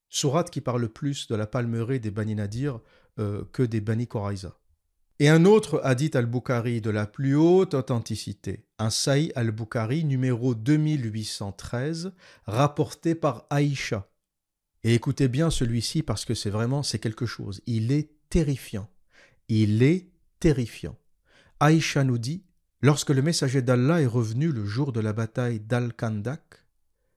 Surat 0.08 0.44
qui 0.44 0.60
parle 0.60 0.88
plus 0.88 1.28
de 1.28 1.34
la 1.34 1.46
palmeraie 1.46 1.98
des 1.98 2.10
Bani 2.10 2.34
Nadir 2.34 2.80
euh, 3.18 3.44
que 3.52 3.62
des 3.62 3.80
Bani 3.80 4.06
Koraïza. 4.06 4.58
Et 5.18 5.28
un 5.28 5.44
autre 5.44 5.80
hadith 5.84 6.16
al-Bukhari 6.16 6.80
de 6.80 6.90
la 6.90 7.06
plus 7.06 7.36
haute 7.36 7.74
authenticité, 7.74 8.66
un 8.78 8.90
Saï 8.90 9.32
al-Bukhari 9.36 10.04
numéro 10.04 10.54
2813, 10.54 12.12
rapporté 12.46 13.14
par 13.14 13.46
Aïcha. 13.50 14.08
Et 14.82 14.94
écoutez 14.94 15.28
bien 15.28 15.50
celui-ci 15.50 16.02
parce 16.02 16.24
que 16.24 16.34
c'est 16.34 16.50
vraiment, 16.50 16.82
c'est 16.82 16.98
quelque 16.98 17.26
chose. 17.26 17.60
Il 17.66 17.92
est 17.92 18.10
terrifiant. 18.30 18.88
Il 19.48 19.82
est 19.82 20.10
terrifiant. 20.40 20.96
Aïcha 21.62 22.02
nous 22.02 22.18
dit 22.18 22.42
Lorsque 22.80 23.10
le 23.10 23.22
messager 23.22 23.62
d'Allah 23.62 24.02
est 24.02 24.06
revenu 24.06 24.50
le 24.50 24.66
jour 24.66 24.90
de 24.90 24.98
la 24.98 25.12
bataille 25.12 25.60
d'Al-Kandak, 25.60 26.66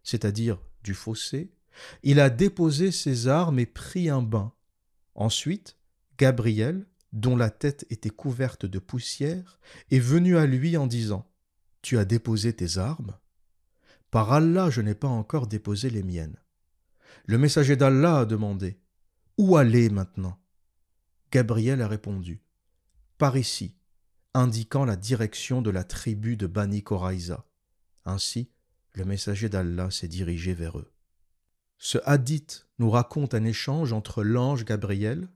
c'est-à-dire 0.03 0.61
du 0.83 0.93
fossé, 0.93 1.51
il 2.03 2.19
a 2.19 2.29
déposé 2.29 2.91
ses 2.91 3.27
armes 3.27 3.57
et 3.57 3.65
pris 3.65 4.07
un 4.07 4.21
bain. 4.21 4.53
Ensuite, 5.15 5.77
Gabriel, 6.19 6.85
dont 7.11 7.35
la 7.35 7.49
tête 7.49 7.87
était 7.89 8.11
couverte 8.11 8.67
de 8.67 8.77
poussière, 8.77 9.59
est 9.89 9.97
venu 9.97 10.37
à 10.37 10.45
lui 10.45 10.77
en 10.77 10.85
disant 10.85 11.27
Tu 11.81 11.97
as 11.97 12.05
déposé 12.05 12.53
tes 12.53 12.77
armes? 12.77 13.17
Par 14.11 14.31
Allah, 14.31 14.69
je 14.69 14.81
n'ai 14.81 14.93
pas 14.93 15.07
encore 15.07 15.47
déposé 15.47 15.89
les 15.89 16.03
miennes. 16.03 16.37
Le 17.25 17.39
messager 17.39 17.77
d'Allah 17.77 18.19
a 18.19 18.25
demandé 18.25 18.77
Où 19.39 19.57
aller 19.57 19.89
maintenant? 19.89 20.37
Gabriel 21.31 21.81
a 21.81 21.87
répondu 21.87 22.43
Par 23.17 23.37
ici, 23.37 23.75
indiquant 24.35 24.83
la 24.83 24.97
direction 24.97 25.61
de 25.61 25.69
la 25.69 25.85
tribu 25.85 26.35
de 26.35 26.45
Bani 26.45 26.83
Koraïza. 26.83 27.45
Ainsi, 28.03 28.51
le 28.93 29.05
messager 29.05 29.47
d'Allah 29.47 29.89
s'est 29.89 30.09
dirigé 30.09 30.53
vers 30.53 30.77
eux. 30.77 30.91
Ce 31.77 31.97
hadith 32.03 32.67
nous 32.77 32.89
raconte 32.89 33.33
un 33.33 33.45
échange 33.45 33.93
entre 33.93 34.23
l'ange 34.23 34.65
Gabriel 34.65 35.29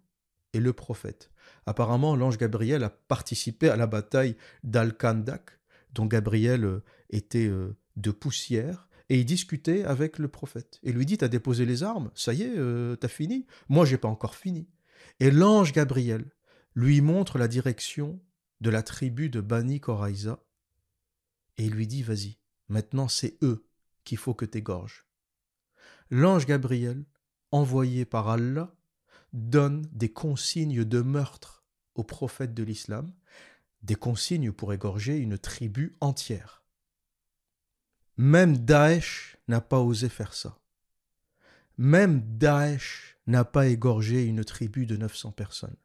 et 0.54 0.60
le 0.60 0.74
prophète. 0.74 1.32
Apparemment, 1.66 2.16
l'ange 2.16 2.38
Gabriel 2.38 2.84
a 2.84 2.90
participé 2.90 3.70
à 3.70 3.78
la 3.78 3.88
bataille 3.88 4.36
d'Al-Kandak, 4.64 5.60
dont 5.94 6.06
Gabriel 6.06 6.66
euh, 6.66 6.84
était 7.10 7.48
euh, 7.48 7.76
de 7.96 8.12
poussière, 8.12 8.90
et 9.10 9.20
il 9.20 9.26
discutait 9.26 9.84
avec 9.86 10.20
le 10.20 10.28
prophète. 10.28 10.80
Et 10.84 10.92
lui 10.92 11.06
dit 11.06 11.18
T'as 11.18 11.30
déposé 11.30 11.66
les 11.66 11.84
armes 11.84 12.12
Ça 12.16 12.34
y 12.34 12.44
est, 12.44 12.58
euh, 12.58 12.96
t'as 12.96 13.08
fini 13.08 13.46
Moi, 13.70 13.86
j'ai 13.86 13.98
pas 13.98 14.08
encore 14.08 14.36
fini. 14.36 14.68
Et 15.20 15.32
l'ange 15.32 15.72
Gabriel 15.72 16.26
lui 16.76 17.02
montre 17.02 17.38
la 17.38 17.48
direction 17.48 18.20
de 18.62 18.70
la 18.70 18.84
tribu 18.84 19.30
de 19.30 19.42
Bani 19.42 19.80
Koraïza, 19.80 20.44
et 21.58 21.66
il 21.66 21.74
lui 21.74 21.88
dit 21.88 22.04
Vas-y, 22.04 22.38
maintenant 22.68 23.08
c'est 23.08 23.38
eux 23.44 23.66
qu'il 24.04 24.18
faut 24.18 24.34
que 24.34 24.46
t'égorges. 24.46 25.06
L'ange 26.10 26.46
Gabriel, 26.46 27.06
envoyé 27.52 28.06
par 28.06 28.30
Allah, 28.30 28.76
donne 29.34 29.88
des 29.92 30.12
consignes 30.12 30.84
de 30.84 31.02
meurtre 31.02 31.64
au 31.96 32.04
prophète 32.04 32.54
de 32.54 32.64
l'islam, 32.64 33.14
des 33.84 33.96
consignes 33.96 34.52
pour 34.52 34.74
égorger 34.74 35.18
une 35.18 35.38
tribu 35.38 35.96
entière. 36.02 36.64
Même 38.18 38.58
Daesh 38.58 39.38
n'a 39.48 39.62
pas 39.62 39.80
osé 39.80 40.10
faire 40.10 40.34
ça. 40.34 40.60
Même 41.78 42.38
Daesh 42.38 43.18
n'a 43.28 43.46
pas 43.46 43.68
égorgé 43.68 44.26
une 44.26 44.44
tribu 44.44 44.86
de 44.86 44.98
900 44.98 45.32
personnes. 45.32 45.78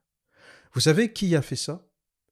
Vous 0.73 0.81
savez 0.81 1.13
qui 1.13 1.37
a 1.37 1.43
fait 1.43 1.55
ça? 1.57 1.87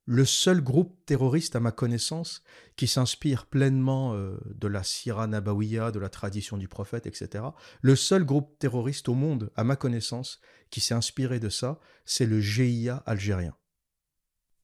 Le 0.04 0.24
seul 0.24 0.60
groupe 0.60 0.98
terroriste 1.06 1.54
à 1.54 1.60
ma 1.60 1.70
connaissance 1.70 2.42
qui 2.74 2.88
s'inspire 2.88 3.46
pleinement 3.46 4.14
euh, 4.14 4.36
de 4.46 4.66
la 4.66 4.82
Sira 4.82 5.28
Nabawiya, 5.28 5.92
de 5.92 6.00
la 6.00 6.08
tradition 6.08 6.56
du 6.56 6.66
prophète, 6.66 7.06
etc. 7.06 7.44
Le 7.82 7.94
seul 7.94 8.24
groupe 8.24 8.58
terroriste 8.58 9.08
au 9.08 9.14
monde, 9.14 9.52
à 9.54 9.62
ma 9.62 9.76
connaissance, 9.76 10.40
qui 10.70 10.80
s'est 10.80 10.94
inspiré 10.94 11.38
de 11.38 11.48
ça, 11.48 11.78
c'est 12.04 12.26
le 12.26 12.40
GIA 12.40 12.96
algérien. 13.06 13.56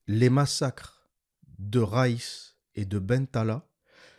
Les 0.09 0.31
massacres 0.31 1.09
de 1.59 1.79
Raïs 1.79 2.57
et 2.75 2.85
de 2.85 2.99
Bentala 2.99 3.69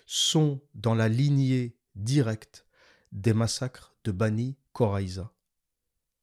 sont 0.05 0.61
dans 0.74 0.95
la 0.95 1.09
lignée 1.09 1.78
directe 1.95 2.65
des 3.11 3.34
massacres 3.34 3.95
de 4.03 4.11
Bani 4.11 4.57
Koraïza. 4.72 5.34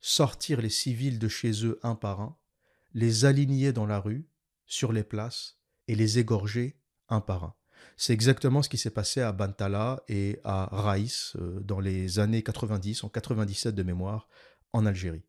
Sortir 0.01 0.61
les 0.61 0.71
civils 0.71 1.19
de 1.19 1.29
chez 1.29 1.67
eux 1.67 1.79
un 1.83 1.97
par 1.97 2.21
un, 2.21 2.39
les 2.95 3.25
aligner 3.25 3.73
dans 3.73 3.87
la 3.87 3.99
rue, 3.99 4.29
sur 4.67 4.93
les 4.93 5.05
places, 5.05 5.59
et 5.89 5.95
les 5.95 6.19
égorger 6.19 6.79
un 7.09 7.21
par 7.21 7.45
un. 7.45 7.55
C'est 7.97 8.13
exactement 8.13 8.63
ce 8.63 8.69
qui 8.69 8.79
s'est 8.79 8.91
passé 8.91 9.21
à 9.21 9.33
Bantala 9.33 10.03
et 10.09 10.41
à 10.45 10.69
Raïs 10.73 11.35
euh, 11.37 11.61
dans 11.61 11.81
les 11.81 12.19
années 12.19 12.43
90, 12.43 13.05
en 13.05 13.09
97 13.09 13.75
de 13.75 13.83
mémoire, 13.83 14.29
en 14.73 14.85
Algérie. 14.87 15.25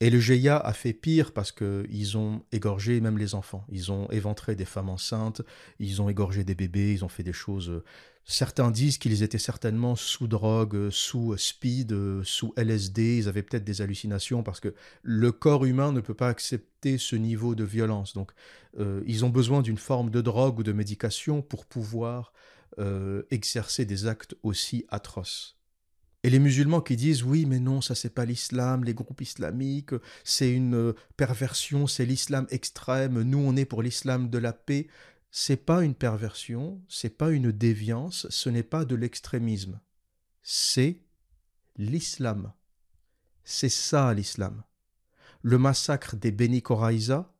Et 0.00 0.10
le 0.10 0.18
GIA 0.18 0.58
a 0.58 0.72
fait 0.72 0.92
pire 0.92 1.32
parce 1.32 1.52
qu'ils 1.52 2.18
ont 2.18 2.42
égorgé 2.50 3.00
même 3.00 3.16
les 3.16 3.34
enfants. 3.34 3.64
Ils 3.70 3.92
ont 3.92 4.10
éventré 4.10 4.56
des 4.56 4.64
femmes 4.64 4.88
enceintes, 4.88 5.42
ils 5.78 6.02
ont 6.02 6.08
égorgé 6.08 6.42
des 6.42 6.56
bébés, 6.56 6.92
ils 6.92 7.04
ont 7.04 7.08
fait 7.08 7.22
des 7.22 7.32
choses. 7.32 7.70
Euh, 7.70 7.84
certains 8.24 8.72
disent 8.72 8.98
qu'ils 8.98 9.22
étaient 9.22 9.38
certainement 9.38 9.94
sous 9.94 10.26
drogue, 10.26 10.74
euh, 10.74 10.90
sous 10.90 11.36
speed, 11.36 11.92
euh, 11.92 12.22
sous 12.24 12.52
LSD, 12.56 13.18
ils 13.18 13.28
avaient 13.28 13.44
peut-être 13.44 13.64
des 13.64 13.82
hallucinations 13.82 14.42
parce 14.42 14.58
que 14.58 14.74
le 15.02 15.30
corps 15.30 15.64
humain 15.64 15.92
ne 15.92 16.00
peut 16.00 16.14
pas 16.14 16.28
accepter 16.28 16.98
ce 16.98 17.14
niveau 17.14 17.54
de 17.54 17.64
violence. 17.64 18.14
Donc 18.14 18.32
ils 19.06 19.24
ont 19.24 19.30
besoin 19.30 19.62
d'une 19.62 19.78
forme 19.78 20.10
de 20.10 20.20
drogue 20.20 20.58
ou 20.58 20.62
de 20.64 20.72
médication 20.72 21.42
pour 21.42 21.64
pouvoir 21.64 22.32
exercer 23.30 23.84
des 23.84 24.06
actes 24.08 24.34
aussi 24.42 24.84
atroces. 24.88 25.56
Et 26.24 26.30
les 26.30 26.38
musulmans 26.38 26.80
qui 26.80 26.96
disent 26.96 27.22
oui, 27.22 27.44
mais 27.44 27.60
non, 27.60 27.82
ça 27.82 27.94
c'est 27.94 28.14
pas 28.14 28.24
l'islam, 28.24 28.82
les 28.82 28.94
groupes 28.94 29.20
islamiques, 29.20 29.92
c'est 30.24 30.50
une 30.50 30.74
euh, 30.74 30.94
perversion, 31.18 31.86
c'est 31.86 32.06
l'islam 32.06 32.46
extrême, 32.48 33.20
nous 33.20 33.38
on 33.38 33.54
est 33.56 33.66
pour 33.66 33.82
l'islam 33.82 34.30
de 34.30 34.38
la 34.38 34.54
paix. 34.54 34.88
C'est 35.30 35.58
pas 35.58 35.84
une 35.84 35.94
perversion, 35.94 36.80
c'est 36.88 37.18
pas 37.18 37.30
une 37.30 37.52
déviance, 37.52 38.26
ce 38.30 38.48
n'est 38.48 38.62
pas 38.62 38.86
de 38.86 38.94
l'extrémisme. 38.94 39.80
C'est 40.42 41.02
l'islam. 41.76 42.54
C'est 43.44 43.68
ça 43.68 44.14
l'islam. 44.14 44.62
Le 45.42 45.58
massacre 45.58 46.16
des 46.16 46.30
Beni 46.30 46.62
Koraïza, 46.62 47.34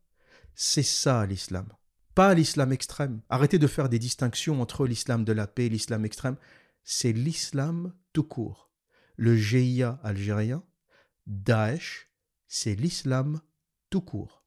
c'est 0.55 0.83
ça 0.83 1.25
l'islam. 1.25 1.69
Pas 2.15 2.35
l'islam 2.35 2.71
extrême. 2.71 3.23
Arrêtez 3.31 3.59
de 3.59 3.67
faire 3.67 3.89
des 3.89 3.99
distinctions 3.99 4.61
entre 4.61 4.87
l'islam 4.87 5.25
de 5.25 5.33
la 5.33 5.47
paix 5.47 5.67
et 5.67 5.71
l'islam 5.71 6.05
extrême. 6.05 6.37
C'est 6.83 7.13
l'islam 7.13 7.95
tout 8.13 8.25
court 8.25 8.74
le 9.17 9.37
GIA 9.37 10.01
algérien, 10.03 10.63
Daesh, 11.27 12.11
c'est 12.47 12.75
l'islam 12.75 13.41
tout 13.91 14.01
court. 14.01 14.45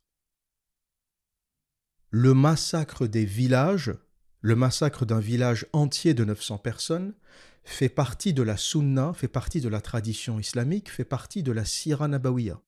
Le 2.10 2.34
massacre 2.34 3.08
des 3.08 3.26
villages, 3.26 3.94
le 4.42 4.56
massacre 4.56 5.06
d'un 5.06 5.20
village 5.20 5.68
entier 5.74 6.14
de 6.14 6.24
900 6.24 6.60
personnes, 6.60 7.14
fait 7.64 7.90
partie 7.90 8.34
de 8.34 8.44
la 8.44 8.56
sunna, 8.56 9.14
fait 9.14 9.28
partie 9.28 9.60
de 9.60 9.68
la 9.68 9.82
tradition 9.82 10.40
islamique, 10.40 10.90
fait 10.90 11.06
partie 11.06 11.44
de 11.44 11.52
la 11.52 11.66
sira 11.66 12.08
nabawiya 12.08 12.62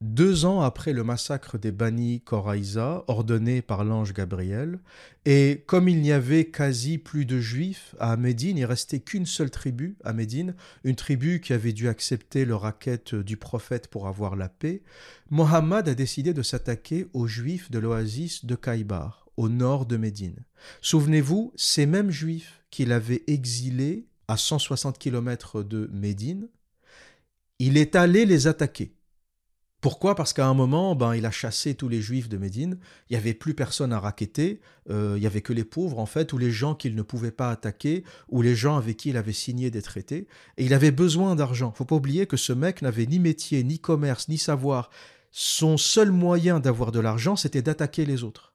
deux 0.00 0.44
ans 0.44 0.60
après 0.60 0.92
le 0.92 1.04
massacre 1.04 1.58
des 1.58 1.72
Bani 1.72 2.20
Koraïza, 2.20 3.04
ordonné 3.06 3.62
par 3.62 3.84
l'ange 3.84 4.12
Gabriel, 4.12 4.78
et 5.24 5.62
comme 5.66 5.88
il 5.88 6.00
n'y 6.00 6.12
avait 6.12 6.46
quasi 6.46 6.98
plus 6.98 7.24
de 7.24 7.40
juifs 7.40 7.94
à 7.98 8.16
Médine, 8.16 8.58
il 8.58 8.64
restait 8.64 9.00
qu'une 9.00 9.26
seule 9.26 9.50
tribu 9.50 9.96
à 10.04 10.12
Médine, 10.12 10.54
une 10.84 10.96
tribu 10.96 11.40
qui 11.40 11.52
avait 11.52 11.72
dû 11.72 11.88
accepter 11.88 12.44
le 12.44 12.54
raquette 12.54 13.14
du 13.14 13.36
prophète 13.36 13.88
pour 13.88 14.06
avoir 14.06 14.36
la 14.36 14.48
paix, 14.48 14.82
Mohammed 15.30 15.88
a 15.88 15.94
décidé 15.94 16.34
de 16.34 16.42
s'attaquer 16.42 17.06
aux 17.14 17.26
juifs 17.26 17.70
de 17.70 17.78
l'oasis 17.78 18.44
de 18.44 18.54
Kaïbar, 18.54 19.26
au 19.36 19.48
nord 19.48 19.86
de 19.86 19.96
Médine. 19.96 20.44
Souvenez-vous, 20.82 21.52
ces 21.56 21.86
mêmes 21.86 22.10
juifs 22.10 22.62
qu'il 22.70 22.92
avait 22.92 23.22
exilés 23.26 24.06
à 24.28 24.36
160 24.36 24.98
km 24.98 25.62
de 25.62 25.88
Médine, 25.92 26.48
il 27.58 27.76
est 27.76 27.96
allé 27.96 28.26
les 28.26 28.46
attaquer. 28.46 28.92
Pourquoi? 29.84 30.14
Parce 30.14 30.32
qu'à 30.32 30.46
un 30.46 30.54
moment, 30.54 30.94
ben, 30.94 31.14
il 31.14 31.26
a 31.26 31.30
chassé 31.30 31.74
tous 31.74 31.90
les 31.90 32.00
juifs 32.00 32.30
de 32.30 32.38
Médine. 32.38 32.78
Il 33.10 33.12
n'y 33.12 33.18
avait 33.18 33.34
plus 33.34 33.52
personne 33.52 33.92
à 33.92 34.00
raqueter. 34.00 34.62
Euh, 34.88 35.12
il 35.18 35.20
n'y 35.20 35.26
avait 35.26 35.42
que 35.42 35.52
les 35.52 35.62
pauvres, 35.62 35.98
en 35.98 36.06
fait, 36.06 36.32
ou 36.32 36.38
les 36.38 36.50
gens 36.50 36.74
qu'il 36.74 36.94
ne 36.94 37.02
pouvait 37.02 37.30
pas 37.30 37.50
attaquer, 37.50 38.02
ou 38.30 38.40
les 38.40 38.54
gens 38.54 38.78
avec 38.78 38.96
qui 38.96 39.10
il 39.10 39.18
avait 39.18 39.34
signé 39.34 39.70
des 39.70 39.82
traités. 39.82 40.26
Et 40.56 40.64
il 40.64 40.72
avait 40.72 40.90
besoin 40.90 41.36
d'argent. 41.36 41.70
faut 41.70 41.84
pas 41.84 41.96
oublier 41.96 42.24
que 42.24 42.38
ce 42.38 42.54
mec 42.54 42.80
n'avait 42.80 43.04
ni 43.04 43.18
métier, 43.18 43.62
ni 43.62 43.78
commerce, 43.78 44.30
ni 44.30 44.38
savoir. 44.38 44.88
Son 45.30 45.76
seul 45.76 46.10
moyen 46.10 46.60
d'avoir 46.60 46.90
de 46.90 47.00
l'argent, 47.00 47.36
c'était 47.36 47.60
d'attaquer 47.60 48.06
les 48.06 48.24
autres. 48.24 48.54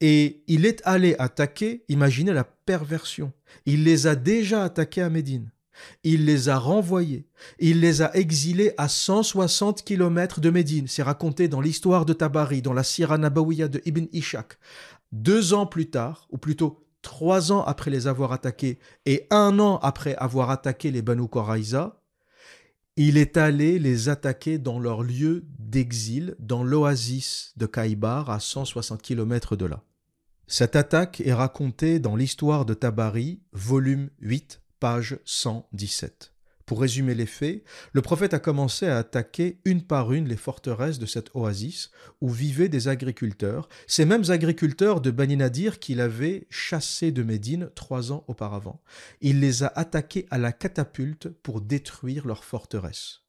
Et 0.00 0.44
il 0.46 0.64
est 0.64 0.80
allé 0.86 1.14
attaquer, 1.18 1.84
imaginez 1.90 2.32
la 2.32 2.44
perversion. 2.44 3.34
Il 3.66 3.84
les 3.84 4.06
a 4.06 4.16
déjà 4.16 4.64
attaqués 4.64 5.02
à 5.02 5.10
Médine. 5.10 5.50
Il 6.04 6.24
les 6.26 6.48
a 6.48 6.58
renvoyés. 6.58 7.26
Il 7.58 7.80
les 7.80 8.02
a 8.02 8.14
exilés 8.16 8.72
à 8.76 8.88
160 8.88 9.84
km 9.84 10.40
de 10.40 10.50
Médine. 10.50 10.86
C'est 10.88 11.02
raconté 11.02 11.48
dans 11.48 11.60
l'histoire 11.60 12.06
de 12.06 12.12
Tabari, 12.12 12.62
dans 12.62 12.72
la 12.72 12.84
Sira 12.84 13.18
Nabawiya 13.18 13.68
de 13.68 13.80
Ibn 13.84 14.06
Ishaq. 14.12 14.58
Deux 15.12 15.54
ans 15.54 15.66
plus 15.66 15.90
tard, 15.90 16.26
ou 16.30 16.38
plutôt 16.38 16.86
trois 17.02 17.52
ans 17.52 17.62
après 17.64 17.90
les 17.90 18.06
avoir 18.06 18.32
attaqués 18.32 18.78
et 19.06 19.26
un 19.30 19.58
an 19.58 19.78
après 19.82 20.14
avoir 20.16 20.50
attaqué 20.50 20.90
les 20.90 21.02
Banu 21.02 21.28
Qurayza, 21.28 22.00
il 22.96 23.16
est 23.16 23.36
allé 23.36 23.78
les 23.78 24.08
attaquer 24.08 24.58
dans 24.58 24.78
leur 24.78 25.02
lieu 25.02 25.44
d'exil, 25.58 26.36
dans 26.38 26.62
l'oasis 26.62 27.54
de 27.56 27.66
Kaïbar, 27.66 28.28
à 28.28 28.40
160 28.40 29.00
km 29.00 29.56
de 29.56 29.64
là. 29.64 29.82
Cette 30.46 30.74
attaque 30.76 31.22
est 31.24 31.32
racontée 31.32 32.00
dans 32.00 32.16
l'histoire 32.16 32.64
de 32.64 32.74
Tabari, 32.74 33.40
volume 33.52 34.10
8, 34.20 34.59
page 34.80 35.18
117. 35.26 36.32
Pour 36.64 36.80
résumer 36.80 37.14
les 37.14 37.26
faits, 37.26 37.64
le 37.92 38.00
prophète 38.00 38.32
a 38.32 38.38
commencé 38.38 38.86
à 38.86 38.98
attaquer 38.98 39.60
une 39.64 39.82
par 39.82 40.12
une 40.12 40.28
les 40.28 40.36
forteresses 40.36 40.98
de 40.98 41.06
cette 41.06 41.30
oasis 41.34 41.90
où 42.20 42.30
vivaient 42.30 42.68
des 42.68 42.88
agriculteurs, 42.88 43.68
ces 43.86 44.04
mêmes 44.04 44.30
agriculteurs 44.30 45.00
de 45.00 45.10
Bani 45.10 45.36
Nadir 45.36 45.80
qu'il 45.80 46.00
avait 46.00 46.46
chassés 46.48 47.12
de 47.12 47.22
Médine 47.22 47.70
trois 47.74 48.12
ans 48.12 48.24
auparavant. 48.28 48.80
Il 49.20 49.40
les 49.40 49.64
a 49.64 49.72
attaqués 49.74 50.26
à 50.30 50.38
la 50.38 50.52
catapulte 50.52 51.28
pour 51.28 51.60
détruire 51.60 52.26
leurs 52.26 52.44
forteresses. 52.44 53.22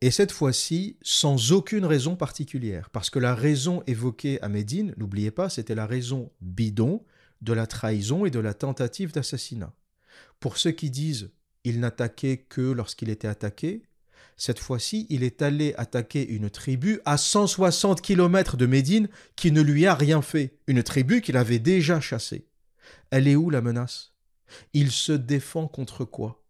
Et 0.00 0.12
cette 0.12 0.32
fois-ci, 0.32 0.96
sans 1.02 1.50
aucune 1.50 1.84
raison 1.84 2.14
particulière, 2.14 2.88
parce 2.90 3.10
que 3.10 3.18
la 3.18 3.34
raison 3.34 3.82
évoquée 3.88 4.40
à 4.42 4.48
Médine, 4.48 4.94
n'oubliez 4.96 5.32
pas, 5.32 5.50
c'était 5.50 5.74
la 5.74 5.86
raison 5.86 6.30
bidon 6.40 7.04
de 7.42 7.52
la 7.52 7.66
trahison 7.66 8.24
et 8.24 8.30
de 8.30 8.38
la 8.38 8.54
tentative 8.54 9.12
d'assassinat. 9.12 9.74
Pour 10.40 10.56
ceux 10.56 10.72
qui 10.72 10.90
disent 10.90 11.30
il 11.64 11.80
n'attaquait 11.80 12.38
que 12.48 12.60
lorsqu'il 12.60 13.10
était 13.10 13.28
attaqué, 13.28 13.82
Cette 14.40 14.60
fois-ci, 14.60 15.06
il 15.10 15.24
est 15.24 15.42
allé 15.42 15.74
attaquer 15.76 16.26
une 16.26 16.48
tribu 16.48 17.00
à 17.04 17.16
160 17.16 18.00
km 18.00 18.56
de 18.56 18.66
Médine 18.66 19.08
qui 19.34 19.50
ne 19.50 19.60
lui 19.60 19.84
a 19.84 19.96
rien 19.96 20.22
fait, 20.22 20.56
une 20.68 20.84
tribu 20.84 21.20
qu'il 21.20 21.36
avait 21.36 21.58
déjà 21.58 22.00
chassée. 22.00 22.46
Elle 23.10 23.26
est 23.26 23.34
où 23.34 23.50
la 23.50 23.60
menace? 23.60 24.12
Il 24.72 24.92
se 24.92 25.12
défend 25.12 25.66
contre 25.66 26.04
quoi? 26.04 26.44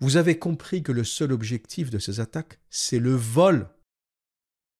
Vous 0.00 0.18
avez 0.18 0.38
compris 0.38 0.82
que 0.82 0.92
le 0.92 1.02
seul 1.02 1.32
objectif 1.32 1.88
de 1.88 1.98
ces 1.98 2.20
attaques, 2.20 2.60
c'est 2.68 2.98
le 2.98 3.14
vol 3.14 3.70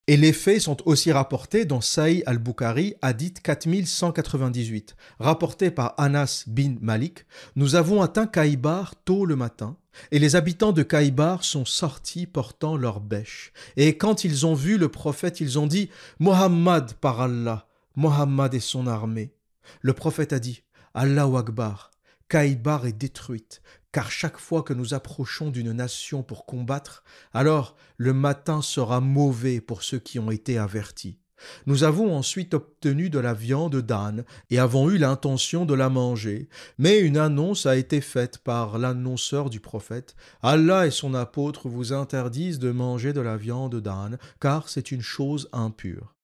et 0.07 0.17
les 0.17 0.33
faits 0.33 0.61
sont 0.61 0.77
aussi 0.85 1.11
rapportés 1.11 1.63
dans 1.65 1.79
Saï 1.79 2.23
al-Bukhari, 2.25 2.95
hadith 3.01 3.41
4198. 3.41 4.95
Rapporté 5.19 5.69
par 5.69 5.93
Anas 5.97 6.45
bin 6.47 6.75
Malik, 6.81 7.25
nous 7.55 7.75
avons 7.75 8.01
atteint 8.01 8.25
Kaïbar 8.25 8.95
tôt 9.05 9.25
le 9.25 9.35
matin, 9.35 9.77
et 10.11 10.19
les 10.19 10.35
habitants 10.35 10.71
de 10.71 10.83
Kaïbar 10.83 11.43
sont 11.43 11.65
sortis 11.65 12.25
portant 12.25 12.77
leurs 12.77 12.99
bêches. 12.99 13.53
Et 13.77 13.95
quand 13.97 14.23
ils 14.23 14.45
ont 14.45 14.55
vu 14.55 14.77
le 14.77 14.89
prophète, 14.89 15.39
ils 15.39 15.59
ont 15.59 15.67
dit 15.67 15.89
Mohammed 16.19 16.93
par 16.93 17.21
Allah, 17.21 17.67
Mohammed 17.95 18.53
et 18.53 18.59
son 18.59 18.87
armée. 18.87 19.33
Le 19.81 19.93
prophète 19.93 20.33
a 20.33 20.39
dit 20.39 20.63
Allahu 20.93 21.37
Akbar, 21.37 21.91
Kaïbar 22.27 22.85
est 22.87 22.97
détruite, 22.97 23.61
car 23.91 24.11
chaque 24.11 24.37
fois 24.37 24.63
que 24.63 24.73
nous 24.73 24.93
approchons 24.93 25.49
d'une 25.49 25.71
nation 25.71 26.23
pour 26.23 26.45
combattre, 26.45 27.03
alors 27.33 27.75
le 27.97 28.13
matin 28.13 28.61
sera 28.61 29.01
mauvais 29.01 29.61
pour 29.61 29.83
ceux 29.83 29.99
qui 29.99 30.19
ont 30.19 30.31
été 30.31 30.57
avertis. 30.57 31.17
Nous 31.65 31.83
avons 31.83 32.15
ensuite 32.15 32.53
obtenu 32.53 33.09
de 33.09 33.19
la 33.19 33.33
viande 33.33 33.77
d'âne 33.77 34.25
et 34.49 34.59
avons 34.59 34.89
eu 34.89 34.97
l'intention 34.97 35.65
de 35.65 35.73
la 35.73 35.89
manger, 35.89 36.49
mais 36.77 36.99
une 36.99 37.17
annonce 37.17 37.65
a 37.65 37.75
été 37.75 38.01
faite 38.01 38.37
par 38.37 38.77
l'annonceur 38.77 39.49
du 39.49 39.59
prophète. 39.59 40.15
Allah 40.41 40.87
et 40.87 40.91
son 40.91 41.13
apôtre 41.13 41.67
vous 41.67 41.93
interdisent 41.93 42.59
de 42.59 42.71
manger 42.71 43.13
de 43.13 43.21
la 43.21 43.37
viande 43.37 43.81
d'âne, 43.81 44.17
car 44.39 44.69
c'est 44.69 44.91
une 44.91 45.01
chose 45.01 45.49
impure. 45.51 46.15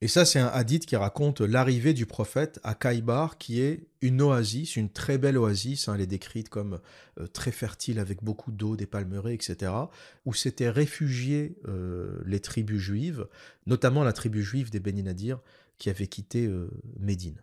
Et 0.00 0.06
ça, 0.06 0.24
c'est 0.24 0.38
un 0.38 0.46
hadith 0.46 0.86
qui 0.86 0.94
raconte 0.94 1.40
l'arrivée 1.40 1.92
du 1.92 2.06
prophète 2.06 2.60
à 2.62 2.74
Kaïbar, 2.74 3.36
qui 3.36 3.60
est 3.60 3.88
une 4.00 4.22
oasis, 4.22 4.76
une 4.76 4.90
très 4.90 5.18
belle 5.18 5.36
oasis. 5.36 5.88
Hein, 5.88 5.94
elle 5.96 6.02
est 6.02 6.06
décrite 6.06 6.48
comme 6.48 6.78
euh, 7.18 7.26
très 7.26 7.50
fertile 7.50 7.98
avec 7.98 8.22
beaucoup 8.22 8.52
d'eau, 8.52 8.76
des 8.76 8.86
palmeraies, 8.86 9.34
etc. 9.34 9.72
Où 10.24 10.34
s'étaient 10.34 10.70
réfugiées 10.70 11.56
euh, 11.66 12.16
les 12.24 12.38
tribus 12.38 12.80
juives, 12.80 13.26
notamment 13.66 14.04
la 14.04 14.12
tribu 14.12 14.44
juive 14.44 14.70
des 14.70 14.78
Béninadir, 14.78 15.40
qui 15.78 15.90
avait 15.90 16.06
quitté 16.06 16.46
euh, 16.46 16.70
Médine. 17.00 17.42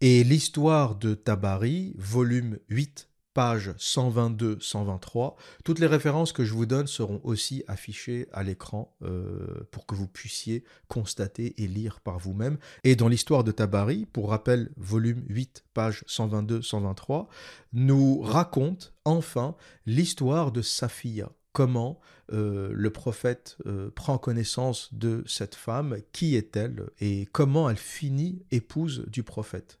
Et 0.00 0.24
l'histoire 0.24 0.96
de 0.96 1.12
Tabari, 1.12 1.94
volume 1.98 2.58
8, 2.70 3.09
page 3.34 3.70
122-123. 3.78 5.34
Toutes 5.64 5.78
les 5.78 5.86
références 5.86 6.32
que 6.32 6.44
je 6.44 6.52
vous 6.52 6.66
donne 6.66 6.86
seront 6.86 7.20
aussi 7.24 7.62
affichées 7.68 8.28
à 8.32 8.42
l'écran 8.42 8.96
euh, 9.02 9.66
pour 9.70 9.86
que 9.86 9.94
vous 9.94 10.08
puissiez 10.08 10.64
constater 10.88 11.62
et 11.62 11.66
lire 11.66 12.00
par 12.00 12.18
vous-même. 12.18 12.58
Et 12.84 12.96
dans 12.96 13.08
l'histoire 13.08 13.44
de 13.44 13.52
Tabari, 13.52 14.06
pour 14.06 14.30
rappel, 14.30 14.70
volume 14.76 15.24
8, 15.28 15.64
page 15.74 16.04
122-123, 16.08 17.26
nous 17.72 18.20
raconte 18.20 18.94
enfin 19.04 19.54
l'histoire 19.86 20.52
de 20.52 20.62
Safiya 20.62 21.30
comment 21.52 22.00
euh, 22.32 22.70
le 22.72 22.90
prophète 22.90 23.56
euh, 23.66 23.90
prend 23.90 24.18
connaissance 24.18 24.94
de 24.94 25.24
cette 25.26 25.54
femme, 25.54 25.96
qui 26.12 26.36
est-elle 26.36 26.90
et 27.00 27.26
comment 27.32 27.68
elle 27.68 27.76
finit 27.76 28.42
épouse 28.50 29.04
du 29.08 29.22
prophète. 29.22 29.80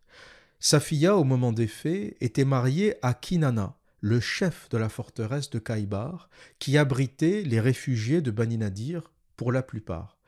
Safiya, 0.62 1.16
au 1.16 1.24
moment 1.24 1.52
des 1.52 1.66
faits, 1.66 2.18
était 2.20 2.44
mariée 2.44 2.94
à 3.00 3.14
Kinana, 3.14 3.78
le 4.00 4.20
chef 4.20 4.68
de 4.68 4.76
la 4.76 4.90
forteresse 4.90 5.48
de 5.48 5.58
Kaïbar, 5.58 6.28
qui 6.58 6.76
abritait 6.76 7.42
les 7.42 7.60
réfugiés 7.60 8.20
de 8.20 8.30
Bani 8.30 8.58
Nadir 8.58 9.10
pour 9.36 9.52
la 9.52 9.62
plupart. 9.62 10.18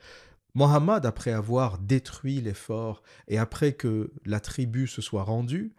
Mohammed, 0.55 1.05
après 1.05 1.33
avoir 1.33 1.79
détruit 1.79 2.41
les 2.41 2.55
forts 2.55 3.03
et 3.29 3.37
après 3.37 3.75
que 3.75 4.11
la 4.25 4.41
tribu 4.41 4.87
se 4.87 5.03
soit 5.03 5.23
rendue, 5.23 5.75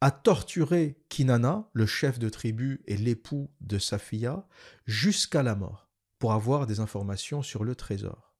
a 0.00 0.10
torturé 0.10 0.96
Kinana, 1.10 1.68
le 1.74 1.84
chef 1.84 2.18
de 2.18 2.30
tribu 2.30 2.80
et 2.86 2.96
l'époux 2.96 3.50
de 3.60 3.78
Safiya, 3.78 4.46
jusqu'à 4.86 5.42
la 5.42 5.54
mort, 5.54 5.86
pour 6.18 6.32
avoir 6.32 6.66
des 6.66 6.80
informations 6.80 7.42
sur 7.42 7.62
le 7.62 7.74
trésor. 7.74 8.34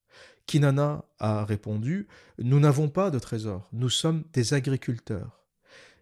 Kinana 0.47 1.05
a 1.19 1.45
répondu 1.45 2.09
Nous 2.39 2.59
n'avons 2.59 2.89
pas 2.89 3.11
de 3.11 3.19
trésor, 3.19 3.69
nous 3.75 3.91
sommes 3.91 4.25
des 4.33 4.55
agriculteurs. 4.55 5.39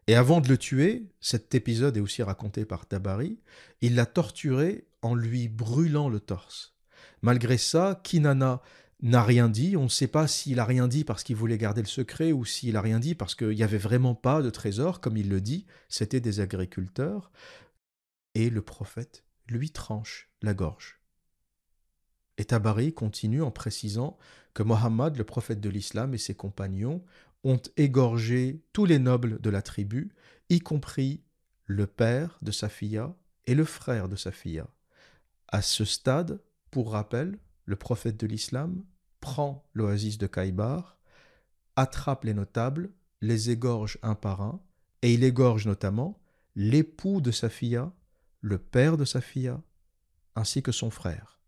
Et 0.06 0.14
avant 0.14 0.40
de 0.40 0.48
le 0.48 0.56
tuer, 0.56 1.08
cet 1.20 1.54
épisode 1.54 1.96
est 1.96 2.00
aussi 2.00 2.22
raconté 2.22 2.64
par 2.64 2.86
Tabari, 2.86 3.40
il 3.80 3.96
l'a 3.96 4.06
torturé 4.06 4.86
en 5.02 5.14
lui 5.14 5.48
brûlant 5.48 6.08
le 6.08 6.20
torse. 6.20 6.76
Malgré 7.22 7.58
ça, 7.58 8.00
Kinana 8.04 8.62
n'a 9.02 9.22
rien 9.22 9.48
dit. 9.48 9.76
On 9.76 9.84
ne 9.84 9.88
sait 9.88 10.06
pas 10.06 10.28
s'il 10.28 10.60
a 10.60 10.64
rien 10.64 10.86
dit 10.86 11.04
parce 11.04 11.24
qu'il 11.24 11.36
voulait 11.36 11.58
garder 11.58 11.82
le 11.82 11.88
secret 11.88 12.32
ou 12.32 12.44
s'il 12.44 12.76
a 12.76 12.80
rien 12.80 13.00
dit 13.00 13.14
parce 13.14 13.34
qu'il 13.34 13.50
n'y 13.50 13.62
avait 13.62 13.78
vraiment 13.78 14.14
pas 14.14 14.42
de 14.42 14.50
trésor, 14.50 15.00
comme 15.00 15.16
il 15.16 15.28
le 15.28 15.40
dit. 15.40 15.66
C'était 15.88 16.20
des 16.20 16.40
agriculteurs. 16.40 17.32
Et 18.34 18.50
le 18.50 18.62
prophète 18.62 19.24
lui 19.48 19.70
tranche 19.70 20.30
la 20.42 20.54
gorge. 20.54 21.00
Et 22.38 22.44
Tabari 22.44 22.92
continue 22.92 23.42
en 23.42 23.50
précisant 23.50 24.18
que 24.52 24.62
Mohammed, 24.62 25.16
le 25.16 25.24
prophète 25.24 25.60
de 25.60 25.70
l'islam, 25.70 26.14
et 26.14 26.18
ses 26.18 26.34
compagnons 26.34 27.02
ont 27.46 27.62
égorgé 27.76 28.60
tous 28.72 28.86
les 28.86 28.98
nobles 28.98 29.40
de 29.40 29.50
la 29.50 29.62
tribu, 29.62 30.10
y 30.48 30.58
compris 30.58 31.22
le 31.64 31.86
père 31.86 32.40
de 32.42 32.50
Safiya 32.50 33.14
et 33.46 33.54
le 33.54 33.64
frère 33.64 34.08
de 34.08 34.16
Safiya. 34.16 34.66
À 35.46 35.62
ce 35.62 35.84
stade, 35.84 36.42
pour 36.72 36.90
rappel, 36.90 37.38
le 37.64 37.76
prophète 37.76 38.18
de 38.18 38.26
l'islam 38.26 38.84
prend 39.20 39.64
l'oasis 39.74 40.18
de 40.18 40.26
Kaïbar, 40.26 40.98
attrape 41.76 42.24
les 42.24 42.34
notables, 42.34 42.90
les 43.20 43.48
égorge 43.50 43.98
un 44.02 44.16
par 44.16 44.40
un, 44.42 44.60
et 45.02 45.14
il 45.14 45.22
égorge 45.22 45.66
notamment 45.66 46.20
l'époux 46.56 47.20
de 47.20 47.30
Safiya, 47.30 47.92
le 48.40 48.58
père 48.58 48.96
de 48.96 49.04
Safiya, 49.04 49.62
ainsi 50.34 50.64
que 50.64 50.72
son 50.72 50.90
frère. 50.90 51.38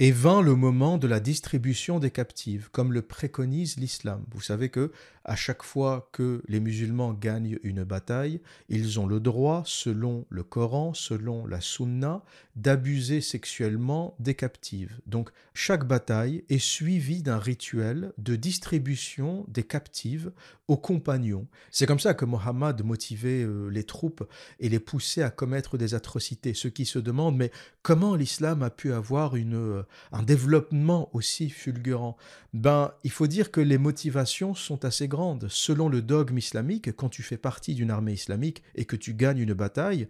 Et 0.00 0.10
vint 0.10 0.42
le 0.42 0.56
moment 0.56 0.98
de 0.98 1.06
la 1.06 1.20
distribution 1.20 2.00
des 2.00 2.10
captives, 2.10 2.68
comme 2.72 2.92
le 2.92 3.02
préconise 3.02 3.76
l'islam. 3.76 4.24
Vous 4.32 4.40
savez 4.40 4.68
que 4.68 4.90
à 5.24 5.36
chaque 5.36 5.62
fois 5.62 6.08
que 6.10 6.42
les 6.48 6.58
musulmans 6.58 7.12
gagnent 7.12 7.58
une 7.62 7.84
bataille, 7.84 8.40
ils 8.68 8.98
ont 8.98 9.06
le 9.06 9.20
droit, 9.20 9.62
selon 9.64 10.26
le 10.30 10.42
Coran, 10.42 10.94
selon 10.94 11.46
la 11.46 11.60
Sunna, 11.60 12.24
d'abuser 12.56 13.20
sexuellement 13.20 14.16
des 14.18 14.34
captives. 14.34 15.00
Donc 15.06 15.30
chaque 15.54 15.86
bataille 15.86 16.44
est 16.48 16.58
suivie 16.58 17.22
d'un 17.22 17.38
rituel 17.38 18.12
de 18.18 18.34
distribution 18.34 19.46
des 19.46 19.62
captives 19.62 20.32
aux 20.66 20.76
compagnons. 20.76 21.46
C'est 21.70 21.86
comme 21.86 22.00
ça 22.00 22.14
que 22.14 22.24
Mohammed 22.24 22.82
motivait 22.82 23.42
euh, 23.42 23.68
les 23.68 23.84
troupes 23.84 24.26
et 24.60 24.68
les 24.68 24.78
poussait 24.78 25.22
à 25.22 25.30
commettre 25.30 25.76
des 25.76 25.94
atrocités. 25.94 26.54
Ceux 26.54 26.70
qui 26.70 26.86
se 26.86 26.98
demandent 26.98 27.36
mais 27.36 27.50
comment 27.82 28.16
l'islam 28.16 28.62
a 28.62 28.70
pu 28.70 28.92
avoir 28.92 29.36
une 29.36 29.54
euh, 29.54 29.82
un 30.12 30.22
développement 30.22 31.10
aussi 31.14 31.50
fulgurant? 31.50 32.16
Ben, 32.54 32.94
il 33.04 33.10
faut 33.10 33.26
dire 33.26 33.50
que 33.50 33.60
les 33.60 33.78
motivations 33.78 34.54
sont 34.54 34.84
assez 34.84 35.06
grandes. 35.06 35.48
Selon 35.50 35.88
le 35.88 36.00
dogme 36.00 36.38
islamique, 36.38 36.96
quand 36.96 37.10
tu 37.10 37.22
fais 37.22 37.36
partie 37.36 37.74
d'une 37.74 37.90
armée 37.90 38.14
islamique 38.14 38.62
et 38.74 38.86
que 38.86 38.96
tu 38.96 39.12
gagnes 39.12 39.40
une 39.40 39.54
bataille, 39.54 40.08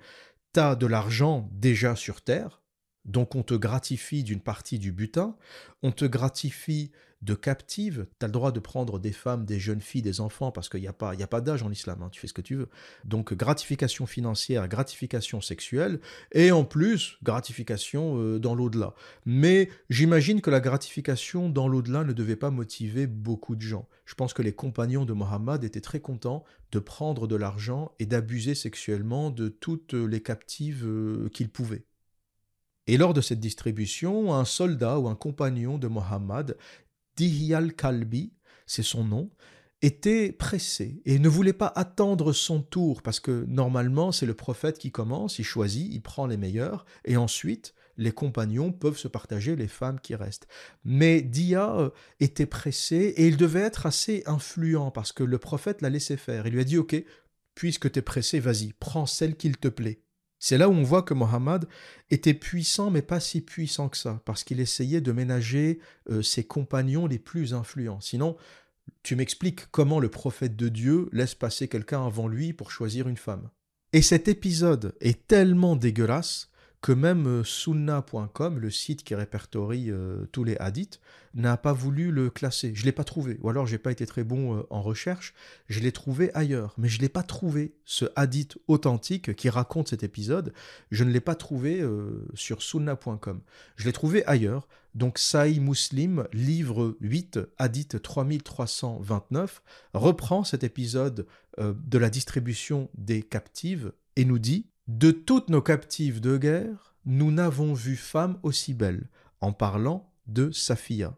tu 0.53 0.61
as 0.61 0.77
de 0.77 0.87
l'argent 0.87 1.49
déjà 1.53 1.97
sur 1.97 2.21
terre, 2.21 2.63
donc 3.05 3.35
on 3.35 3.43
te 3.43 3.55
gratifie 3.55 4.25
d'une 4.25 4.41
partie 4.41 4.79
du 4.79 4.93
butin, 4.93 5.37
on 5.83 5.93
te 5.93 6.05
gratifie 6.05 6.93
de 7.25 7.35
captives. 7.35 8.07
Tu 8.21 8.25
as 8.25 8.29
le 8.29 8.33
droit 8.33 8.53
de 8.53 8.61
prendre 8.61 8.99
des 8.99 9.13
femmes, 9.13 9.45
des 9.45 9.59
jeunes 9.59 9.81
filles, 9.81 10.03
des 10.03 10.21
enfants, 10.21 10.53
parce 10.53 10.69
qu'il 10.69 10.81
n'y 10.81 10.87
a 10.87 10.93
pas, 10.93 11.13
a 11.13 11.27
pas 11.27 11.41
d'âge 11.41 11.63
en 11.63 11.71
islam, 11.71 12.03
hein, 12.03 12.09
tu 12.13 12.21
fais 12.21 12.27
ce 12.27 12.33
que 12.33 12.43
tu 12.43 12.55
veux. 12.55 12.69
Donc 13.05 13.35
gratification 13.35 14.07
financière, 14.07 14.69
gratification 14.69 15.41
sexuelle, 15.41 16.01
et 16.33 16.53
en 16.53 16.65
plus 16.65 17.17
gratification 17.23 18.19
euh, 18.19 18.39
dans 18.39 18.55
l'au-delà. 18.55 18.95
Mais 19.25 19.71
j'imagine 19.89 20.41
que 20.41 20.51
la 20.51 20.61
gratification 20.61 21.49
dans 21.49 21.67
l'au-delà 21.67 22.05
ne 22.05 22.13
devait 22.13 22.37
pas 22.37 22.51
motiver 22.51 23.07
beaucoup 23.07 23.57
de 23.57 23.63
gens. 23.63 23.89
Je 24.05 24.15
pense 24.15 24.35
que 24.35 24.43
les 24.43 24.53
compagnons 24.53 25.07
de 25.07 25.15
Mohammed 25.15 25.65
étaient 25.65 25.81
très 25.81 26.01
contents 26.01 26.45
de 26.73 26.79
prendre 26.79 27.27
de 27.27 27.37
l'argent 27.37 27.93
et 27.99 28.07
d'abuser 28.07 28.55
sexuellement 28.55 29.31
de 29.31 29.49
toutes 29.49 29.95
les 29.95 30.23
captives 30.23 30.85
euh, 30.85 31.29
qu'ils 31.31 31.49
pouvaient. 31.49 31.85
Et 32.87 32.99
lors 32.99 33.15
de 33.15 33.23
cette 33.23 33.41
distribution, 33.41 34.35
un 34.35 34.45
soldat 34.45 34.99
ou 34.99 35.09
un 35.09 35.15
compagnon 35.15 35.79
de 35.79 35.89
Mohammed 35.89 36.57
Dihyal 37.17 37.75
Kalbi, 37.75 38.33
c'est 38.67 38.83
son 38.83 39.05
nom, 39.05 39.31
était 39.83 40.33
pressé 40.33 41.03
et 41.05 41.19
ne 41.19 41.29
voulait 41.29 41.53
pas 41.53 41.73
attendre 41.75 42.33
son 42.33 42.63
tour 42.63 43.03
parce 43.03 43.21
que 43.21 43.45
normalement 43.49 44.13
c'est 44.13 44.27
le 44.27 44.35
prophète 44.35 44.79
qui 44.79 44.91
commence, 44.91 45.39
il 45.39 45.45
choisit, 45.45 45.93
il 45.93 46.01
prend 46.01 46.27
les 46.27 46.39
meilleurs 46.39 46.87
et 47.05 47.17
ensuite 47.17 47.75
les 47.97 48.13
compagnons 48.13 48.73
peuvent 48.73 48.97
se 48.97 49.09
partager 49.09 49.57
les 49.57 49.69
femmes 49.69 50.01
qui 50.01 50.15
restent. 50.15 50.49
Mais 50.85 51.23
Dia 51.23 51.77
euh, 51.77 51.91
était 52.19 52.47
pressé 52.47 53.15
et 53.17 53.29
il 53.29 53.37
devait 53.37 53.61
être 53.61 53.87
assez 53.87 54.23
influent 54.27 54.91
parce 54.91 55.13
que 55.13 55.23
le 55.23 55.39
prophète 55.39 55.83
l'a 55.83 55.91
laissé 55.91 56.17
faire. 56.17 56.47
Il 56.47 56.55
lui 56.55 56.61
a 56.61 56.65
dit 56.65 56.79
Ok, 56.79 56.97
puisque 57.55 57.93
tu 57.93 57.99
es 57.99 58.03
pressé, 58.03 58.41
vas-y, 58.41 58.73
prends 58.73 59.07
celle 59.07 59.37
qu'il 59.37 59.57
te 59.57 59.69
plaît. 59.69 60.04
C'est 60.39 60.59
là 60.59 60.69
où 60.69 60.73
on 60.73 60.83
voit 60.83 61.03
que 61.03 61.15
Mohammed 61.15 61.67
était 62.11 62.35
puissant, 62.35 62.91
mais 62.91 63.03
pas 63.03 63.21
si 63.21 63.41
puissant 63.41 63.89
que 63.89 63.97
ça, 63.97 64.21
parce 64.25 64.45
qu'il 64.45 64.61
essayait 64.61 65.01
de 65.01 65.13
ménager 65.13 65.81
euh, 66.11 66.23
ses 66.23 66.45
compagnons 66.45 67.07
les 67.07 67.19
plus 67.19 67.55
influents. 67.55 68.01
Sinon, 68.01 68.37
tu 69.03 69.17
m'expliques 69.17 69.67
comment 69.71 70.01
le 70.01 70.11
prophète 70.11 70.57
de 70.57 70.69
Dieu 70.69 71.09
laisse 71.13 71.35
passer 71.35 71.69
quelqu'un 71.69 72.07
avant 72.07 72.29
lui 72.29 72.53
pour 72.53 72.71
choisir 72.71 73.09
une 73.09 73.17
femme. 73.17 73.49
Et 73.93 74.03
cet 74.03 74.29
épisode 74.29 74.95
est 75.01 75.27
tellement 75.27 75.77
dégueulasse 75.77 76.51
que 76.85 76.93
même 76.93 77.27
euh, 77.27 77.45
sunna.com, 77.45 78.59
le 78.59 78.71
site 78.71 79.05
qui 79.05 79.15
répertorie 79.15 79.91
euh, 79.91 80.27
tous 80.33 80.45
les 80.45 80.59
hadiths, 80.59 81.01
n'a 81.33 81.57
pas 81.57 81.73
voulu 81.73 82.11
le 82.11 82.29
classer. 82.29 82.75
Je 82.75 82.83
ne 82.83 82.85
l'ai 82.85 82.93
pas 82.93 83.05
trouvé. 83.05 83.39
Ou 83.41 83.49
alors, 83.49 83.67
j'ai 83.67 83.79
pas 83.79 83.91
été 83.91 84.05
très 84.05 84.23
bon 84.23 84.59
euh, 84.59 84.67
en 84.69 84.83
recherche. 84.83 85.33
Je 85.67 85.81
l'ai 85.81 85.93
trouvé 85.93 86.31
ailleurs. 86.35 86.75
Mais 86.77 86.89
je 86.91 86.99
ne 86.99 87.01
l'ai 87.01 87.09
pas 87.09 87.23
trouvé. 87.23 87.75
Ce 87.87 88.05
hadith 88.17 88.59
authentique 88.69 89.35
qui 89.35 89.49
raconte 89.49 89.89
cet 89.89 90.03
épisode, 90.03 90.53
je 90.91 91.05
ne 91.05 91.11
l'ai 91.11 91.23
pas 91.23 91.35
trouvé 91.35 91.83
sur 92.35 92.61
sunna.com. 92.61 93.41
Je 93.77 93.87
l'ai 93.87 93.93
trouvé 93.93 94.23
ailleurs. 94.27 94.69
Donc, 94.95 95.19
Sahih 95.19 95.61
Muslim, 95.61 96.29
livre 96.35 96.99
8, 97.01 97.41
hadith 97.57 98.03
3329, 98.03 99.63
reprend 99.95 100.45
cet 100.45 100.65
épisode 100.65 101.27
de 101.59 101.99
la 101.99 102.11
distribution 102.11 102.91
des 102.95 103.23
captives 103.23 103.93
et 104.17 104.27
nous 104.27 104.39
dit 104.39 104.67
de 104.87 105.11
toutes 105.11 105.49
nos 105.49 105.63
captives 105.63 106.21
de 106.21 106.37
guerre, 106.37 106.95
nous 107.07 107.31
n'avons 107.31 107.73
vu 107.73 107.97
femme 107.97 108.39
aussi 108.43 108.75
belle, 108.75 109.09
en 109.41 109.53
parlant 109.53 110.13
de 110.27 110.51
Safia. 110.51 111.17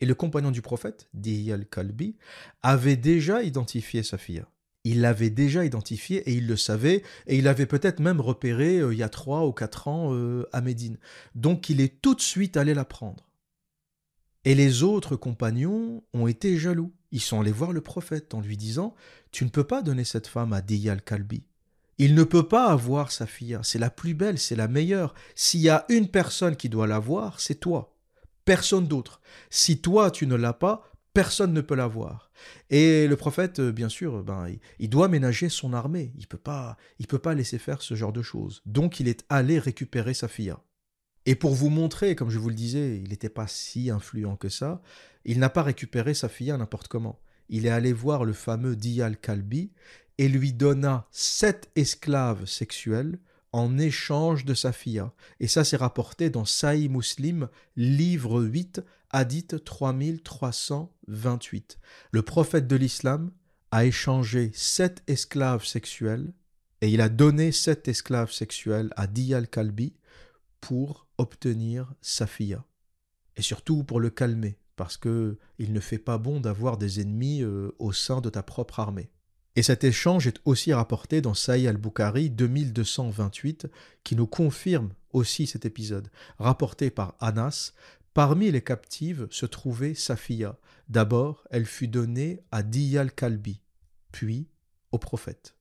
Et 0.00 0.06
le 0.06 0.14
compagnon 0.14 0.50
du 0.50 0.62
prophète, 0.62 1.08
Diyal 1.14 1.66
kalbi 1.66 2.16
avait 2.62 2.96
déjà 2.96 3.42
identifié 3.42 4.02
Safia. 4.02 4.48
Il 4.82 5.00
l'avait 5.00 5.30
déjà 5.30 5.64
identifié 5.64 6.28
et 6.28 6.34
il 6.34 6.46
le 6.46 6.56
savait, 6.56 7.02
et 7.26 7.38
il 7.38 7.48
avait 7.48 7.66
peut-être 7.66 8.00
même 8.00 8.20
repéré 8.20 8.80
euh, 8.80 8.92
il 8.92 8.98
y 8.98 9.02
a 9.02 9.08
trois 9.08 9.46
ou 9.46 9.52
quatre 9.52 9.88
ans 9.88 10.12
euh, 10.12 10.46
à 10.52 10.60
Médine. 10.60 10.98
Donc 11.34 11.70
il 11.70 11.80
est 11.80 12.02
tout 12.02 12.14
de 12.14 12.20
suite 12.20 12.56
allé 12.56 12.74
la 12.74 12.84
prendre. 12.84 13.30
Et 14.44 14.54
les 14.54 14.82
autres 14.82 15.16
compagnons 15.16 16.02
ont 16.12 16.26
été 16.26 16.58
jaloux. 16.58 16.92
Ils 17.12 17.20
sont 17.20 17.40
allés 17.40 17.52
voir 17.52 17.72
le 17.72 17.80
prophète 17.80 18.34
en 18.34 18.40
lui 18.40 18.58
disant 18.58 18.94
Tu 19.30 19.44
ne 19.44 19.50
peux 19.50 19.64
pas 19.64 19.80
donner 19.80 20.04
cette 20.04 20.26
femme 20.26 20.52
à 20.52 20.60
Diyal 20.60 21.00
kalbi 21.00 21.44
il 21.98 22.14
ne 22.14 22.24
peut 22.24 22.48
pas 22.48 22.66
avoir 22.66 23.12
sa 23.12 23.26
fille. 23.26 23.58
C'est 23.62 23.78
la 23.78 23.90
plus 23.90 24.14
belle, 24.14 24.38
c'est 24.38 24.56
la 24.56 24.68
meilleure. 24.68 25.14
S'il 25.34 25.60
y 25.60 25.68
a 25.68 25.84
une 25.88 26.08
personne 26.08 26.56
qui 26.56 26.68
doit 26.68 26.86
l'avoir, 26.86 27.40
c'est 27.40 27.56
toi. 27.56 27.96
Personne 28.44 28.86
d'autre. 28.86 29.20
Si 29.50 29.80
toi, 29.80 30.10
tu 30.10 30.26
ne 30.26 30.34
l'as 30.34 30.52
pas, 30.52 30.90
personne 31.14 31.52
ne 31.52 31.60
peut 31.60 31.76
l'avoir. 31.76 32.30
Et 32.68 33.06
le 33.06 33.16
prophète, 33.16 33.60
euh, 33.60 33.72
bien 33.72 33.88
sûr, 33.88 34.22
ben, 34.22 34.48
il 34.78 34.90
doit 34.90 35.08
ménager 35.08 35.48
son 35.48 35.72
armée. 35.72 36.12
Il 36.18 36.26
peut 36.26 36.36
peut 37.08 37.18
pas 37.18 37.34
laisser 37.34 37.58
faire 37.58 37.80
ce 37.80 37.94
genre 37.94 38.12
de 38.12 38.22
choses. 38.22 38.60
Donc, 38.66 39.00
il 39.00 39.08
est 39.08 39.24
allé 39.28 39.58
récupérer 39.58 40.14
sa 40.14 40.28
fille. 40.28 40.54
Et 41.26 41.36
pour 41.36 41.54
vous 41.54 41.70
montrer, 41.70 42.16
comme 42.16 42.30
je 42.30 42.38
vous 42.38 42.50
le 42.50 42.54
disais, 42.54 42.98
il 42.98 43.08
n'était 43.08 43.30
pas 43.30 43.46
si 43.46 43.88
influent 43.88 44.36
que 44.36 44.50
ça, 44.50 44.82
il 45.24 45.38
n'a 45.38 45.48
pas 45.48 45.62
récupéré 45.62 46.12
sa 46.12 46.28
fille 46.28 46.52
n'importe 46.52 46.88
comment. 46.88 47.20
Il 47.48 47.66
est 47.66 47.70
allé 47.70 47.92
voir 47.92 48.24
le 48.24 48.32
fameux 48.32 48.76
Diyal 48.76 49.16
Kalbi 49.18 49.72
et 50.18 50.28
lui 50.28 50.52
donna 50.52 51.06
sept 51.10 51.70
esclaves 51.76 52.46
sexuels 52.46 53.18
en 53.52 53.78
échange 53.78 54.44
de 54.44 54.54
sa 54.54 54.72
fille. 54.72 55.04
Et 55.38 55.46
ça, 55.46 55.62
c'est 55.62 55.76
rapporté 55.76 56.28
dans 56.28 56.44
Sahih 56.44 56.88
Muslim, 56.88 57.48
livre 57.76 58.42
8, 58.42 58.82
hadith 59.10 59.64
3328. 59.64 61.78
Le 62.10 62.22
prophète 62.22 62.66
de 62.66 62.74
l'islam 62.74 63.30
a 63.70 63.84
échangé 63.84 64.50
sept 64.54 65.04
esclaves 65.06 65.64
sexuels 65.64 66.32
et 66.80 66.88
il 66.88 67.00
a 67.00 67.08
donné 67.08 67.52
sept 67.52 67.86
esclaves 67.88 68.32
sexuels 68.32 68.90
à 68.96 69.06
Diyal 69.06 69.48
Kalbi 69.48 69.94
pour 70.60 71.06
obtenir 71.18 71.94
sa 72.00 72.26
fille. 72.26 72.58
Et 73.36 73.42
surtout 73.42 73.84
pour 73.84 74.00
le 74.00 74.10
calmer, 74.10 74.58
parce 74.76 74.96
que 74.96 75.38
il 75.58 75.72
ne 75.72 75.80
fait 75.80 75.98
pas 75.98 76.18
bon 76.18 76.40
d'avoir 76.40 76.76
des 76.76 77.00
ennemis 77.00 77.42
euh, 77.42 77.72
au 77.78 77.92
sein 77.92 78.20
de 78.20 78.30
ta 78.30 78.42
propre 78.42 78.80
armée. 78.80 79.10
Et 79.56 79.62
cet 79.62 79.84
échange 79.84 80.26
est 80.26 80.40
aussi 80.44 80.72
rapporté 80.72 81.20
dans 81.20 81.34
Sahih 81.34 81.68
al-Bukhari 81.68 82.30
2228, 82.30 83.68
qui 84.02 84.16
nous 84.16 84.26
confirme 84.26 84.90
aussi 85.12 85.46
cet 85.46 85.64
épisode. 85.64 86.10
Rapporté 86.38 86.90
par 86.90 87.14
Anas, 87.20 87.72
parmi 88.14 88.50
les 88.50 88.62
captives 88.62 89.28
se 89.30 89.46
trouvait 89.46 89.94
Safiya. 89.94 90.58
D'abord, 90.88 91.44
elle 91.50 91.66
fut 91.66 91.88
donnée 91.88 92.40
à 92.50 92.62
Diyal 92.62 93.12
Kalbi, 93.12 93.60
puis 94.10 94.48
au 94.90 94.98
prophète. 94.98 95.54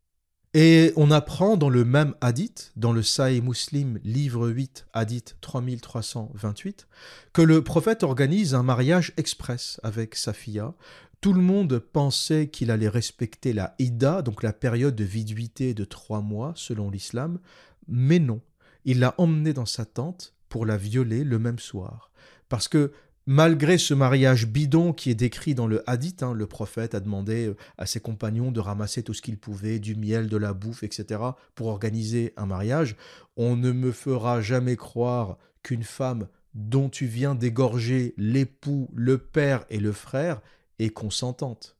Et 0.55 0.93
on 0.97 1.09
apprend 1.09 1.57
dans 1.57 1.69
le 1.69 1.83
même 1.83 2.13
hadith, 2.21 2.71
dans 2.75 2.93
le 2.93 3.01
Sahih 3.01 3.41
Muslim, 3.41 3.99
livre 4.03 4.49
8, 4.49 4.85
hadith 4.93 5.35
3328, 5.41 6.87
que 7.31 7.41
le 7.41 7.63
prophète 7.63 8.03
organise 8.03 8.53
un 8.53 8.61
mariage 8.61 9.13
express 9.17 9.79
avec 9.81 10.13
Safiya, 10.13 10.75
tout 11.23 11.31
le 11.31 11.41
monde 11.41 11.79
pensait 11.79 12.49
qu'il 12.49 12.69
allait 12.69 12.89
respecter 12.89 13.53
la 13.53 13.75
Ida, 13.79 14.21
donc 14.21 14.43
la 14.43 14.51
période 14.51 14.93
de 14.93 15.05
viduité 15.05 15.73
de 15.73 15.85
trois 15.85 16.19
mois 16.19 16.51
selon 16.57 16.89
l'islam, 16.89 17.39
mais 17.87 18.19
non. 18.19 18.41
Il 18.83 18.99
l'a 18.99 19.15
emmenée 19.17 19.53
dans 19.53 19.65
sa 19.65 19.85
tente 19.85 20.35
pour 20.49 20.65
la 20.65 20.75
violer 20.75 21.23
le 21.23 21.39
même 21.39 21.59
soir. 21.59 22.11
Parce 22.49 22.67
que 22.67 22.91
malgré 23.25 23.77
ce 23.77 23.93
mariage 23.93 24.47
bidon 24.47 24.91
qui 24.91 25.11
est 25.11 25.15
décrit 25.15 25.55
dans 25.55 25.65
le 25.65 25.89
hadith, 25.89 26.23
hein, 26.23 26.33
le 26.33 26.45
prophète 26.45 26.93
a 26.93 26.99
demandé 26.99 27.47
euh, 27.47 27.55
à 27.77 27.85
ses 27.85 28.01
compagnons 28.01 28.51
de 28.51 28.59
ramasser 28.59 29.01
tout 29.01 29.13
ce 29.13 29.21
qu'ils 29.21 29.39
pouvaient, 29.39 29.79
du 29.79 29.95
miel, 29.95 30.27
de 30.27 30.35
la 30.35 30.53
bouffe, 30.53 30.83
etc., 30.83 31.21
pour 31.55 31.67
organiser 31.67 32.33
un 32.35 32.47
mariage, 32.47 32.97
on 33.37 33.55
ne 33.55 33.71
me 33.71 33.93
fera 33.93 34.41
jamais 34.41 34.75
croire 34.75 35.37
qu'une 35.61 35.83
femme 35.83 36.27
dont 36.53 36.89
tu 36.89 37.05
viens 37.05 37.33
d'égorger 37.33 38.13
l'époux, 38.17 38.89
le 38.93 39.17
père 39.17 39.63
et 39.69 39.79
le 39.79 39.93
frère 39.93 40.41
et 40.79 40.89
consentante. 40.89 41.77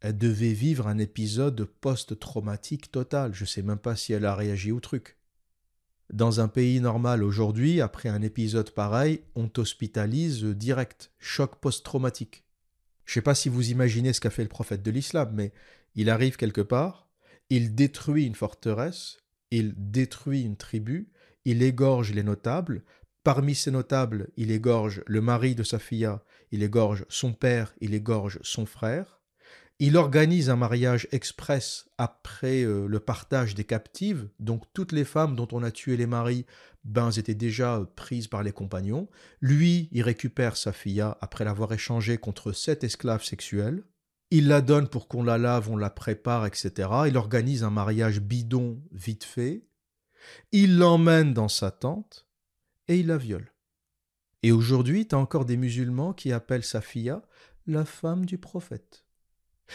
Elle 0.00 0.16
devait 0.16 0.52
vivre 0.52 0.86
un 0.88 0.98
épisode 0.98 1.64
post-traumatique 1.64 2.90
total. 2.90 3.34
Je 3.34 3.44
sais 3.44 3.62
même 3.62 3.78
pas 3.78 3.96
si 3.96 4.12
elle 4.12 4.24
a 4.24 4.34
réagi 4.34 4.72
au 4.72 4.80
truc. 4.80 5.18
Dans 6.12 6.40
un 6.40 6.48
pays 6.48 6.80
normal 6.80 7.22
aujourd'hui, 7.22 7.80
après 7.80 8.08
un 8.08 8.22
épisode 8.22 8.70
pareil, 8.70 9.20
on 9.36 9.48
t'hospitalise 9.48 10.44
direct, 10.44 11.12
choc 11.18 11.56
post-traumatique. 11.60 12.44
Je 13.04 13.14
sais 13.14 13.22
pas 13.22 13.34
si 13.34 13.48
vous 13.48 13.70
imaginez 13.70 14.12
ce 14.12 14.20
qu'a 14.20 14.30
fait 14.30 14.42
le 14.42 14.48
prophète 14.48 14.82
de 14.82 14.90
l'islam, 14.90 15.30
mais 15.34 15.52
il 15.94 16.10
arrive 16.10 16.36
quelque 16.36 16.60
part, 16.60 17.08
il 17.48 17.74
détruit 17.74 18.24
une 18.24 18.34
forteresse, 18.34 19.18
il 19.50 19.74
détruit 19.76 20.42
une 20.42 20.56
tribu, 20.56 21.12
il 21.44 21.62
égorge 21.62 22.12
les 22.12 22.22
notables, 22.22 22.82
Parmi 23.22 23.54
ces 23.54 23.70
notables, 23.70 24.28
il 24.36 24.50
égorge 24.50 25.02
le 25.06 25.20
mari 25.20 25.54
de 25.54 25.62
sa 25.62 25.78
fille, 25.78 26.08
il 26.52 26.62
égorge 26.62 27.04
son 27.10 27.34
père, 27.34 27.74
il 27.80 27.92
égorge 27.92 28.38
son 28.42 28.64
frère. 28.64 29.20
Il 29.78 29.96
organise 29.96 30.50
un 30.50 30.56
mariage 30.56 31.08
express 31.10 31.88
après 31.96 32.62
euh, 32.62 32.86
le 32.86 33.00
partage 33.00 33.54
des 33.54 33.64
captives, 33.64 34.28
donc 34.38 34.64
toutes 34.74 34.92
les 34.92 35.04
femmes 35.04 35.36
dont 35.36 35.48
on 35.52 35.62
a 35.62 35.70
tué 35.70 35.96
les 35.96 36.06
maris, 36.06 36.44
ben, 36.84 37.10
étaient 37.10 37.34
déjà 37.34 37.82
prises 37.96 38.26
par 38.26 38.42
les 38.42 38.52
compagnons. 38.52 39.08
Lui, 39.40 39.88
il 39.92 40.02
récupère 40.02 40.56
sa 40.56 40.72
fille 40.72 41.04
après 41.20 41.44
l'avoir 41.44 41.72
échangée 41.72 42.18
contre 42.18 42.52
sept 42.52 42.84
esclaves 42.84 43.24
sexuels. 43.24 43.84
Il 44.30 44.48
la 44.48 44.60
donne 44.60 44.88
pour 44.88 45.08
qu'on 45.08 45.24
la 45.24 45.38
lave, 45.38 45.70
on 45.70 45.76
la 45.76 45.90
prépare, 45.90 46.46
etc. 46.46 46.88
Il 47.06 47.16
organise 47.16 47.64
un 47.64 47.70
mariage 47.70 48.20
bidon 48.20 48.82
vite 48.92 49.24
fait. 49.24 49.66
Il 50.52 50.78
l'emmène 50.78 51.34
dans 51.34 51.48
sa 51.48 51.70
tente 51.70 52.29
et 52.90 52.98
il 52.98 53.06
la 53.06 53.16
viole. 53.16 53.54
Et 54.42 54.50
aujourd'hui, 54.50 55.06
tu 55.06 55.14
as 55.14 55.18
encore 55.18 55.44
des 55.44 55.56
musulmans 55.56 56.12
qui 56.12 56.32
appellent 56.32 56.64
sa 56.64 56.80
fille 56.80 57.14
la 57.66 57.84
femme 57.84 58.26
du 58.26 58.36
prophète, 58.36 59.04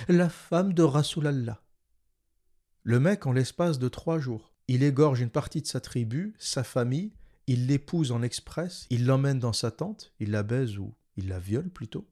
la 0.09 0.28
femme 0.28 0.74
de 0.74 0.84
Rasulallah. 0.84 1.63
Le 2.84 2.99
mec, 2.99 3.26
en 3.26 3.32
l'espace 3.32 3.80
de 3.80 3.88
trois 3.88 4.20
jours, 4.20 4.53
il 4.68 4.84
égorge 4.84 5.22
une 5.22 5.30
partie 5.30 5.61
de 5.61 5.68
sa 5.68 5.80
tribu, 5.80 6.36
sa 6.39 6.63
famille, 6.63 7.13
il 7.47 7.68
l'épouse 7.68 8.11
en 8.11 8.22
express, 8.22 8.86
il 8.89 9.05
l'emmène 9.05 9.39
dans 9.39 9.53
sa 9.53 9.72
tente, 9.72 10.13
il 10.20 10.32
la 10.32 10.43
baise 10.43 10.78
ou 10.78 10.93
il 11.16 11.30
la 11.30 11.39
viole 11.39 11.70
plutôt. 11.70 12.09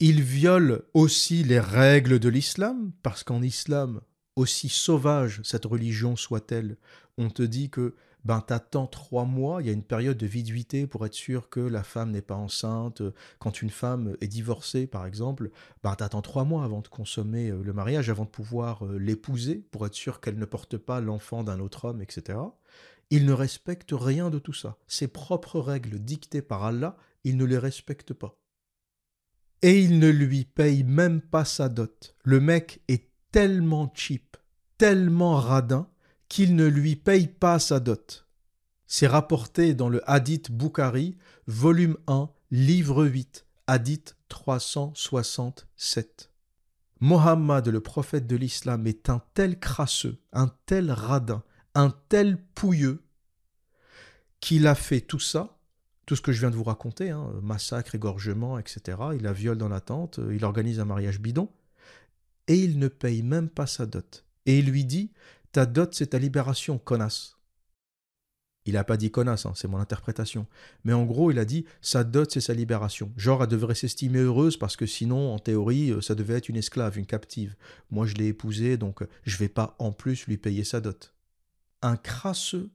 Il 0.00 0.22
viole 0.22 0.82
aussi 0.92 1.44
les 1.44 1.60
règles 1.60 2.18
de 2.18 2.28
l'islam, 2.28 2.92
parce 3.02 3.24
qu'en 3.24 3.40
islam, 3.40 4.02
aussi 4.36 4.68
sauvage 4.68 5.40
cette 5.44 5.64
religion 5.64 6.14
soit-elle, 6.14 6.76
on 7.16 7.30
te 7.30 7.42
dit 7.42 7.70
que 7.70 7.94
ben 8.24 8.40
t'attends 8.40 8.86
trois 8.86 9.24
mois, 9.24 9.60
il 9.60 9.66
y 9.66 9.70
a 9.70 9.72
une 9.72 9.82
période 9.82 10.16
de 10.16 10.26
viduité 10.26 10.86
pour 10.86 11.04
être 11.06 11.14
sûr 11.14 11.48
que 11.48 11.60
la 11.60 11.82
femme 11.82 12.10
n'est 12.10 12.22
pas 12.22 12.36
enceinte. 12.36 13.02
Quand 13.38 13.62
une 13.62 13.70
femme 13.70 14.16
est 14.20 14.28
divorcée, 14.28 14.86
par 14.86 15.06
exemple, 15.06 15.50
ben 15.82 15.94
t'attends 15.94 16.22
trois 16.22 16.44
mois 16.44 16.64
avant 16.64 16.80
de 16.80 16.88
consommer 16.88 17.50
euh, 17.50 17.62
le 17.62 17.72
mariage, 17.72 18.10
avant 18.10 18.24
de 18.24 18.30
pouvoir 18.30 18.86
euh, 18.86 18.98
l'épouser, 18.98 19.66
pour 19.70 19.86
être 19.86 19.94
sûr 19.94 20.20
qu'elle 20.20 20.38
ne 20.38 20.44
porte 20.44 20.76
pas 20.76 21.00
l'enfant 21.00 21.42
d'un 21.42 21.60
autre 21.60 21.86
homme, 21.86 22.00
etc. 22.00 22.38
Il 23.10 23.26
ne 23.26 23.32
respecte 23.32 23.90
rien 23.92 24.30
de 24.30 24.38
tout 24.38 24.52
ça. 24.52 24.78
Ses 24.86 25.08
propres 25.08 25.60
règles 25.60 25.98
dictées 25.98 26.42
par 26.42 26.64
Allah, 26.64 26.96
il 27.24 27.36
ne 27.36 27.44
les 27.44 27.58
respecte 27.58 28.14
pas. 28.14 28.38
Et 29.62 29.80
il 29.80 29.98
ne 29.98 30.08
lui 30.08 30.44
paye 30.44 30.82
même 30.82 31.20
pas 31.20 31.44
sa 31.44 31.68
dot. 31.68 32.16
Le 32.24 32.40
mec 32.40 32.80
est 32.88 33.10
tellement 33.30 33.92
cheap, 33.94 34.36
tellement 34.76 35.36
radin, 35.36 35.88
qu'il 36.32 36.56
ne 36.56 36.64
lui 36.64 36.96
paye 36.96 37.26
pas 37.26 37.58
sa 37.58 37.78
dot. 37.78 38.26
C'est 38.86 39.06
rapporté 39.06 39.74
dans 39.74 39.90
le 39.90 40.00
Hadith 40.10 40.50
Bukhari, 40.50 41.18
volume 41.46 41.98
1, 42.06 42.30
livre 42.50 43.04
8, 43.04 43.44
Hadith 43.66 44.16
367. 44.30 46.30
Mohammed, 47.00 47.68
le 47.68 47.80
prophète 47.80 48.26
de 48.26 48.36
l'islam, 48.36 48.86
est 48.86 49.10
un 49.10 49.20
tel 49.34 49.60
crasseux, 49.60 50.16
un 50.32 50.50
tel 50.64 50.90
radin, 50.90 51.42
un 51.74 51.92
tel 52.08 52.38
pouilleux, 52.54 53.02
qu'il 54.40 54.66
a 54.66 54.74
fait 54.74 55.02
tout 55.02 55.20
ça, 55.20 55.58
tout 56.06 56.16
ce 56.16 56.22
que 56.22 56.32
je 56.32 56.40
viens 56.40 56.50
de 56.50 56.56
vous 56.56 56.64
raconter, 56.64 57.10
hein, 57.10 57.30
massacre, 57.42 57.94
égorgement, 57.94 58.58
etc. 58.58 58.96
Il 59.18 59.26
a 59.26 59.34
viol 59.34 59.58
dans 59.58 59.68
la 59.68 59.82
tente, 59.82 60.18
il 60.30 60.46
organise 60.46 60.80
un 60.80 60.86
mariage 60.86 61.20
bidon, 61.20 61.50
et 62.48 62.56
il 62.56 62.78
ne 62.78 62.88
paye 62.88 63.22
même 63.22 63.50
pas 63.50 63.66
sa 63.66 63.84
dot. 63.84 64.24
Et 64.46 64.60
il 64.60 64.70
lui 64.70 64.86
dit 64.86 65.12
Ta 65.52 65.66
dot, 65.66 65.94
c'est 65.94 66.08
ta 66.08 66.18
libération, 66.18 66.78
connasse. 66.78 67.36
Il 68.64 68.74
n'a 68.74 68.84
pas 68.84 68.96
dit 68.96 69.10
connasse, 69.10 69.44
hein, 69.44 69.52
c'est 69.56 69.68
mon 69.68 69.78
interprétation. 69.78 70.46
Mais 70.84 70.92
en 70.92 71.04
gros, 71.04 71.30
il 71.30 71.38
a 71.38 71.44
dit 71.44 71.66
sa 71.80 72.04
dot, 72.04 72.30
c'est 72.30 72.40
sa 72.40 72.54
libération. 72.54 73.12
Genre, 73.16 73.42
elle 73.42 73.48
devrait 73.48 73.74
s'estimer 73.74 74.20
heureuse 74.20 74.56
parce 74.56 74.76
que 74.76 74.86
sinon, 74.86 75.34
en 75.34 75.38
théorie, 75.38 75.90
euh, 75.90 76.00
ça 76.00 76.14
devait 76.14 76.34
être 76.34 76.48
une 76.48 76.56
esclave, 76.56 76.96
une 76.96 77.06
captive. 77.06 77.56
Moi, 77.90 78.06
je 78.06 78.14
l'ai 78.14 78.28
épousée, 78.28 78.76
donc 78.76 79.02
euh, 79.02 79.08
je 79.24 79.36
vais 79.36 79.48
pas 79.48 79.74
en 79.78 79.92
plus 79.92 80.26
lui 80.26 80.38
payer 80.38 80.64
sa 80.64 80.80
dot. 80.80 81.14
Un 81.82 81.96
crasseux 81.96 82.70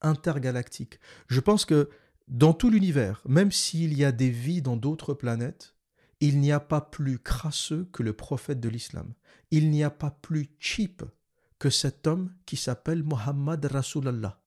intergalactique. 0.00 0.98
Je 1.28 1.40
pense 1.40 1.64
que 1.64 1.90
dans 2.28 2.54
tout 2.54 2.70
l'univers, 2.70 3.22
même 3.26 3.52
s'il 3.52 3.96
y 3.96 4.04
a 4.04 4.12
des 4.12 4.30
vies 4.30 4.62
dans 4.62 4.76
d'autres 4.76 5.14
planètes, 5.14 5.74
il 6.20 6.40
n'y 6.40 6.50
a 6.50 6.60
pas 6.60 6.80
plus 6.80 7.18
crasseux 7.18 7.88
que 7.92 8.02
le 8.02 8.14
prophète 8.14 8.58
de 8.58 8.70
l'islam. 8.70 9.12
Il 9.50 9.70
n'y 9.70 9.84
a 9.84 9.90
pas 9.90 10.10
plus 10.10 10.48
cheap 10.58 11.04
que 11.58 11.70
cet 11.70 12.06
homme 12.06 12.34
qui 12.46 12.56
s'appelle 12.56 13.02
Mohammed 13.02 13.64
Rasulallah 13.64 14.42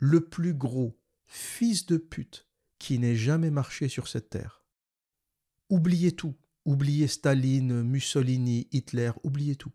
le 0.00 0.26
plus 0.26 0.54
gros 0.54 0.98
fils 1.26 1.86
de 1.86 1.98
pute 1.98 2.48
qui 2.78 2.98
n'ait 2.98 3.16
jamais 3.16 3.50
marché 3.50 3.88
sur 3.88 4.08
cette 4.08 4.30
terre. 4.30 4.64
Oubliez 5.68 6.12
tout, 6.12 6.34
oubliez 6.64 7.06
Staline, 7.06 7.82
Mussolini, 7.82 8.66
Hitler, 8.72 9.12
oubliez 9.22 9.56
tout. 9.56 9.72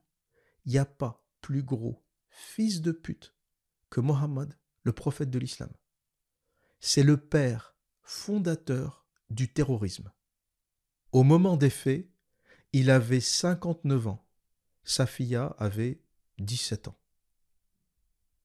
Il 0.65 0.71
n'y 0.71 0.79
a 0.79 0.85
pas 0.85 1.23
plus 1.41 1.61
gros 1.61 2.03
fils 2.27 2.81
de 2.81 2.91
pute 2.91 3.35
que 3.91 4.01
Mohammed, 4.01 4.57
le 4.81 4.91
prophète 4.91 5.29
de 5.29 5.39
l'islam. 5.39 5.71
C'est 6.79 7.03
le 7.03 7.17
père 7.17 7.77
fondateur 8.01 9.07
du 9.29 9.53
terrorisme. 9.53 10.11
Au 11.11 11.23
moment 11.23 11.55
des 11.55 11.69
faits, 11.69 12.09
il 12.73 12.89
avait 12.89 13.21
59 13.21 14.07
ans. 14.07 14.24
Sa 14.85 15.05
fille 15.05 15.37
avait 15.57 15.99
17 16.37 16.87
ans. 16.87 16.97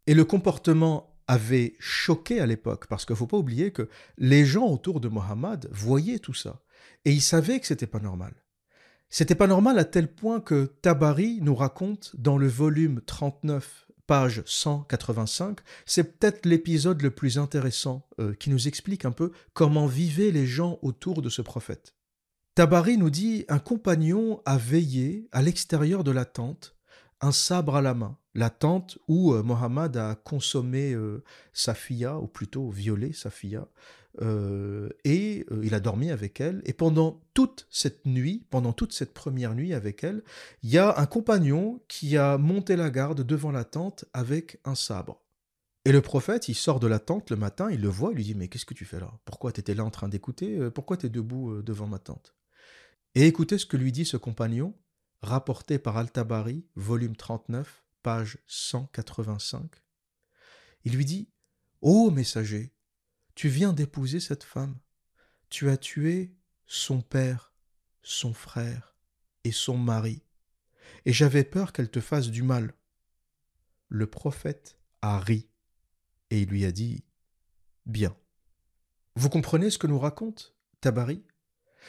Et 0.07 0.15
le 0.15 0.25
comportement 0.25 1.17
avait 1.29 1.77
choqué 1.79 2.41
à 2.41 2.47
l'époque, 2.47 2.89
parce 2.89 3.05
qu'il 3.05 3.13
ne 3.13 3.19
faut 3.19 3.29
pas 3.29 3.37
oublier 3.37 3.71
que 3.71 3.89
les 4.19 4.45
gens 4.45 4.67
autour 4.67 5.01
de 5.01 5.09
Mohammed 5.09 5.69
voyaient 5.71 6.19
tout 6.19 6.35
ça, 6.35 6.61
et 7.05 7.13
ils 7.13 7.21
savaient 7.21 7.61
que 7.61 7.67
c'était 7.67 7.87
pas 7.87 8.01
normal. 8.01 8.35
C'était 9.11 9.37
pas 9.37 9.47
normal 9.47 9.79
à 9.79 9.85
tel 9.85 10.13
point 10.13 10.41
que 10.41 10.67
Tabari 10.83 11.39
nous 11.43 11.55
raconte 11.55 12.17
dans 12.17 12.39
le 12.39 12.49
volume 12.49 13.01
39, 13.03 13.87
page 14.07 14.43
185, 14.45 15.61
c'est 15.87 16.19
peut-être 16.19 16.47
l'épisode 16.47 17.01
le 17.03 17.13
plus 17.13 17.39
intéressant 17.39 18.09
euh, 18.19 18.35
qui 18.35 18.51
nous 18.51 18.67
explique 18.67 19.05
un 19.05 19.13
peu 19.13 19.31
comment 19.53 19.87
vivaient 19.87 20.33
les 20.33 20.47
gens 20.47 20.81
autour 20.83 21.23
de 21.23 21.29
ce 21.29 21.43
prophète. 21.43 21.95
Tabari 22.57 22.99
nous 22.99 23.11
dit 23.11 23.45
un 23.49 23.61
compagnon 23.61 24.43
a 24.45 24.59
veillé 24.59 25.29
à 25.31 25.41
l'extérieur 25.41 26.03
de 26.03 26.11
la 26.11 26.25
tente, 26.25 26.77
un 27.21 27.31
sabre 27.31 27.77
à 27.77 27.81
la 27.81 27.95
main, 27.95 28.19
la 28.35 28.51
tente 28.51 28.99
où 29.07 29.33
euh, 29.33 29.43
Mohammed 29.43 29.97
a 29.97 30.17
consommé 30.17 30.93
euh, 30.93 31.23
sa 31.53 31.75
filla, 31.75 32.19
ou 32.19 32.27
plutôt 32.27 32.69
violé 32.69 33.13
sa 33.13 33.31
filla, 33.31 33.69
euh, 34.21 34.89
et 35.05 35.47
il 35.63 35.75
a 35.75 35.81
dormi 35.81 36.11
avec 36.11 36.41
elle. 36.41 36.61
Et 36.65 36.73
pendant 36.73 37.23
toute 37.35 37.69
cette 37.71 38.05
nuit, 38.05 38.45
pendant 38.51 38.73
toute 38.73 38.93
cette 38.93 39.15
première 39.15 39.55
nuit 39.55 39.73
avec 39.73 40.03
elle, 40.03 40.23
il 40.65 40.71
y 40.71 40.79
a 40.79 40.99
un 40.99 41.07
compagnon 41.07 41.81
qui 41.87 42.17
a 42.17 42.37
monté 42.37 42.75
la 42.75 42.91
garde 42.91 43.23
devant 43.23 43.53
la 43.53 43.65
tente 43.65 44.07
avec 44.13 44.59
un 44.65 44.75
sabre. 44.75 45.23
Et 45.85 45.93
le 45.93 46.03
prophète, 46.03 46.49
il 46.49 46.55
sort 46.55 46.81
de 46.81 46.89
la 46.89 46.99
tente 46.99 47.31
le 47.31 47.37
matin, 47.37 47.71
il 47.71 47.81
le 47.81 47.89
voit, 47.89 48.11
il 48.11 48.17
lui 48.17 48.25
dit 48.25 48.35
Mais 48.35 48.49
qu'est-ce 48.49 48.67
que 48.67 48.75
tu 48.75 48.85
fais 48.85 49.01
là? 49.01 49.13
Pourquoi 49.25 49.53
tu 49.53 49.61
étais 49.61 49.75
là 49.75 49.85
en 49.85 49.91
train 49.91 50.09
d'écouter? 50.09 50.69
Pourquoi 50.75 50.97
tu 50.97 51.07
es 51.07 51.09
debout 51.09 51.63
devant 51.63 51.87
ma 51.87 51.99
tente? 51.99 52.35
Et 53.17 53.27
écoutez 53.27 53.59
ce 53.59 53.67
que 53.67 53.77
lui 53.77 53.91
dit 53.91 54.05
ce 54.05 54.17
compagnon, 54.17 54.79
rapporté 55.21 55.81
par 55.81 55.97
Al-Tabari, 55.97 56.65
volume 56.77 57.17
39, 57.17 57.85
page 58.03 58.39
185. 58.47 59.69
Il 60.85 60.95
lui 60.95 61.05
dit 61.05 61.29
Ô 61.81 62.13
messager, 62.13 62.73
tu 63.35 63.49
viens 63.49 63.73
d'épouser 63.73 64.21
cette 64.21 64.45
femme. 64.45 64.79
Tu 65.49 65.69
as 65.71 65.77
tué 65.77 66.37
son 66.67 67.03
père, 67.03 67.53
son 68.03 68.33
frère 68.33 68.97
et 69.43 69.51
son 69.51 69.77
mari, 69.77 70.23
et 71.05 71.13
j'avais 71.13 71.43
peur 71.45 71.73
qu'elle 71.73 71.91
te 71.91 72.01
fasse 72.01 72.29
du 72.29 72.45
mal. 72.45 72.75
Le 73.89 74.07
prophète 74.07 74.79
a 75.03 75.19
ri, 75.19 75.49
et 76.31 76.43
il 76.43 76.49
lui 76.49 76.65
a 76.65 76.71
dit 76.71 77.03
Bien. 77.87 78.17
Vous 79.17 79.31
comprenez 79.31 79.71
ce 79.71 79.79
que 79.79 79.89
nous 79.89 79.99
raconte 79.99 80.55
Tabari 80.81 81.25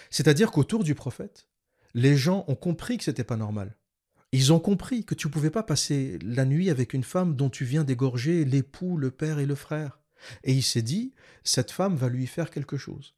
C'est-à-dire 0.09 0.51
qu'autour 0.51 0.83
du 0.83 0.95
prophète, 0.95 1.47
les 1.93 2.15
gens 2.15 2.45
ont 2.47 2.55
compris 2.55 2.97
que 2.97 3.03
c'était 3.03 3.23
pas 3.23 3.37
normal. 3.37 3.75
Ils 4.31 4.53
ont 4.53 4.59
compris 4.59 5.03
que 5.03 5.15
tu 5.15 5.27
ne 5.27 5.31
pouvais 5.31 5.49
pas 5.49 5.63
passer 5.63 6.17
la 6.23 6.45
nuit 6.45 6.69
avec 6.69 6.93
une 6.93 7.03
femme 7.03 7.35
dont 7.35 7.49
tu 7.49 7.65
viens 7.65 7.83
d'égorger 7.83 8.45
l'époux, 8.45 8.97
le 8.97 9.11
père 9.11 9.39
et 9.39 9.45
le 9.45 9.55
frère. 9.55 9.99
Et 10.43 10.53
il 10.53 10.63
s'est 10.63 10.81
dit, 10.81 11.13
cette 11.43 11.71
femme 11.71 11.95
va 11.95 12.07
lui 12.07 12.27
faire 12.27 12.49
quelque 12.49 12.77
chose. 12.77 13.15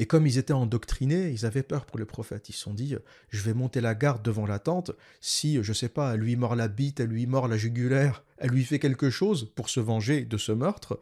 Et 0.00 0.06
comme 0.06 0.26
ils 0.26 0.38
étaient 0.38 0.54
endoctrinés, 0.54 1.28
ils 1.28 1.44
avaient 1.44 1.62
peur 1.62 1.84
pour 1.84 1.98
le 1.98 2.06
prophète. 2.06 2.48
Ils 2.48 2.54
se 2.54 2.62
sont 2.62 2.72
dit, 2.72 2.96
je 3.28 3.42
vais 3.42 3.52
monter 3.52 3.82
la 3.82 3.94
garde 3.94 4.22
devant 4.22 4.46
la 4.46 4.58
tente. 4.58 4.92
Si, 5.20 5.62
je 5.62 5.72
sais 5.74 5.90
pas, 5.90 6.14
elle 6.14 6.20
lui 6.20 6.36
mord 6.36 6.56
la 6.56 6.68
bite, 6.68 7.00
elle 7.00 7.10
lui 7.10 7.26
mord 7.26 7.48
la 7.48 7.58
jugulaire, 7.58 8.24
elle 8.38 8.48
lui 8.48 8.64
fait 8.64 8.78
quelque 8.78 9.10
chose 9.10 9.52
pour 9.54 9.68
se 9.68 9.78
venger 9.78 10.24
de 10.24 10.38
ce 10.38 10.52
meurtre, 10.52 10.98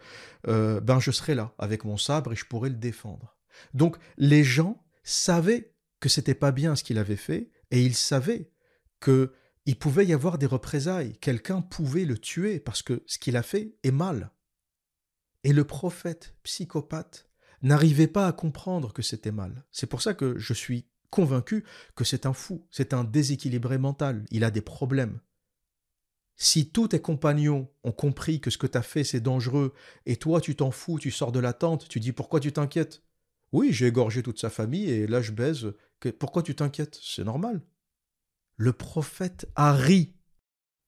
euh, 0.48 0.80
ben 0.80 0.98
je 0.98 1.12
serai 1.12 1.36
là 1.36 1.54
avec 1.58 1.84
mon 1.84 1.96
sabre 1.96 2.32
et 2.32 2.36
je 2.36 2.44
pourrai 2.44 2.70
le 2.70 2.74
défendre. 2.74 3.36
Donc 3.72 3.96
les 4.16 4.42
gens 4.42 4.82
savaient 5.08 5.74
que 6.00 6.08
c'était 6.08 6.34
pas 6.34 6.52
bien 6.52 6.76
ce 6.76 6.84
qu'il 6.84 6.98
avait 6.98 7.16
fait 7.16 7.50
et 7.70 7.82
ils 7.82 7.94
savaient 7.94 8.50
que 9.00 9.32
il 9.66 9.78
pouvait 9.78 10.06
y 10.06 10.14
avoir 10.14 10.38
des 10.38 10.46
représailles, 10.46 11.18
quelqu'un 11.18 11.60
pouvait 11.60 12.06
le 12.06 12.16
tuer 12.16 12.58
parce 12.58 12.82
que 12.82 13.02
ce 13.06 13.18
qu'il 13.18 13.36
a 13.36 13.42
fait 13.42 13.76
est 13.82 13.90
mal. 13.90 14.32
Et 15.44 15.52
le 15.52 15.64
prophète 15.64 16.34
psychopathe 16.42 17.28
n'arrivait 17.60 18.06
pas 18.06 18.26
à 18.26 18.32
comprendre 18.32 18.92
que 18.92 19.02
c'était 19.02 19.32
mal. 19.32 19.66
C'est 19.70 19.86
pour 19.86 20.00
ça 20.00 20.14
que 20.14 20.38
je 20.38 20.54
suis 20.54 20.88
convaincu 21.10 21.64
que 21.96 22.04
c'est 22.04 22.24
un 22.24 22.32
fou, 22.32 22.66
c'est 22.70 22.94
un 22.94 23.04
déséquilibré 23.04 23.78
mental, 23.78 24.24
il 24.30 24.44
a 24.44 24.50
des 24.50 24.60
problèmes. 24.62 25.20
Si 26.36 26.70
tous 26.70 26.88
tes 26.88 27.00
compagnons 27.00 27.70
ont 27.82 27.92
compris 27.92 28.40
que 28.40 28.50
ce 28.50 28.58
que 28.58 28.66
tu 28.66 28.78
as 28.78 28.82
fait 28.82 29.04
c'est 29.04 29.20
dangereux, 29.20 29.74
et 30.06 30.16
toi 30.16 30.40
tu 30.40 30.56
t'en 30.56 30.70
fous, 30.70 30.98
tu 30.98 31.10
sors 31.10 31.32
de 31.32 31.40
la 31.40 31.52
tente, 31.52 31.88
tu 31.88 32.00
dis 32.00 32.12
pourquoi 32.12 32.40
tu 32.40 32.52
t'inquiètes? 32.52 33.02
Oui, 33.52 33.72
j'ai 33.72 33.86
égorgé 33.86 34.22
toute 34.22 34.38
sa 34.38 34.50
famille 34.50 34.90
et 34.90 35.06
là 35.06 35.22
je 35.22 35.32
baise, 35.32 35.72
pourquoi 36.18 36.42
tu 36.42 36.54
t'inquiètes? 36.54 36.98
C'est 37.02 37.24
normal. 37.24 37.62
Le 38.56 38.72
prophète 38.72 39.50
a 39.54 39.72
ri. 39.72 40.14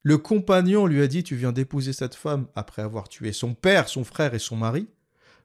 Le 0.02 0.18
compagnon 0.18 0.86
lui 0.86 1.02
a 1.02 1.06
dit 1.06 1.22
Tu 1.22 1.36
viens 1.36 1.52
d'épouser 1.52 1.92
cette 1.92 2.14
femme 2.14 2.48
après 2.54 2.82
avoir 2.82 3.08
tué 3.08 3.32
son 3.32 3.54
père, 3.54 3.88
son 3.88 4.04
frère 4.04 4.34
et 4.34 4.38
son 4.38 4.56
mari. 4.56 4.88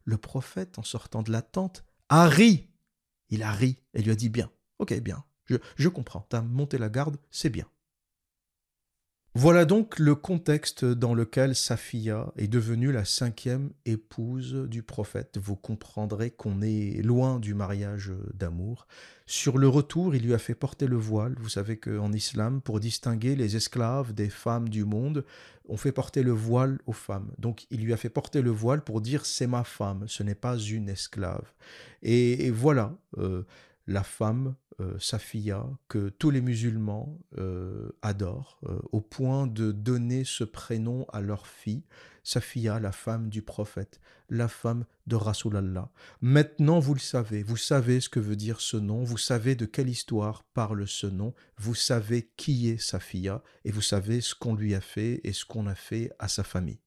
Le 0.06 0.18
prophète, 0.18 0.80
en 0.80 0.84
sortant 0.84 1.24
de 1.24 1.32
la 1.32 1.42
tente, 1.42 1.84
a 2.10 2.28
ri. 2.28 2.70
Il 3.30 3.44
a 3.44 3.52
ri 3.52 3.78
et 3.94 4.02
lui 4.02 4.12
a 4.12 4.16
dit 4.16 4.30
Bien, 4.30 4.52
ok, 4.80 5.00
bien, 5.02 5.24
je, 5.46 5.58
je 5.76 5.90
comprends, 5.90 6.26
t'as 6.30 6.42
monté 6.42 6.78
la 6.78 6.90
garde, 6.90 7.18
c'est 7.32 7.50
bien. 7.50 7.68
Voilà 9.38 9.66
donc 9.66 10.00
le 10.00 10.16
contexte 10.16 10.86
dans 10.86 11.14
lequel 11.14 11.56
Safia 11.56 12.32
est 12.38 12.48
devenue 12.48 12.94
la 12.94 13.04
cinquième 13.04 13.72
épouse 13.86 14.54
du 14.70 14.82
prophète. 14.82 15.38
Vous 15.38 15.58
comprendrez 15.58 16.32
qu'on 16.32 16.62
est 16.62 17.02
loin 17.04 17.42
du 17.42 17.54
mariage 17.54 18.14
d'amour. 18.34 18.88
Sur 19.26 19.58
le 19.58 19.68
retour, 19.68 20.16
il 20.16 20.24
lui 20.24 20.34
a 20.34 20.38
fait 20.38 20.56
porter 20.56 20.88
le 20.88 20.96
voile. 20.96 21.36
Vous 21.38 21.50
savez 21.50 21.76
qu'en 21.76 22.14
islam, 22.14 22.62
pour 22.62 22.80
distinguer 22.80 23.36
les 23.36 23.58
esclaves 23.58 24.14
des 24.14 24.30
femmes 24.30 24.70
du 24.70 24.86
monde, 24.86 25.26
on 25.68 25.76
fait 25.76 25.92
porter 25.92 26.24
le 26.24 26.32
voile 26.32 26.80
aux 26.86 26.94
femmes. 26.94 27.30
Donc 27.38 27.68
il 27.72 27.84
lui 27.84 27.92
a 27.92 27.98
fait 27.98 28.08
porter 28.08 28.42
le 28.42 28.52
voile 28.52 28.86
pour 28.86 29.02
dire 29.02 29.26
c'est 29.26 29.48
ma 29.48 29.66
femme, 29.66 30.06
ce 30.08 30.24
n'est 30.24 30.34
pas 30.34 30.58
une 30.58 30.88
esclave. 30.88 31.52
Et, 32.04 32.52
voilà. 32.52 32.98
Euh, 33.18 33.44
la 33.88 34.04
femme, 34.04 34.56
euh, 34.82 34.98
Safia, 35.00 35.70
que 35.88 36.10
tous 36.10 36.32
les 36.32 36.42
musulmans 36.42 37.20
euh, 37.38 37.90
adorent, 38.02 38.60
euh, 38.66 38.80
au 38.92 39.00
point 39.00 39.48
de 39.48 39.72
donner 39.72 40.24
ce 40.24 40.44
prénom 40.44 41.06
à 41.14 41.22
leur 41.22 41.48
fille, 41.48 41.84
Safia, 42.24 42.80
la 42.80 42.92
femme 42.92 43.30
du 43.30 43.44
prophète, 43.44 44.02
la 44.30 44.48
femme 44.48 44.86
de 45.06 45.16
Rasulallah. 45.16 45.92
Maintenant, 46.22 46.80
vous 46.80 46.96
le 46.96 47.00
savez, 47.00 47.44
vous 47.44 47.58
savez 47.58 48.02
ce 48.02 48.10
que 48.10 48.20
veut 48.20 48.36
dire 48.36 48.60
ce 48.60 48.78
nom, 48.78 49.04
vous 49.04 49.20
savez 49.20 49.56
de 49.56 49.66
quelle 49.66 49.90
histoire 49.90 50.44
parle 50.44 50.88
ce 50.88 51.06
nom, 51.06 51.36
vous 51.58 51.76
savez 51.76 52.32
qui 52.36 52.70
est 52.70 52.82
Safia, 52.82 53.44
et 53.64 53.72
vous 53.72 53.82
savez 53.82 54.20
ce 54.22 54.34
qu'on 54.34 54.56
lui 54.56 54.74
a 54.74 54.82
fait 54.82 55.22
et 55.24 55.34
ce 55.34 55.46
qu'on 55.46 55.68
a 55.68 55.76
fait 55.76 56.12
à 56.18 56.28
sa 56.28 56.44
famille. 56.44 56.80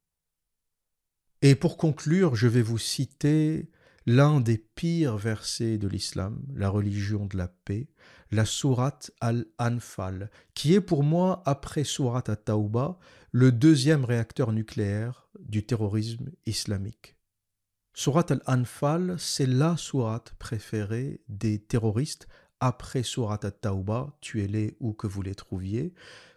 Et 1.41 1.55
pour 1.55 1.77
conclure, 1.77 2.35
je 2.35 2.49
vais 2.49 2.63
vous 2.63 2.79
citer 2.79 3.71
l'un 4.09 4.41
des 4.41 4.57
pires 4.57 5.19
versets 5.19 5.77
de 5.77 5.87
l'islam, 5.87 6.43
la 6.55 6.71
religion 6.71 7.27
de 7.27 7.37
la 7.37 7.49
paix, 7.49 7.91
la 8.31 8.47
sourate 8.47 9.11
Al-Anfal, 9.21 10.31
qui 10.55 10.73
est 10.73 10.81
pour 10.81 11.05
moi, 11.05 11.43
après 11.45 11.85
sourate 11.85 12.31
At-Tawbah, 12.31 12.99
le 13.33 13.53
deuxième 13.53 14.07
réacteur 14.07 14.53
nucléaire 14.53 15.29
du 15.39 15.67
terrorisme 15.67 16.31
islamique. 16.47 17.17
Sourate 17.93 18.31
Al-Anfal, 18.31 19.17
c'est 19.19 19.45
la 19.45 19.77
sourate 19.77 20.33
préférée 20.39 21.21
des 21.29 21.59
terroristes 21.59 22.29
après 22.61 23.03
sourate 23.03 23.45
At-Tawbah, 23.45 24.17
tuez-les 24.23 24.79
où 24.81 24.95
que 24.95 25.07
vous 25.07 25.21
les 25.21 25.35
trouviez. 25.35 25.93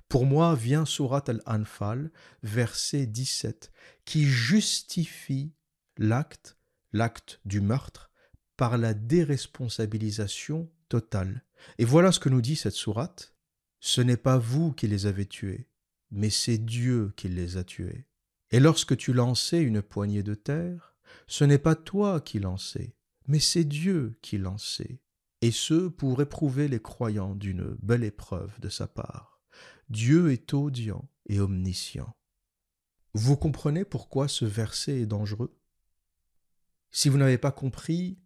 Pour 0.10 0.26
moi 0.26 0.56
vient 0.56 0.84
sourate 0.84 1.30
Al-Anfal, 1.30 2.12
verset 2.44 3.06
17, 3.06 3.72
qui 4.04 4.26
justifie 4.26 5.54
l'acte 5.98 6.58
l'acte 6.94 7.40
du 7.46 7.62
meurtre 7.62 8.12
par 8.58 8.78
la 8.78 8.94
déresponsabilisation 8.94 10.72
totale. 10.90 11.46
Et 11.78 11.86
voilà 11.86 12.12
ce 12.12 12.20
que 12.20 12.30
nous 12.30 12.42
dit 12.42 12.56
cette 12.56 12.74
sourate. 12.74 13.36
Ce 13.80 14.02
n'est 14.02 14.18
pas 14.18 14.38
vous 14.38 14.72
qui 14.74 14.88
les 14.88 15.06
avez 15.06 15.26
tués, 15.26 15.68
mais 16.12 16.30
c'est 16.30 16.58
Dieu 16.60 17.14
qui 17.16 17.30
les 17.30 17.58
a 17.58 17.64
tués. 17.64 18.06
Et 18.52 18.60
lorsque 18.60 18.98
tu 18.98 19.14
lançais 19.14 19.64
une 19.64 19.82
poignée 19.82 20.24
de 20.24 20.36
terre, 20.36 20.96
ce 21.28 21.44
n'est 21.44 21.58
pas 21.58 21.76
toi 21.76 22.22
qui 22.22 22.40
lançais, 22.40 22.96
mais 23.28 23.40
c'est 23.40 23.64
Dieu 23.64 24.18
qui 24.22 24.38
lançait. 24.38 25.02
Et 25.42 25.52
ce 25.52 25.88
pour 25.88 26.22
éprouver 26.22 26.68
les 26.68 26.82
croyants 26.82 27.34
d'une 27.34 27.76
belle 27.82 28.04
épreuve 28.04 28.60
de 28.60 28.70
sa 28.70 28.88
part. 28.88 29.42
Dieu 29.90 30.32
est 30.32 30.54
audient 30.54 31.10
et 31.28 31.40
omniscient. 31.40 32.16
Vous 33.14 33.36
comprenez 33.36 33.84
pourquoi 33.84 34.28
ce 34.28 34.46
verset 34.46 35.02
est 35.02 35.06
dangereux? 35.06 35.58
Si 36.92 37.10
vous 37.10 37.18
n'avez 37.18 37.38
pas 37.38 37.52
compris, 37.52 38.20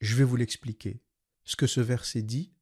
je 0.00 0.16
vais 0.16 0.24
vous 0.24 0.36
l'expliquer. 0.36 1.02
Ce 1.44 1.56
que 1.56 1.66
ce 1.66 1.80
verset 1.80 2.22
dit, 2.22 2.52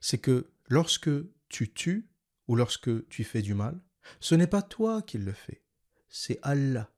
c'est 0.00 0.18
que 0.18 0.50
lorsque 0.68 1.10
tu 1.48 1.72
tues 1.72 2.08
ou 2.48 2.56
lorsque 2.56 3.08
tu 3.08 3.24
fais 3.24 3.42
du 3.42 3.54
mal, 3.54 3.80
ce 4.20 4.34
n'est 4.34 4.46
pas 4.46 4.62
toi 4.62 5.02
qui 5.02 5.18
le 5.18 5.32
fais, 5.32 5.62
c'est 6.08 6.38
Allah. 6.42 6.92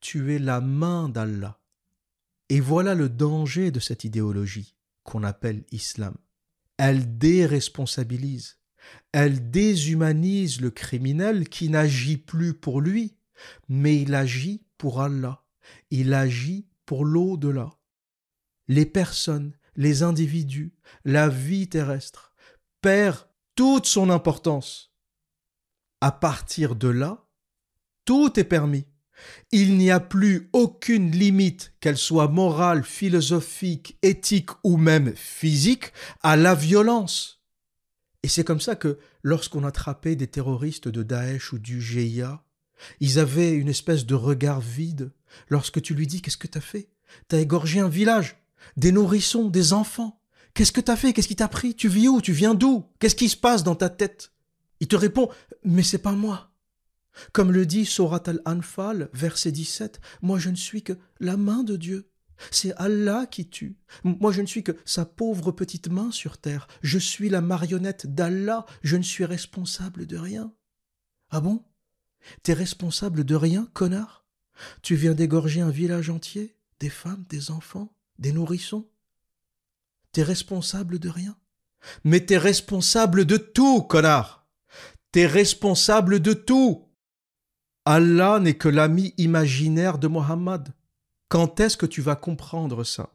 Tu 0.00 0.34
es 0.34 0.38
la 0.38 0.60
main 0.60 1.08
d'Allah. 1.08 1.60
Et 2.48 2.60
voilà 2.60 2.94
le 2.94 3.08
danger 3.08 3.70
de 3.70 3.80
cette 3.80 4.04
idéologie 4.04 4.76
qu'on 5.02 5.24
appelle 5.24 5.64
islam. 5.72 6.16
Elle 6.78 7.18
déresponsabilise, 7.18 8.58
elle 9.12 9.50
déshumanise 9.50 10.60
le 10.60 10.70
criminel 10.70 11.48
qui 11.48 11.68
n'agit 11.68 12.18
plus 12.18 12.54
pour 12.54 12.80
lui, 12.80 13.16
mais 13.68 14.00
il 14.00 14.14
agit 14.14 14.64
pour 14.78 15.00
Allah. 15.00 15.44
Il 15.90 16.14
agit 16.14 16.68
pour 16.86 17.04
l'au-delà. 17.04 17.70
Les 18.68 18.86
personnes, 18.86 19.52
les 19.76 20.02
individus, 20.02 20.72
la 21.04 21.28
vie 21.28 21.68
terrestre 21.68 22.32
perd 22.80 23.28
toute 23.54 23.86
son 23.86 24.10
importance. 24.10 24.92
À 26.00 26.12
partir 26.12 26.76
de 26.76 26.88
là, 26.88 27.26
tout 28.04 28.38
est 28.38 28.44
permis. 28.44 28.86
Il 29.50 29.76
n'y 29.78 29.90
a 29.90 29.98
plus 29.98 30.50
aucune 30.52 31.10
limite, 31.10 31.72
qu'elle 31.80 31.96
soit 31.96 32.28
morale, 32.28 32.84
philosophique, 32.84 33.98
éthique 34.02 34.50
ou 34.62 34.76
même 34.76 35.14
physique, 35.16 35.92
à 36.22 36.36
la 36.36 36.54
violence. 36.54 37.42
Et 38.22 38.28
c'est 38.28 38.44
comme 38.44 38.60
ça 38.60 38.76
que 38.76 38.98
lorsqu'on 39.22 39.64
attrapait 39.64 40.16
des 40.16 40.26
terroristes 40.26 40.88
de 40.88 41.02
Daesh 41.02 41.52
ou 41.52 41.58
du 41.58 41.80
GIA, 41.80 42.44
ils 43.00 43.18
avaient 43.18 43.52
une 43.52 43.68
espèce 43.68 44.04
de 44.04 44.14
regard 44.14 44.60
vide 44.60 45.12
lorsque 45.48 45.82
tu 45.82 45.94
lui 45.94 46.06
dis 46.06 46.22
Qu'est-ce 46.22 46.36
que 46.36 46.46
t'as 46.46 46.60
fait? 46.60 46.90
T'as 47.28 47.38
égorgé 47.38 47.80
un 47.80 47.88
village, 47.88 48.36
des 48.76 48.92
nourrissons, 48.92 49.48
des 49.48 49.72
enfants. 49.72 50.20
Qu'est-ce 50.54 50.72
que 50.72 50.80
t'as 50.80 50.96
fait? 50.96 51.12
Qu'est-ce 51.12 51.28
qui 51.28 51.36
t'a 51.36 51.48
pris? 51.48 51.74
Tu 51.74 51.88
vis 51.88 52.08
où? 52.08 52.20
Tu 52.20 52.32
viens 52.32 52.54
d'où? 52.54 52.84
Qu'est-ce 52.98 53.14
qui 53.14 53.28
se 53.28 53.36
passe 53.36 53.62
dans 53.62 53.74
ta 53.74 53.90
tête? 53.90 54.32
Il 54.80 54.88
te 54.88 54.96
répond 54.96 55.30
Mais 55.64 55.82
c'est 55.82 55.98
pas 55.98 56.12
moi. 56.12 56.52
Comme 57.32 57.52
le 57.52 57.66
dit 57.66 57.86
Surat 57.86 58.22
al-Anfal, 58.26 59.08
verset 59.12 59.52
17, 59.52 60.00
Moi 60.22 60.38
je 60.38 60.50
ne 60.50 60.56
suis 60.56 60.82
que 60.82 60.94
la 61.20 61.36
main 61.36 61.62
de 61.62 61.76
Dieu. 61.76 62.10
C'est 62.50 62.74
Allah 62.76 63.26
qui 63.26 63.48
tue. 63.48 63.78
Moi 64.04 64.32
je 64.32 64.42
ne 64.42 64.46
suis 64.46 64.62
que 64.62 64.76
sa 64.84 65.06
pauvre 65.06 65.52
petite 65.52 65.88
main 65.88 66.10
sur 66.10 66.38
terre. 66.38 66.68
Je 66.82 66.98
suis 66.98 67.30
la 67.30 67.40
marionnette 67.40 68.06
d'Allah. 68.14 68.66
Je 68.82 68.96
ne 68.96 69.02
suis 69.02 69.24
responsable 69.24 70.06
de 70.06 70.18
rien. 70.18 70.52
Ah 71.30 71.40
bon? 71.40 71.64
T'es 72.42 72.52
responsable 72.52 73.24
de 73.24 73.34
rien, 73.34 73.68
connard? 73.72 74.25
Tu 74.82 74.94
viens 74.94 75.14
d'égorger 75.14 75.60
un 75.60 75.70
village 75.70 76.10
entier 76.10 76.56
Des 76.80 76.90
femmes, 76.90 77.24
des 77.28 77.50
enfants, 77.50 77.92
des 78.18 78.32
nourrissons. 78.32 78.86
T'es 80.12 80.22
responsable 80.22 80.98
de 80.98 81.08
rien. 81.08 81.36
Mais 82.04 82.20
t'es 82.20 82.38
responsable 82.38 83.24
de 83.24 83.36
tout, 83.36 83.82
connard. 83.82 84.46
T'es 85.12 85.26
responsable 85.26 86.20
de 86.20 86.32
tout. 86.32 86.88
Allah 87.84 88.40
n'est 88.40 88.54
que 88.56 88.68
l'ami 88.68 89.14
imaginaire 89.18 89.98
de 89.98 90.08
Mohammed. 90.08 90.68
Quand 91.28 91.60
est-ce 91.60 91.76
que 91.76 91.86
tu 91.86 92.02
vas 92.02 92.16
comprendre 92.16 92.84
ça? 92.84 93.14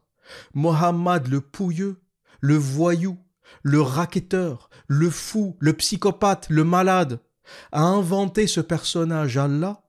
Mohammed 0.54 1.28
le 1.28 1.40
pouilleux, 1.40 2.00
le 2.40 2.56
voyou, 2.56 3.18
le 3.62 3.80
racketteur, 3.80 4.70
le 4.86 5.10
fou, 5.10 5.56
le 5.60 5.72
psychopathe, 5.74 6.46
le 6.48 6.64
malade, 6.64 7.20
a 7.72 7.82
inventé 7.82 8.46
ce 8.46 8.60
personnage 8.60 9.36
Allah 9.36 9.81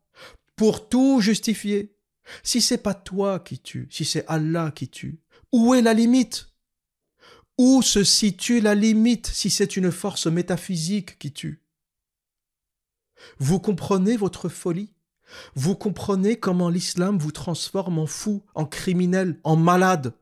pour 0.55 0.89
tout 0.89 1.19
justifier. 1.21 1.95
Si 2.43 2.61
c'est 2.61 2.77
pas 2.77 2.93
toi 2.93 3.39
qui 3.39 3.59
tue, 3.59 3.87
si 3.91 4.05
c'est 4.05 4.25
Allah 4.27 4.71
qui 4.71 4.87
tue, 4.87 5.19
où 5.51 5.73
est 5.73 5.81
la 5.81 5.93
limite? 5.93 6.49
Où 7.57 7.81
se 7.81 8.03
situe 8.03 8.61
la 8.61 8.75
limite 8.75 9.27
si 9.27 9.49
c'est 9.49 9.77
une 9.77 9.91
force 9.91 10.27
métaphysique 10.27 11.19
qui 11.19 11.31
tue? 11.31 11.63
Vous 13.37 13.59
comprenez 13.59 14.17
votre 14.17 14.49
folie? 14.49 14.93
Vous 15.55 15.75
comprenez 15.75 16.39
comment 16.39 16.69
l'islam 16.69 17.17
vous 17.17 17.31
transforme 17.31 17.99
en 17.99 18.05
fou, 18.05 18.43
en 18.55 18.65
criminel, 18.65 19.39
en 19.43 19.55
malade? 19.55 20.13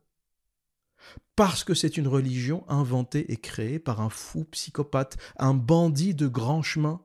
Parce 1.36 1.64
que 1.64 1.74
c'est 1.74 1.98
une 1.98 2.08
religion 2.08 2.66
inventée 2.68 3.32
et 3.32 3.38
créée 3.38 3.80
par 3.80 4.02
un 4.02 4.10
fou 4.10 4.44
psychopathe, 4.46 5.18
un 5.38 5.54
bandit 5.54 6.14
de 6.14 6.28
grand 6.28 6.62
chemin 6.62 7.02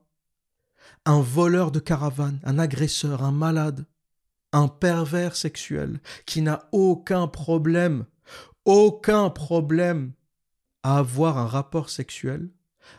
un 1.05 1.21
voleur 1.21 1.71
de 1.71 1.79
caravane, 1.79 2.39
un 2.43 2.59
agresseur, 2.59 3.23
un 3.23 3.31
malade, 3.31 3.85
un 4.51 4.67
pervers 4.67 5.35
sexuel 5.35 5.99
qui 6.25 6.41
n'a 6.41 6.67
aucun 6.71 7.27
problème, 7.27 8.05
aucun 8.65 9.29
problème 9.29 10.13
à 10.83 10.97
avoir 10.97 11.37
un 11.37 11.47
rapport 11.47 11.89
sexuel 11.89 12.49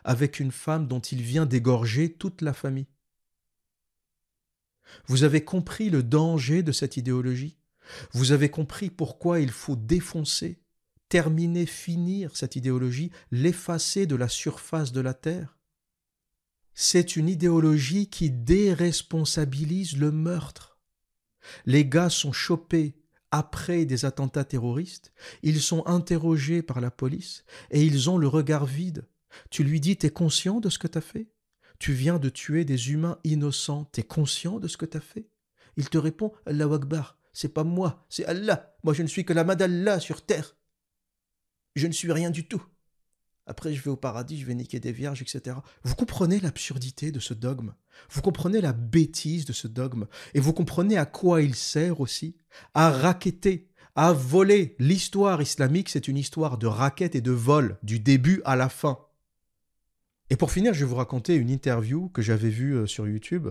avec 0.05 0.41
une 0.41 0.53
femme 0.53 0.87
dont 0.87 1.01
il 1.01 1.23
vient 1.23 1.47
d'égorger 1.47 2.13
toute 2.13 2.43
la 2.43 2.53
famille. 2.53 2.89
Vous 5.07 5.25
avez 5.25 5.45
compris 5.45 5.91
le 5.91 6.03
danger 6.03 6.63
de 6.63 6.73
cette 6.73 6.97
idéologie? 6.97 7.59
Vous 8.13 8.33
avez 8.33 8.51
compris 8.51 8.91
pourquoi 8.91 9.41
il 9.41 9.51
faut 9.51 9.77
défoncer, 9.77 10.61
terminer, 11.09 11.67
finir 11.67 12.37
cette 12.37 12.57
idéologie, 12.57 13.11
l'effacer 13.31 14.07
de 14.07 14.17
la 14.17 14.29
surface 14.29 14.93
de 14.93 15.01
la 15.01 15.15
terre? 15.15 15.58
C'est 16.81 17.17
une 17.17 17.29
idéologie 17.29 18.09
qui 18.09 18.31
déresponsabilise 18.31 19.97
le 19.97 20.13
meurtre. 20.13 20.79
Les 21.67 21.85
gars 21.85 22.09
sont 22.09 22.31
chopés 22.31 22.95
après 23.33 23.85
des 23.85 24.05
attentats 24.05 24.45
terroristes, 24.45 25.13
ils 25.43 25.61
sont 25.61 25.85
interrogés 25.89 26.63
par 26.63 26.81
la 26.81 26.93
police 26.93 27.45
et 27.73 27.83
ils 27.85 28.09
ont 28.09 28.17
le 28.17 28.29
regard 28.29 28.65
vide. 28.65 29.09
Tu 29.51 29.65
lui 29.65 29.81
dis 29.81 29.97
T'es 29.97 30.11
conscient 30.11 30.61
de 30.61 30.71
ce 30.71 30.79
que 30.79 30.87
t'as 30.87 31.01
fait? 31.01 31.33
Tu 31.81 31.95
viens 31.95 32.21
de 32.21 32.29
tuer 32.29 32.65
des 32.65 32.93
humains 32.93 33.19
innocents, 33.25 33.87
t'es 33.87 34.05
conscient 34.05 34.61
de 34.61 34.69
ce 34.69 34.77
que 34.77 34.87
t'as 34.87 35.01
fait? 35.01 35.29
Il 35.77 35.89
te 35.89 35.99
répond 35.99 36.33
Allah 36.47 36.73
Akbar, 36.73 37.19
c'est 37.33 37.53
pas 37.53 37.65
moi, 37.65 38.07
c'est 38.09 38.25
Allah. 38.27 38.77
Moi 38.85 38.95
je 38.95 39.03
ne 39.03 39.09
suis 39.09 39.25
que 39.25 39.33
la 39.33 39.43
main 39.43 39.99
sur 39.99 40.25
terre. 40.25 40.55
Je 41.75 41.89
ne 41.89 41.93
suis 41.93 42.13
rien 42.13 42.31
du 42.31 42.47
tout. 42.47 42.63
Après, 43.49 43.73
je 43.73 43.83
vais 43.83 43.91
au 43.91 43.97
paradis, 43.97 44.39
je 44.39 44.45
vais 44.45 44.55
niquer 44.55 44.79
des 44.79 44.93
vierges, 44.93 45.23
etc. 45.23 45.57
Vous 45.83 45.95
comprenez 45.95 46.39
l'absurdité 46.39 47.11
de 47.11 47.19
ce 47.19 47.33
dogme? 47.33 47.73
Vous 48.11 48.21
comprenez 48.21 48.61
la 48.61 48.75
bêtise 48.75 49.47
de 49.47 49.55
ce 49.55 49.67
dogme? 49.67 50.07
Et 50.35 50.41
vous 50.41 50.53
comprenez 50.53 50.99
à 50.99 51.07
quoi 51.07 51.41
il 51.41 51.55
sert 51.55 52.01
aussi? 52.01 52.37
À 52.75 52.91
raqueter, 52.91 53.71
a 53.97 54.13
volé. 54.13 54.77
L'histoire 54.79 55.41
islamique, 55.41 55.89
c'est 55.89 56.09
une 56.09 56.19
histoire 56.19 56.59
de 56.59 56.67
raquettes 56.67 57.15
et 57.15 57.23
de 57.23 57.33
vol, 57.33 57.79
du 57.83 57.99
début 57.99 58.43
à 58.45 58.55
la 58.55 58.69
fin. 58.69 58.99
Et 60.31 60.37
pour 60.37 60.51
finir, 60.51 60.75
je 60.75 60.81
vais 60.81 60.91
vous 60.91 60.97
raconter 60.97 61.37
une 61.37 61.49
interview 61.49 62.09
que 62.11 62.21
j'avais 62.21 62.51
vue 62.51 62.77
euh, 62.77 62.87
sur 62.87 63.09
YouTube. 63.09 63.49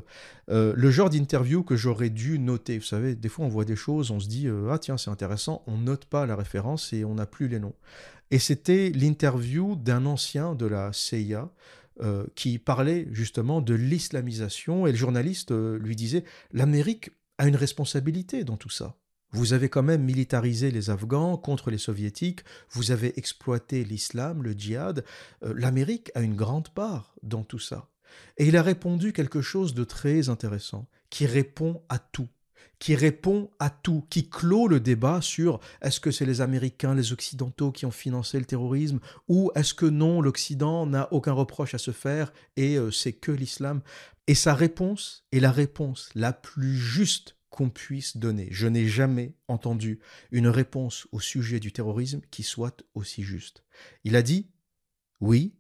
Euh, 0.50 0.74
le 0.76 0.92
genre 0.92 1.10
d'interview 1.10 1.64
que 1.64 1.76
j'aurais 1.76 2.12
dû 2.12 2.38
noter. 2.38 2.78
Vous 2.78 2.86
savez, 2.86 3.16
des 3.16 3.30
fois 3.30 3.46
on 3.46 3.50
voit 3.50 3.66
des 3.66 3.76
choses, 3.76 4.12
on 4.12 4.20
se 4.20 4.28
dit 4.28 4.48
euh, 4.48 4.70
Ah 4.72 4.78
tiens, 4.78 4.98
c'est 4.98 5.10
intéressant, 5.10 5.64
on 5.66 5.78
note 5.78 6.06
pas 6.06 6.26
la 6.26 6.36
référence 6.36 6.94
et 6.94 7.04
on 7.04 7.16
n'a 7.16 7.26
plus 7.26 7.48
les 7.48 7.60
noms. 7.60 7.74
Et 8.30 8.40
c'était 8.40 8.92
l'interview 8.94 9.76
d'un 9.76 10.06
ancien 10.06 10.54
de 10.54 10.66
la 10.66 10.92
CIA 10.94 11.50
qui 12.36 12.60
parlait 12.60 13.08
justement 13.12 13.60
de 13.60 13.74
l'islamisation. 13.74 14.86
Et 14.86 14.92
le 14.92 14.98
journaliste 14.98 15.52
lui 15.52 15.96
disait 15.96 16.26
L'Amérique 16.52 17.10
a 17.40 17.48
une 17.48 17.56
responsabilité 17.56 18.44
dans 18.44 18.58
tout 18.58 18.70
ça. 18.70 18.96
Vous 19.32 19.54
avez 19.54 19.70
quand 19.70 19.84
même 19.84 20.04
militarisé 20.04 20.72
les 20.72 20.90
Afghans 20.90 21.38
contre 21.38 21.70
les 21.70 21.78
Soviétiques, 21.78 22.42
vous 22.72 22.92
avez 22.92 23.18
exploité 23.20 23.84
l'islam, 23.84 24.42
le 24.42 24.54
djihad. 24.54 25.04
Euh, 25.44 25.54
L'Amérique 25.56 26.12
a 26.16 26.22
une 26.22 26.36
grande 26.36 26.70
part 26.70 27.14
dans 27.24 27.44
tout 27.44 27.60
ça. 27.60 27.90
Et 28.38 28.48
il 28.48 28.56
a 28.56 28.64
répondu 28.64 29.14
quelque 29.14 29.42
chose 29.42 29.74
de 29.74 29.84
très 29.84 30.30
intéressant, 30.30 30.88
qui 31.10 31.26
répond 31.26 31.82
à 31.90 32.00
tout, 32.00 32.30
qui 32.80 32.96
répond 32.96 33.50
à 33.60 33.70
tout, 33.70 34.06
qui 34.10 34.30
clôt 34.30 34.68
le 34.68 34.80
débat 34.80 35.22
sur 35.22 35.60
est-ce 35.82 36.00
que 36.00 36.12
c'est 36.12 36.26
les 36.26 36.42
Américains, 36.42 36.96
les 36.96 37.12
Occidentaux 37.12 37.72
qui 37.72 37.86
ont 37.86 37.92
financé 37.92 38.40
le 38.40 38.46
terrorisme, 38.46 39.00
ou 39.28 39.52
est-ce 39.56 39.74
que 39.74 39.86
non, 39.86 40.22
l'Occident 40.22 40.86
n'a 40.86 41.12
aucun 41.12 41.34
reproche 41.34 41.74
à 41.74 41.80
se 41.80 41.92
faire 41.92 42.32
et 42.56 42.78
euh, 42.78 42.92
c'est 42.92 43.14
que 43.14 43.32
l'islam. 43.32 43.82
Et 44.28 44.36
sa 44.36 44.54
réponse 44.54 45.26
est 45.32 45.40
la 45.40 45.52
réponse 45.52 46.10
la 46.16 46.34
plus 46.34 46.78
juste 46.78 47.37
qu'on 47.50 47.70
puisse 47.70 48.18
donner. 48.18 48.48
Je 48.52 48.68
n'ai 48.68 48.88
jamais 48.88 49.36
entendu 49.48 50.00
une 50.32 50.48
réponse 50.48 51.08
au 51.12 51.20
sujet 51.20 51.60
du 51.60 51.72
terrorisme 51.72 52.22
qui 52.32 52.44
soit 52.44 52.84
aussi 52.94 53.24
juste. 53.24 53.64
Il 54.04 54.16
a 54.16 54.22
dit, 54.22 54.50
oui, 55.22 55.56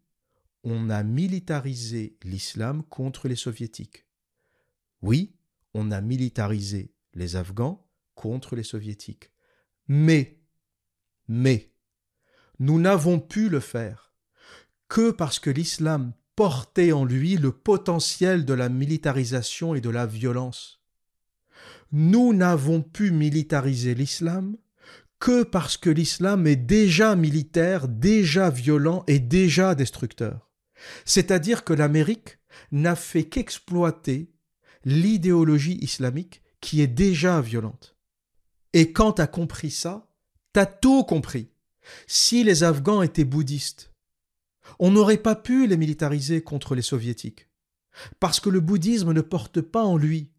on 0.63 0.89
a 0.89 1.03
militarisé 1.03 2.17
l'islam 2.23 2.83
contre 2.83 3.27
les 3.27 3.35
soviétiques. 3.35 4.05
Oui, 5.01 5.35
on 5.73 5.91
a 5.91 6.01
militarisé 6.01 6.93
les 7.13 7.35
Afghans 7.35 7.87
contre 8.15 8.55
les 8.55 8.63
soviétiques. 8.63 9.31
Mais, 9.87 10.41
mais, 11.27 11.71
nous 12.59 12.79
n'avons 12.79 13.19
pu 13.19 13.49
le 13.49 13.59
faire 13.59 14.13
que 14.89 15.11
parce 15.11 15.39
que 15.39 15.49
l'islam 15.49 16.13
portait 16.35 16.91
en 16.91 17.05
lui 17.05 17.37
le 17.37 17.51
potentiel 17.51 18.45
de 18.45 18.53
la 18.53 18.69
militarisation 18.69 19.75
et 19.75 19.81
de 19.81 19.89
la 19.89 20.05
violence 20.05 20.81
nous 21.91 22.33
n'avons 22.33 22.81
pu 22.81 23.11
militariser 23.11 23.93
l'islam 23.95 24.57
que 25.19 25.43
parce 25.43 25.77
que 25.77 25.89
l'islam 25.89 26.45
est 26.47 26.55
déjà 26.55 27.15
militaire, 27.15 27.87
déjà 27.87 28.49
violent 28.49 29.03
et 29.07 29.19
déjà 29.19 29.73
destructeur. 29.73 30.51
C'est-à-dire 31.05 31.63
que 31.63 31.73
l'Amérique 31.73 32.37
n'a 32.71 32.95
fait 32.95 33.23
qu'exploiter 33.23 34.31
l'idéologie 34.85 35.77
islamique 35.81 36.41
qui 36.61 36.81
est 36.81 36.87
déjà 36.87 37.41
violente. 37.41 37.95
Et 38.73 38.91
quand 38.91 39.13
tu 39.13 39.21
as 39.21 39.27
compris 39.27 39.71
ça, 39.71 40.07
tu 40.53 40.59
as 40.59 40.65
tout 40.65 41.03
compris. 41.03 41.49
Si 42.05 42.43
les 42.43 42.63
Afghans 42.63 43.01
étaient 43.01 43.23
bouddhistes, 43.23 43.91
on 44.79 44.91
n'aurait 44.91 45.17
pas 45.17 45.35
pu 45.35 45.67
les 45.67 45.77
militariser 45.77 46.41
contre 46.41 46.75
les 46.75 46.81
soviétiques. 46.81 47.49
Parce 48.19 48.39
que 48.39 48.49
le 48.49 48.59
bouddhisme 48.59 49.13
ne 49.13 49.21
porte 49.21 49.61
pas 49.61 49.83
en 49.83 49.97
lui 49.97 50.31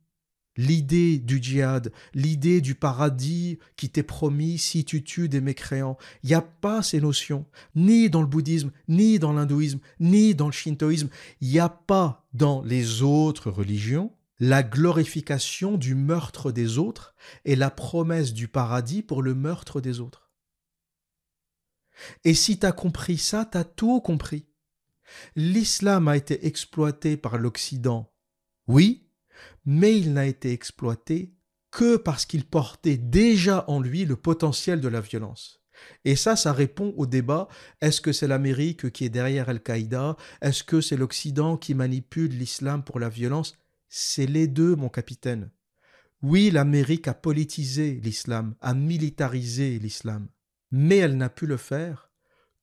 l'idée 0.59 1.19
du 1.19 1.43
djihad, 1.43 1.91
l'idée 2.13 2.61
du 2.61 2.75
paradis 2.75 3.59
qui 3.77 3.89
t'est 3.89 4.03
promis 4.03 4.59
si 4.59 4.85
tu 4.85 5.03
tues 5.03 5.31
des 5.31 5.41
mécréants. 5.41 5.97
Il 6.23 6.29
n'y 6.29 6.35
a 6.35 6.43
pas 6.43 6.83
ces 6.83 7.01
notions, 7.01 7.47
ni 7.75 8.11
dans 8.11 8.21
le 8.21 8.27
bouddhisme, 8.27 8.73
ni 8.89 9.19
dans 9.19 9.33
l'hindouisme, 9.33 9.81
ni 10.01 10.35
dans 10.35 10.47
le 10.47 10.53
shintoïsme. 10.53 11.09
Il 11.41 11.49
n'y 11.49 11.61
a 11.61 11.71
pas 11.71 12.29
dans 12.35 12.63
les 12.63 13.01
autres 13.03 13.51
religions 13.51 14.13
la 14.41 14.63
glorification 14.63 15.77
du 15.77 15.95
meurtre 15.95 16.53
des 16.53 16.79
autres 16.79 17.15
et 17.45 17.57
la 17.57 17.71
promesse 17.71 18.33
du 18.33 18.47
paradis 18.47 19.03
pour 19.03 19.23
le 19.23 19.35
meurtre 19.35 19.81
des 19.81 19.99
autres. 20.01 20.31
Et 22.25 22.35
si 22.35 22.59
tu 22.59 22.67
as 22.67 22.73
compris 22.73 23.19
ça, 23.19 23.45
tu 23.51 23.59
as 23.59 23.65
tout 23.65 24.01
compris. 24.01 24.47
L'islam 25.35 26.07
a 26.07 26.17
été 26.17 26.47
exploité 26.47 27.17
par 27.17 27.39
l'Occident, 27.39 28.13
oui, 28.69 29.08
mais 29.71 29.99
il 29.99 30.15
n'a 30.15 30.25
été 30.25 30.51
exploité 30.51 31.35
que 31.71 31.99
parce 31.99 32.25
qu'il 32.25 32.47
portait 32.47 32.97
déjà 32.97 33.67
en 33.69 33.83
lui 33.83 34.07
le 34.07 34.17
potentiel 34.17 34.81
de 34.81 34.89
la 34.89 35.03
violence. 35.03 35.61
Et 36.07 36.17
ça, 36.17 36.37
ça 36.37 36.55
répond 36.55 36.95
au 36.97 37.05
débat, 37.05 37.49
est-ce 37.83 38.01
que 38.01 38.13
c'est 38.13 38.27
l'Amérique 38.27 38.91
qui 38.91 39.05
est 39.05 39.11
derrière 39.11 39.51
Al-Qaïda? 39.51 40.17
Est-ce 40.41 40.65
que 40.65 40.81
c'est 40.81 40.97
l'Occident 40.97 41.59
qui 41.59 41.75
manipule 41.75 42.31
l'islam 42.31 42.83
pour 42.83 42.99
la 42.99 43.11
violence? 43.11 43.59
C'est 43.91 44.25
les 44.25 44.47
deux, 44.47 44.75
mon 44.75 44.89
capitaine. 44.89 45.51
Oui, 46.23 46.51
l'Amérique 46.51 47.07
a 47.07 47.13
politisé 47.13 48.01
l'islam, 48.03 48.55
a 48.63 48.73
militarisé 48.73 49.79
l'islam, 49.79 50.29
mais 50.71 50.97
elle 50.97 51.19
n'a 51.19 51.29
pu 51.29 51.45
le 51.45 51.59
faire 51.59 52.08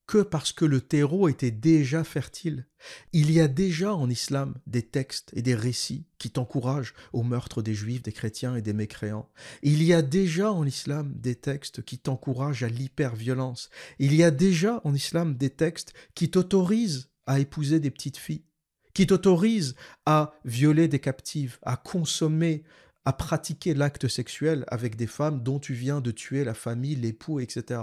que 0.07 0.19
parce 0.19 0.51
que 0.51 0.65
le 0.65 0.81
terreau 0.81 1.27
était 1.27 1.51
déjà 1.51 2.03
fertile. 2.03 2.67
Il 3.11 3.31
y 3.31 3.39
a 3.39 3.47
déjà 3.47 3.93
en 3.93 4.09
islam 4.09 4.55
des 4.67 4.83
textes 4.83 5.31
et 5.33 5.41
des 5.41 5.55
récits 5.55 6.05
qui 6.19 6.29
t'encouragent 6.29 6.93
au 7.13 7.23
meurtre 7.23 7.61
des 7.61 7.73
juifs, 7.73 8.03
des 8.03 8.11
chrétiens 8.11 8.55
et 8.55 8.61
des 8.61 8.73
mécréants. 8.73 9.29
Il 9.63 9.81
y 9.81 9.93
a 9.93 10.01
déjà 10.01 10.51
en 10.51 10.65
islam 10.65 11.13
des 11.15 11.35
textes 11.35 11.81
qui 11.81 11.97
t'encouragent 11.97 12.63
à 12.63 12.69
l'hyperviolence. 12.69 13.69
Il 13.97 14.13
y 14.13 14.23
a 14.23 14.31
déjà 14.31 14.81
en 14.83 14.93
islam 14.93 15.35
des 15.35 15.49
textes 15.49 15.93
qui 16.13 16.29
t'autorisent 16.29 17.09
à 17.25 17.39
épouser 17.39 17.79
des 17.79 17.91
petites 17.91 18.17
filles, 18.17 18.45
qui 18.93 19.07
t'autorisent 19.07 19.75
à 20.05 20.33
violer 20.45 20.87
des 20.87 20.99
captives, 20.99 21.57
à 21.63 21.77
consommer, 21.77 22.63
à 23.05 23.13
pratiquer 23.13 23.73
l'acte 23.73 24.07
sexuel 24.07 24.65
avec 24.67 24.95
des 24.95 25.07
femmes 25.07 25.41
dont 25.41 25.59
tu 25.59 25.73
viens 25.73 26.01
de 26.01 26.11
tuer 26.11 26.43
la 26.43 26.53
famille, 26.53 26.95
l'époux, 26.95 27.39
etc. 27.39 27.81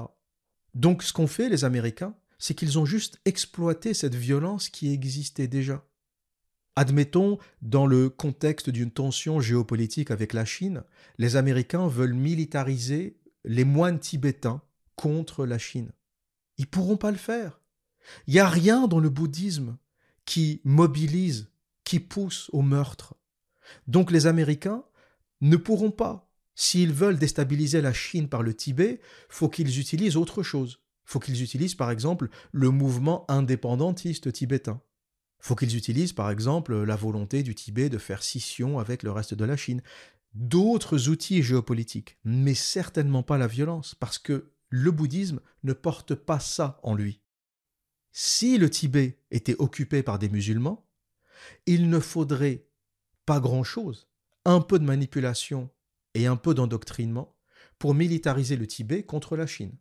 Donc 0.75 1.03
ce 1.03 1.13
qu'ont 1.13 1.27
fait 1.27 1.49
les 1.49 1.65
Américains, 1.65 2.15
c'est 2.39 2.55
qu'ils 2.55 2.79
ont 2.79 2.85
juste 2.85 3.21
exploité 3.25 3.95
cette 3.95 4.15
violence 4.15 4.69
qui 4.69 4.93
existait 4.93 5.49
déjà. 5.49 5.85
Admettons, 6.75 7.39
dans 7.61 7.87
le 7.87 8.09
contexte 8.09 8.71
d'une 8.71 8.91
tension 8.91 9.41
géopolitique 9.41 10.11
avec 10.11 10.33
la 10.33 10.45
Chine, 10.45 10.85
les 11.19 11.37
Américains 11.37 11.87
veulent 11.87 12.15
militariser 12.15 13.19
les 13.45 13.65
moines 13.65 14.01
tibétains 14.01 14.63
contre 14.97 15.45
la 15.45 15.59
Chine. 15.59 15.93
Ils 16.57 16.67
pourront 16.67 16.97
pas 16.97 17.11
le 17.11 17.19
faire. 17.19 17.61
Il 18.27 18.35
n'y 18.35 18.41
a 18.41 18.49
rien 18.49 18.89
dans 18.89 19.01
le 19.01 19.11
bouddhisme 19.11 19.77
qui 20.25 20.61
mobilise, 20.65 21.51
qui 21.85 22.01
pousse 22.01 22.49
au 22.53 22.63
meurtre. 22.63 23.15
Donc 23.87 24.11
les 24.11 24.27
Américains 24.27 24.85
ne 25.41 25.57
pourront 25.57 25.91
pas 25.91 26.32
S'ils 26.55 26.93
veulent 26.93 27.19
déstabiliser 27.19 27.81
la 27.81 27.93
Chine 27.93 28.29
par 28.29 28.43
le 28.43 28.55
Tibet, 28.55 29.01
faut 29.29 29.49
qu'ils 29.49 29.81
utilisent 29.81 30.17
autre 30.17 30.43
chose. 30.43 30.81
Faut 31.05 31.19
qu'ils 31.19 31.43
utilisent 31.43 31.75
par 31.75 31.91
exemple 31.91 32.29
le 32.53 32.71
mouvement 32.71 33.25
indépendantiste 33.31 34.33
tibétain. 34.33 34.81
Faut 35.41 35.57
qu'ils 35.57 35.77
utilisent 35.77 36.13
par 36.13 36.31
exemple 36.31 36.75
la 36.85 36.97
volonté 36.97 37.43
du 37.43 37.55
Tibet 37.55 37.89
de 37.89 37.99
faire 37.99 38.23
scission 38.23 38.79
avec 38.79 39.03
le 39.03 39.11
reste 39.11 39.35
de 39.35 39.45
la 39.45 39.57
Chine. 39.57 39.83
D'autres 40.35 41.09
outils 41.09 41.43
géopolitiques, 41.43 42.19
mais 42.25 42.55
certainement 42.55 43.23
pas 43.23 43.39
la 43.39 43.49
violence, 43.49 43.95
parce 43.95 44.19
que 44.19 44.53
le 44.69 44.91
bouddhisme 44.91 45.41
ne 45.65 45.73
porte 45.73 46.15
pas 46.15 46.41
ça 46.41 46.81
en 46.83 46.95
lui. 46.95 47.21
Si 48.13 48.57
le 48.57 48.71
Tibet 48.71 49.19
était 49.31 49.57
occupé 49.59 50.03
par 50.03 50.19
des 50.19 50.29
musulmans, 50.29 50.87
il 51.67 51.91
ne 51.91 51.99
faudrait 51.99 52.67
pas 53.27 53.41
grand-chose, 53.41 54.09
un 54.45 54.61
peu 54.61 54.79
de 54.79 54.85
manipulation 54.85 55.71
et 56.15 56.27
un 56.27 56.37
peu 56.37 56.55
d'endoctrinement 56.55 57.37
pour 57.79 57.95
militariser 57.95 58.57
le 58.57 58.67
Tibet 58.67 59.05
contre 59.05 59.37
la 59.37 59.47
Chine. 59.47 59.77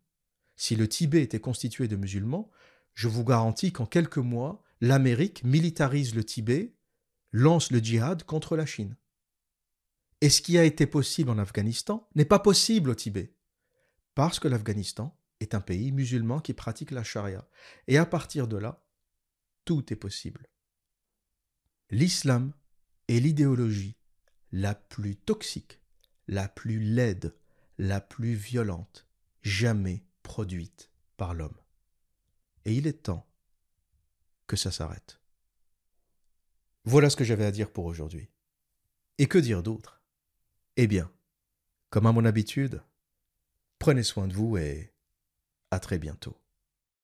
Si 0.55 0.75
le 0.75 0.87
Tibet 0.87 1.23
était 1.23 1.39
constitué 1.39 1.87
de 1.87 1.95
musulmans, 1.95 2.51
je 2.93 3.07
vous 3.07 3.23
garantis 3.23 3.71
qu'en 3.71 3.85
quelques 3.85 4.17
mois, 4.17 4.63
l'Amérique 4.79 5.43
militarise 5.43 6.15
le 6.15 6.23
Tibet, 6.23 6.75
lance 7.31 7.71
le 7.71 7.79
djihad 7.79 8.23
contre 8.23 8.55
la 8.55 8.65
Chine. 8.65 8.95
Et 10.21 10.29
ce 10.29 10.41
qui 10.41 10.57
a 10.57 10.63
été 10.63 10.85
possible 10.85 11.29
en 11.29 11.37
Afghanistan 11.37 12.07
n'est 12.15 12.25
pas 12.25 12.39
possible 12.39 12.91
au 12.91 12.95
Tibet, 12.95 13.33
parce 14.13 14.39
que 14.39 14.47
l'Afghanistan 14.47 15.17
est 15.39 15.55
un 15.55 15.61
pays 15.61 15.91
musulman 15.91 16.39
qui 16.39 16.53
pratique 16.53 16.91
la 16.91 17.03
charia. 17.03 17.47
Et 17.87 17.97
à 17.97 18.05
partir 18.05 18.47
de 18.47 18.57
là, 18.57 18.85
tout 19.65 19.91
est 19.91 19.97
possible. 19.97 20.47
L'islam 21.89 22.53
est 23.07 23.19
l'idéologie 23.19 23.97
la 24.51 24.75
plus 24.75 25.15
toxique 25.15 25.80
la 26.31 26.49
plus 26.49 26.79
laide, 26.79 27.35
la 27.77 28.01
plus 28.01 28.33
violente 28.33 29.07
jamais 29.43 30.03
produite 30.23 30.89
par 31.15 31.35
l'homme. 31.35 31.57
Et 32.65 32.73
il 32.73 32.87
est 32.87 33.03
temps 33.03 33.27
que 34.47 34.55
ça 34.55 34.71
s'arrête. 34.71 35.19
Voilà 36.85 37.11
ce 37.11 37.15
que 37.15 37.23
j'avais 37.23 37.45
à 37.45 37.51
dire 37.51 37.71
pour 37.71 37.85
aujourd'hui. 37.85 38.31
Et 39.19 39.27
que 39.27 39.37
dire 39.37 39.61
d'autre? 39.61 40.01
Eh 40.77 40.87
bien, 40.87 41.11
comme 41.91 42.07
à 42.07 42.11
mon 42.11 42.25
habitude, 42.25 42.81
Prenez 43.81 44.03
soin 44.03 44.27
de 44.27 44.33
vous 44.33 44.57
et 44.57 44.93
à 45.71 45.79
très 45.79 45.97
bientôt. 45.97 46.37